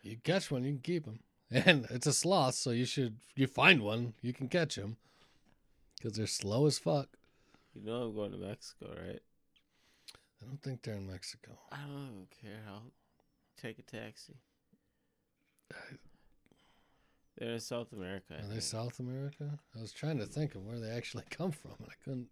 You 0.03 0.17
catch 0.23 0.51
one, 0.53 0.63
you 0.63 0.73
can 0.73 0.81
keep 0.83 1.05
them. 1.05 1.19
And 1.51 1.87
it's 1.91 2.07
a 2.07 2.13
sloth, 2.13 2.55
so 2.55 2.71
you 2.71 2.85
should, 2.85 3.17
you 3.35 3.47
find 3.49 3.83
one, 3.83 4.15
you 4.23 4.33
can 4.33 4.49
catch 4.49 4.77
them. 4.77 4.97
Because 5.97 6.17
they're 6.17 6.27
slow 6.27 6.67
as 6.67 6.79
fuck. 6.79 7.09
You 7.77 7.85
know 7.85 8.03
I'm 8.05 8.15
going 8.15 8.33
to 8.33 8.39
Mexico, 8.39 8.87
right? 8.89 9.21
I 10.43 10.47
don't 10.47 10.63
think 10.63 10.83
they're 10.83 10.95
in 10.95 11.07
Mexico. 11.07 11.53
I 11.71 11.77
don't 11.87 12.09
even 12.11 12.27
care. 12.43 12.61
I'll 12.69 12.83
take 13.61 13.79
a 13.79 13.83
taxi. 13.83 14.35
They're 17.39 17.53
in 17.53 17.61
South 17.61 17.93
America. 17.93 18.35
I 18.35 18.39
Are 18.39 18.43
they 18.47 18.49
think. 18.53 18.63
South 18.63 18.99
America? 18.99 19.59
I 19.77 19.81
was 19.81 19.93
trying 19.93 20.19
to 20.19 20.27
think 20.27 20.55
of 20.55 20.65
where 20.65 20.79
they 20.79 20.91
actually 20.91 21.25
come 21.31 21.53
from, 21.53 21.73
and 21.79 21.89
I 21.91 21.95
couldn't. 22.05 22.29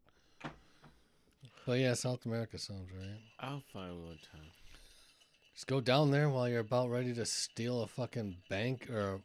But 1.66 1.78
yeah, 1.78 1.94
South 1.94 2.24
America 2.24 2.58
sounds 2.58 2.90
right. 2.92 3.20
I'll 3.40 3.62
find 3.72 4.02
one 4.02 4.18
time. 4.32 4.50
Just 5.54 5.66
go 5.66 5.80
down 5.80 6.10
there 6.10 6.28
while 6.30 6.48
you're 6.48 6.60
about 6.60 6.90
ready 6.90 7.14
to 7.14 7.24
steal 7.26 7.82
a 7.82 7.86
fucking 7.86 8.36
bank 8.48 8.88
or 8.90 9.14
a 9.14 9.20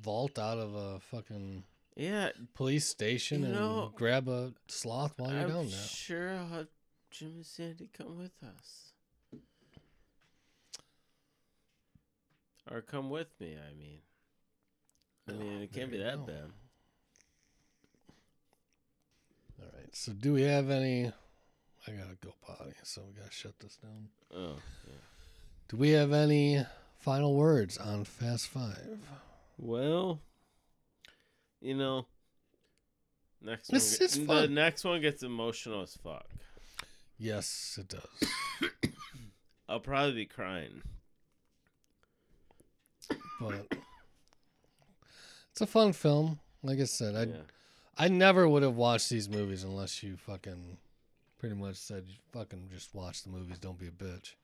vault 0.00 0.38
out 0.38 0.58
of 0.58 0.74
a 0.74 1.00
fucking 1.00 1.64
Yeah, 2.00 2.30
police 2.54 2.88
station 2.88 3.40
You 3.40 3.46
and 3.48 3.54
know, 3.56 3.92
grab 3.94 4.26
a 4.26 4.54
sloth 4.68 5.12
while 5.18 5.32
you're 5.32 5.42
I'm 5.42 5.48
down 5.48 5.68
there. 5.68 5.78
sure 5.78 6.30
I'll 6.30 6.48
have 6.48 6.66
Jim 7.10 7.32
and 7.36 7.44
Sandy 7.44 7.90
come 7.92 8.16
with 8.16 8.32
us. 8.42 8.94
Or 12.70 12.80
come 12.80 13.10
with 13.10 13.28
me, 13.38 13.54
I 13.54 13.74
mean. 13.78 13.98
I 15.28 15.32
mean, 15.32 15.60
it 15.60 15.70
oh, 15.74 15.76
can't 15.76 15.90
be 15.90 15.98
that 15.98 16.16
go. 16.16 16.22
bad. 16.22 16.50
All 19.60 19.66
right. 19.76 19.94
So, 19.94 20.12
do 20.12 20.32
we 20.32 20.42
have 20.42 20.70
any? 20.70 21.12
I 21.86 21.90
gotta 21.90 22.16
go 22.24 22.32
potty, 22.40 22.72
so 22.82 23.02
we 23.06 23.20
gotta 23.20 23.30
shut 23.30 23.58
this 23.60 23.76
down. 23.76 24.08
Oh, 24.34 24.56
yeah. 24.86 24.94
Do 25.68 25.76
we 25.76 25.90
have 25.90 26.14
any 26.14 26.64
final 26.98 27.34
words 27.34 27.76
on 27.76 28.04
Fast 28.04 28.46
Five? 28.46 29.00
Well, 29.58 30.20
you 31.60 31.74
know, 31.74 32.06
next 33.42 33.70
one, 33.70 33.80
get- 33.80 34.26
the 34.26 34.48
next 34.48 34.84
one 34.84 35.00
gets 35.00 35.22
emotional 35.22 35.82
as 35.82 35.96
fuck. 36.02 36.26
Yes, 37.18 37.78
it 37.80 37.88
does. 37.88 38.30
I'll 39.68 39.80
probably 39.80 40.14
be 40.14 40.26
crying. 40.26 40.82
but 43.40 43.66
it's 45.52 45.60
a 45.60 45.66
fun 45.66 45.92
film. 45.92 46.38
Like 46.62 46.80
I 46.80 46.84
said, 46.84 47.14
I 47.14 47.22
yeah. 47.24 47.36
I 47.98 48.08
never 48.08 48.48
would 48.48 48.62
have 48.62 48.76
watched 48.76 49.10
these 49.10 49.28
movies 49.28 49.64
unless 49.64 50.02
you 50.02 50.16
fucking 50.16 50.78
pretty 51.38 51.54
much 51.54 51.76
said 51.76 52.04
you 52.08 52.14
fucking 52.32 52.68
just 52.72 52.94
watch 52.94 53.22
the 53.22 53.30
movies. 53.30 53.58
Don't 53.58 53.78
be 53.78 53.86
a 53.88 53.90
bitch. 53.90 54.34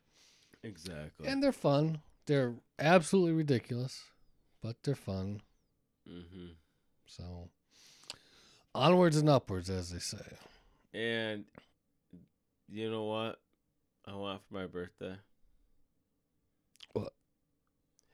Exactly. 0.62 1.26
And 1.28 1.42
they're 1.42 1.52
fun. 1.52 2.00
They're 2.26 2.54
absolutely 2.78 3.32
ridiculous, 3.32 4.02
but 4.62 4.76
they're 4.82 4.94
fun. 4.94 5.40
hmm 6.06 6.48
So 7.06 7.48
onwards 8.74 9.16
and 9.16 9.28
upwards, 9.28 9.70
as 9.70 9.90
they 9.90 9.98
say. 9.98 10.18
And 10.92 11.44
you 12.68 12.90
know 12.90 13.04
what? 13.04 13.38
I 14.06 14.14
want 14.14 14.42
for 14.46 14.54
my 14.54 14.66
birthday. 14.66 15.16
What? 16.92 17.12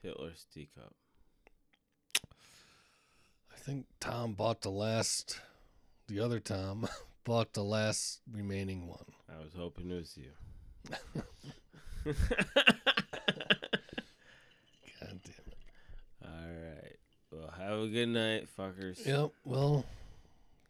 Hitler's 0.01 0.45
teacup. 0.53 0.93
I 3.51 3.57
think 3.57 3.85
Tom 3.99 4.33
bought 4.33 4.61
the 4.61 4.71
last. 4.71 5.39
The 6.07 6.19
other 6.19 6.39
Tom 6.39 6.87
bought 7.23 7.53
the 7.53 7.63
last 7.63 8.21
remaining 8.31 8.87
one. 8.87 9.05
I 9.29 9.41
was 9.41 9.53
hoping 9.55 9.91
it 9.91 9.95
was 9.95 10.17
you. 10.17 10.31
God 12.05 12.15
damn 14.99 15.47
it. 15.47 15.57
All 16.23 16.29
right. 16.29 16.97
Well, 17.31 17.52
have 17.63 17.79
a 17.79 17.87
good 17.87 18.09
night, 18.09 18.47
fuckers. 18.57 19.05
Yep. 19.05 19.31
Well, 19.45 19.85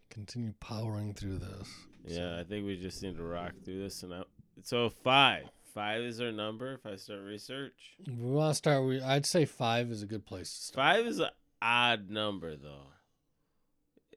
continue 0.09 0.53
powering 0.59 1.13
through 1.13 1.39
this. 1.39 1.69
Yeah, 2.05 2.39
I 2.39 2.43
think 2.43 2.65
we 2.65 2.77
just 2.77 3.01
need 3.01 3.17
to 3.17 3.23
rock 3.23 3.53
through 3.63 3.79
this 3.81 4.03
and 4.03 4.13
out. 4.13 4.27
So 4.63 4.89
five, 4.89 5.45
five 5.73 6.01
is 6.01 6.21
our 6.21 6.31
number. 6.31 6.73
If 6.73 6.85
I 6.85 6.95
start 6.97 7.21
research, 7.21 7.95
We 8.05 8.13
want 8.13 8.51
to 8.51 8.55
start. 8.55 8.85
We, 8.85 9.01
I'd 9.01 9.25
say 9.25 9.45
five 9.45 9.89
is 9.91 10.03
a 10.03 10.05
good 10.05 10.25
place 10.25 10.53
to 10.53 10.61
start. 10.63 10.75
five 10.95 11.05
is 11.05 11.19
an 11.19 11.29
odd 11.61 12.09
number 12.09 12.55
though, 12.55 12.87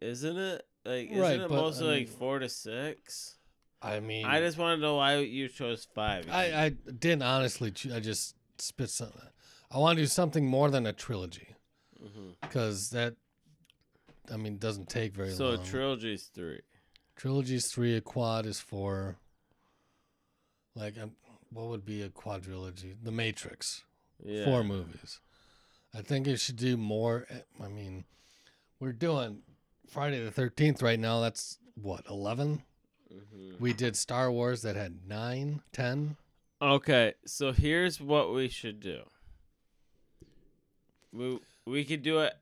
isn't 0.01 0.37
it? 0.37 0.67
Like, 0.85 1.11
isn't 1.11 1.21
Right, 1.21 1.41
it 1.41 1.49
but, 1.49 1.55
mostly 1.57 1.87
I 1.87 1.91
like 1.99 2.09
four 2.09 2.39
to 2.39 2.49
six? 2.49 3.37
I 3.83 4.01
mean, 4.01 4.25
I 4.27 4.41
just 4.41 4.59
want 4.59 4.79
to 4.79 4.83
know 4.83 4.97
why 4.97 5.19
you 5.19 5.49
chose 5.49 5.87
five. 5.95 6.27
I, 6.31 6.65
I 6.65 6.69
didn't 6.71 7.23
honestly. 7.23 7.73
I 7.93 8.01
just 8.01 8.35
spit 8.59 8.91
something. 8.91 9.21
I 9.71 9.79
want 9.79 9.97
to 9.97 10.03
do 10.03 10.07
something 10.07 10.47
more 10.47 10.71
than 10.71 10.87
a 10.87 10.93
trilogy 10.93 11.49
Mhm. 12.07 12.35
because 12.41 12.91
that, 12.91 13.15
I 14.31 14.37
mean, 14.37 14.59
doesn't 14.59 14.89
take 14.89 15.15
very 15.15 15.29
long. 15.29 15.37
So 15.37 15.51
long. 15.51 15.65
trilogy's 15.65 16.25
three. 16.27 16.61
Trilogy's 17.17 17.69
three. 17.71 17.97
A 17.97 18.01
quad 18.01 18.47
is 18.47 18.61
four. 18.61 19.19
Like, 20.75 20.99
um, 20.99 21.17
what 21.51 21.67
would 21.69 21.85
be 21.85 22.03
a 22.03 22.09
quadrilogy? 22.11 22.95
The 23.03 23.11
Matrix. 23.13 23.85
Yeah. 24.23 24.45
Four 24.45 24.65
movies. 24.65 25.21
I 25.95 26.03
think 26.03 26.27
it 26.27 26.39
should 26.39 26.57
do 26.57 26.77
more. 26.77 27.27
eh, 27.31 27.41
I 27.63 27.69
mean, 27.69 28.05
we're 28.81 28.93
doing 28.93 29.43
Friday 29.89 30.23
the 30.23 30.31
Thirteenth 30.31 30.83
right 30.83 30.99
now. 30.99 31.21
That's 31.21 31.59
what 31.75 32.05
eleven. 32.07 32.63
Mhm. 33.11 33.59
We 33.61 33.73
did 33.73 33.97
Star 33.97 34.31
Wars 34.31 34.63
that 34.63 34.77
had 34.77 35.07
nine, 35.07 35.63
ten. 35.73 36.17
Okay, 36.61 37.15
so 37.25 37.53
here's 37.53 38.01
what 38.01 38.33
we 38.35 38.49
should 38.49 38.81
do. 38.81 39.05
We 41.13 41.39
we 41.67 41.85
could 41.85 42.03
do 42.03 42.21
it 42.21 42.33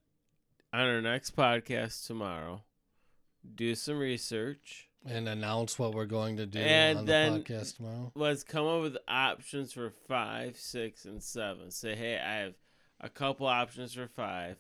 on 0.73 0.81
our 0.81 1.01
next 1.01 1.37
podcast 1.37 2.07
tomorrow. 2.07 2.63
Do 3.55 3.75
some 3.75 3.99
research. 3.99 4.89
and 5.07 5.29
announce 5.29 5.79
what 5.79 5.93
we're 5.95 6.07
going 6.07 6.39
to 6.39 6.47
do 6.47 6.59
And 6.61 7.01
on 7.01 7.05
then- 7.05 7.35
the 7.35 7.41
podcast 7.41 7.77
tomorrow. 7.77 8.11
Let's 8.15 8.43
come 8.43 8.67
up 8.67 8.81
with 8.81 8.97
options 9.07 9.73
for 9.73 9.91
five, 10.09 10.57
six, 10.57 11.05
and 11.05 11.23
seven. 11.23 11.71
Say, 11.71 11.95
hey, 11.95 12.19
I 12.19 12.37
have 12.37 12.55
a 13.01 13.11
couple 13.11 13.47
options 13.47 13.93
for 13.93 14.09
five. 14.09 14.57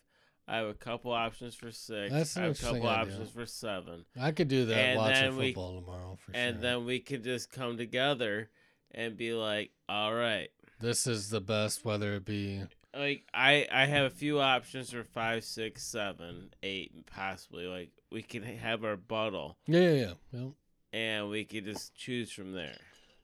I 0.46 0.56
have 0.56 0.66
a 0.66 0.74
couple 0.74 1.12
options 1.12 1.54
for 1.54 1.70
six. 1.72 2.12
That's 2.12 2.36
I 2.36 2.42
have 2.42 2.50
a 2.58 2.62
couple 2.62 2.86
idea. 2.86 2.90
options 3.14 3.30
for 3.30 3.46
seven. 3.46 4.04
I 4.20 4.32
could 4.32 4.48
do 4.48 4.66
that 4.66 4.76
and 4.76 4.98
watching 4.98 5.14
then 5.30 5.36
we- 5.38 5.46
football 5.54 5.80
tomorrow 5.80 6.18
for 6.22 6.32
And 6.36 6.56
sure. 6.56 6.60
then 6.62 6.84
we 6.84 7.00
could 7.00 7.24
just 7.24 7.50
come 7.50 7.78
together 7.78 8.50
and 8.90 9.16
be 9.16 9.32
like, 9.32 9.70
all 9.88 10.12
right. 10.14 10.50
this 10.80 11.06
is 11.06 11.30
the 11.30 11.40
best, 11.40 11.86
whether 11.86 12.12
it 12.16 12.26
be 12.26 12.60
like 12.96 13.24
I 13.32 13.66
I 13.70 13.86
have 13.86 14.06
a 14.06 14.14
few 14.14 14.40
options 14.40 14.90
for 14.90 15.04
five, 15.04 15.44
six, 15.44 15.82
seven, 15.82 16.50
eight, 16.62 16.92
and 16.94 17.06
possibly 17.06 17.66
like 17.66 17.90
we 18.10 18.22
can 18.22 18.42
have 18.42 18.84
our 18.84 18.96
bottle 18.96 19.56
yeah, 19.66 19.80
yeah, 19.80 19.92
yeah. 19.92 20.12
yeah. 20.32 20.48
and 20.92 21.28
we 21.30 21.44
could 21.44 21.64
just 21.64 21.94
choose 21.94 22.30
from 22.30 22.52
there. 22.52 22.76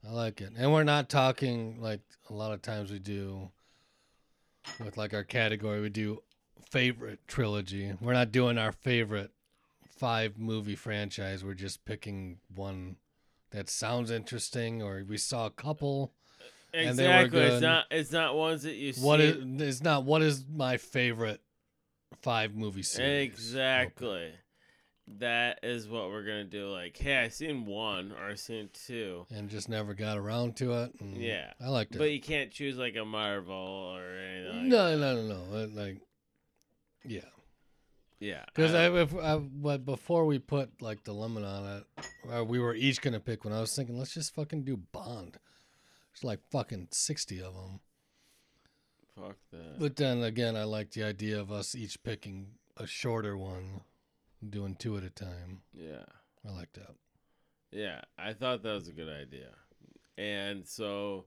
I 0.07 0.12
like 0.12 0.41
it. 0.41 0.53
And 0.57 0.73
we're 0.73 0.85
not 0.85 1.09
talking 1.09 1.81
like 1.81 2.01
a 2.29 2.33
lot 2.33 2.53
of 2.53 2.62
times 2.62 2.91
we 2.91 2.99
do 2.99 3.51
with 4.83 4.97
like 4.97 5.14
our 5.14 5.25
category, 5.25 5.81
we 5.81 5.91
do 5.91 6.23
favorite 6.71 7.21
trilogy. 7.27 7.93
We're 8.01 8.12
not 8.12 8.33
doing 8.33 8.59
our 8.59 8.73
favorite 8.73 9.31
five 9.89 10.39
movie 10.39 10.77
franchise. 10.77 11.45
We're 11.45 11.55
just 11.55 11.85
picking 11.85 12.39
one 12.55 12.97
that 13.51 13.68
sounds 13.68 14.11
interesting 14.11 14.83
or 14.83 15.05
we 15.07 15.18
saw 15.18 15.47
a 15.47 15.51
couple. 15.51 16.12
And 16.73 16.99
they 16.99 17.07
were 17.07 17.14
Exactly. 17.21 17.41
It's 17.41 17.61
not 17.62 17.85
it's 17.91 18.12
not 18.12 18.37
ones 18.37 18.62
that 18.62 18.75
you 18.75 18.93
see. 18.93 19.05
What 19.05 19.21
is 19.21 19.37
it's 19.62 19.83
not 19.83 20.05
what 20.05 20.23
is 20.23 20.45
my 20.49 20.77
favorite 20.77 21.41
five 22.23 22.55
movie 22.55 22.83
series? 22.83 23.29
exactly. 23.33 24.33
That 25.18 25.59
is 25.64 25.89
what 25.89 26.09
we're 26.11 26.23
gonna 26.23 26.45
do. 26.45 26.68
Like, 26.71 26.97
hey, 26.97 27.16
I 27.18 27.29
seen 27.29 27.66
one 27.66 28.12
or 28.12 28.31
I 28.31 28.35
seen 28.37 28.68
two. 28.73 29.27
And 29.35 29.49
just 29.51 29.68
never 29.68 29.93
got 29.93 30.16
around 30.16 30.55
to 30.59 30.73
it. 30.85 30.93
Yeah. 31.01 31.53
I 31.61 31.68
liked 31.68 31.97
it. 31.97 31.99
But 31.99 32.12
you 32.12 32.21
can't 32.21 32.53
choose 32.53 32.77
like 32.77 32.95
a 32.95 33.05
Marvel 33.05 33.55
or 33.57 34.03
anything. 34.05 34.57
Like 34.59 34.66
no, 34.66 34.97
no, 34.99 35.23
no, 35.23 35.45
no. 35.45 35.66
Like, 35.75 35.99
yeah. 37.05 37.21
Yeah. 38.21 38.45
Because 38.55 38.75
I- 38.75 38.85
I, 38.85 39.01
if, 39.03 39.16
I, 39.16 39.39
but 39.39 39.85
before 39.85 40.27
we 40.27 40.39
put 40.39 40.81
like 40.81 41.03
the 41.03 41.12
lemon 41.12 41.45
on 41.45 41.66
it, 41.79 42.07
uh, 42.33 42.45
we 42.45 42.61
were 42.61 42.75
each 42.75 43.01
gonna 43.01 43.18
pick 43.18 43.45
one. 43.45 43.53
I 43.55 43.61
was 43.61 43.75
thinking, 43.75 43.99
let's 43.99 44.14
just 44.14 44.33
fucking 44.35 44.62
do 44.62 44.77
Bond. 44.77 45.39
There's 46.12 46.24
like 46.24 46.40
fucking 46.50 46.88
sixty 46.90 47.40
of 47.40 47.54
them. 47.54 47.80
fuck 49.16 49.36
that. 49.52 49.78
But 49.78 49.96
then 49.96 50.22
again, 50.22 50.56
I 50.56 50.64
like 50.64 50.90
the 50.92 51.04
idea 51.04 51.38
of 51.40 51.50
us 51.52 51.74
each 51.74 52.02
picking 52.02 52.48
a 52.76 52.86
shorter 52.86 53.36
one, 53.36 53.82
doing 54.48 54.74
two 54.74 54.96
at 54.96 55.04
a 55.04 55.11
time. 55.11 55.62
yeah. 55.74 56.04
I 56.46 56.52
like 56.52 56.72
that. 56.72 56.94
Yeah, 57.70 58.00
I 58.18 58.32
thought 58.32 58.62
that 58.62 58.72
was 58.72 58.88
a 58.88 58.92
good 58.92 59.11
idea. 59.11 59.50
And 60.16 60.66
so, 60.66 61.26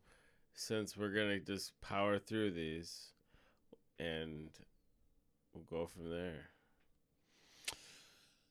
since 0.55 0.97
we're 0.97 1.13
going 1.13 1.29
to 1.29 1.39
just 1.39 1.79
power 1.81 2.17
through 2.17 2.51
these 2.51 3.11
and 3.99 4.49
we'll 5.53 5.63
go 5.69 5.86
from 5.86 6.09
there. 6.09 6.49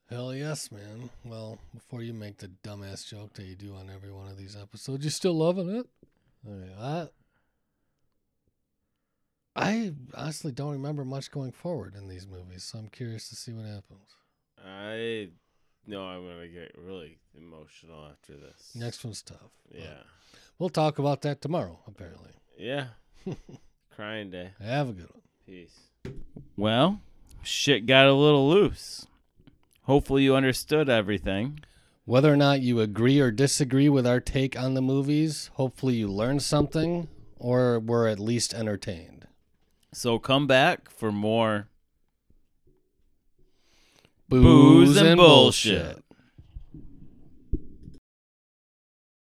Hell 0.08 0.34
yes, 0.34 0.70
man. 0.70 1.10
Well, 1.24 1.58
before 1.74 2.02
you 2.02 2.12
make 2.14 2.38
the 2.38 2.50
dumbass 2.62 3.08
joke 3.08 3.32
that 3.34 3.44
you 3.44 3.56
do 3.56 3.74
on 3.74 3.90
every 3.90 4.12
one 4.12 4.28
of 4.28 4.36
these 4.36 4.56
episodes, 4.56 5.04
you 5.04 5.10
still 5.10 5.34
loving 5.34 5.68
it? 5.74 5.86
I, 6.46 7.08
I 9.54 9.92
honestly 10.14 10.52
don't 10.52 10.72
remember 10.72 11.04
much 11.04 11.30
going 11.30 11.52
forward 11.52 11.94
in 11.94 12.08
these 12.08 12.26
movies, 12.26 12.64
so 12.64 12.78
I'm 12.78 12.88
curious 12.88 13.28
to 13.28 13.36
see 13.36 13.52
what 13.52 13.66
happens. 13.66 14.16
I 14.64 15.28
know 15.86 16.04
I'm 16.04 16.22
going 16.22 16.40
to 16.40 16.48
get 16.48 16.74
really 16.76 17.18
emotional 17.36 18.06
after 18.10 18.32
this. 18.32 18.72
Next 18.74 19.04
one's 19.04 19.22
tough. 19.22 19.50
Yeah. 19.72 20.02
We'll 20.58 20.70
talk 20.70 20.98
about 20.98 21.22
that 21.22 21.40
tomorrow, 21.40 21.78
apparently. 21.86 22.30
Yeah. 22.58 22.86
Crying 23.94 24.30
day. 24.30 24.50
Have 24.60 24.88
a 24.88 24.92
good 24.92 25.10
one. 25.10 25.22
Peace. 25.46 25.78
Well, 26.56 27.00
shit 27.42 27.86
got 27.86 28.06
a 28.06 28.12
little 28.12 28.48
loose. 28.48 29.06
Hopefully, 29.82 30.22
you 30.22 30.36
understood 30.36 30.88
everything. 30.88 31.60
Whether 32.04 32.32
or 32.32 32.36
not 32.36 32.60
you 32.62 32.80
agree 32.80 33.20
or 33.20 33.30
disagree 33.30 33.88
with 33.88 34.06
our 34.06 34.20
take 34.20 34.58
on 34.58 34.74
the 34.74 34.82
movies, 34.82 35.50
hopefully 35.54 35.94
you 35.94 36.08
learned 36.08 36.42
something 36.42 37.08
or 37.36 37.78
were 37.78 38.08
at 38.08 38.18
least 38.18 38.52
entertained. 38.54 39.26
So 39.92 40.18
come 40.18 40.46
back 40.46 40.90
for 40.90 41.12
more 41.12 41.68
Booze, 44.28 44.94
booze 44.94 44.96
and 44.96 45.16
bullshit. 45.16 46.02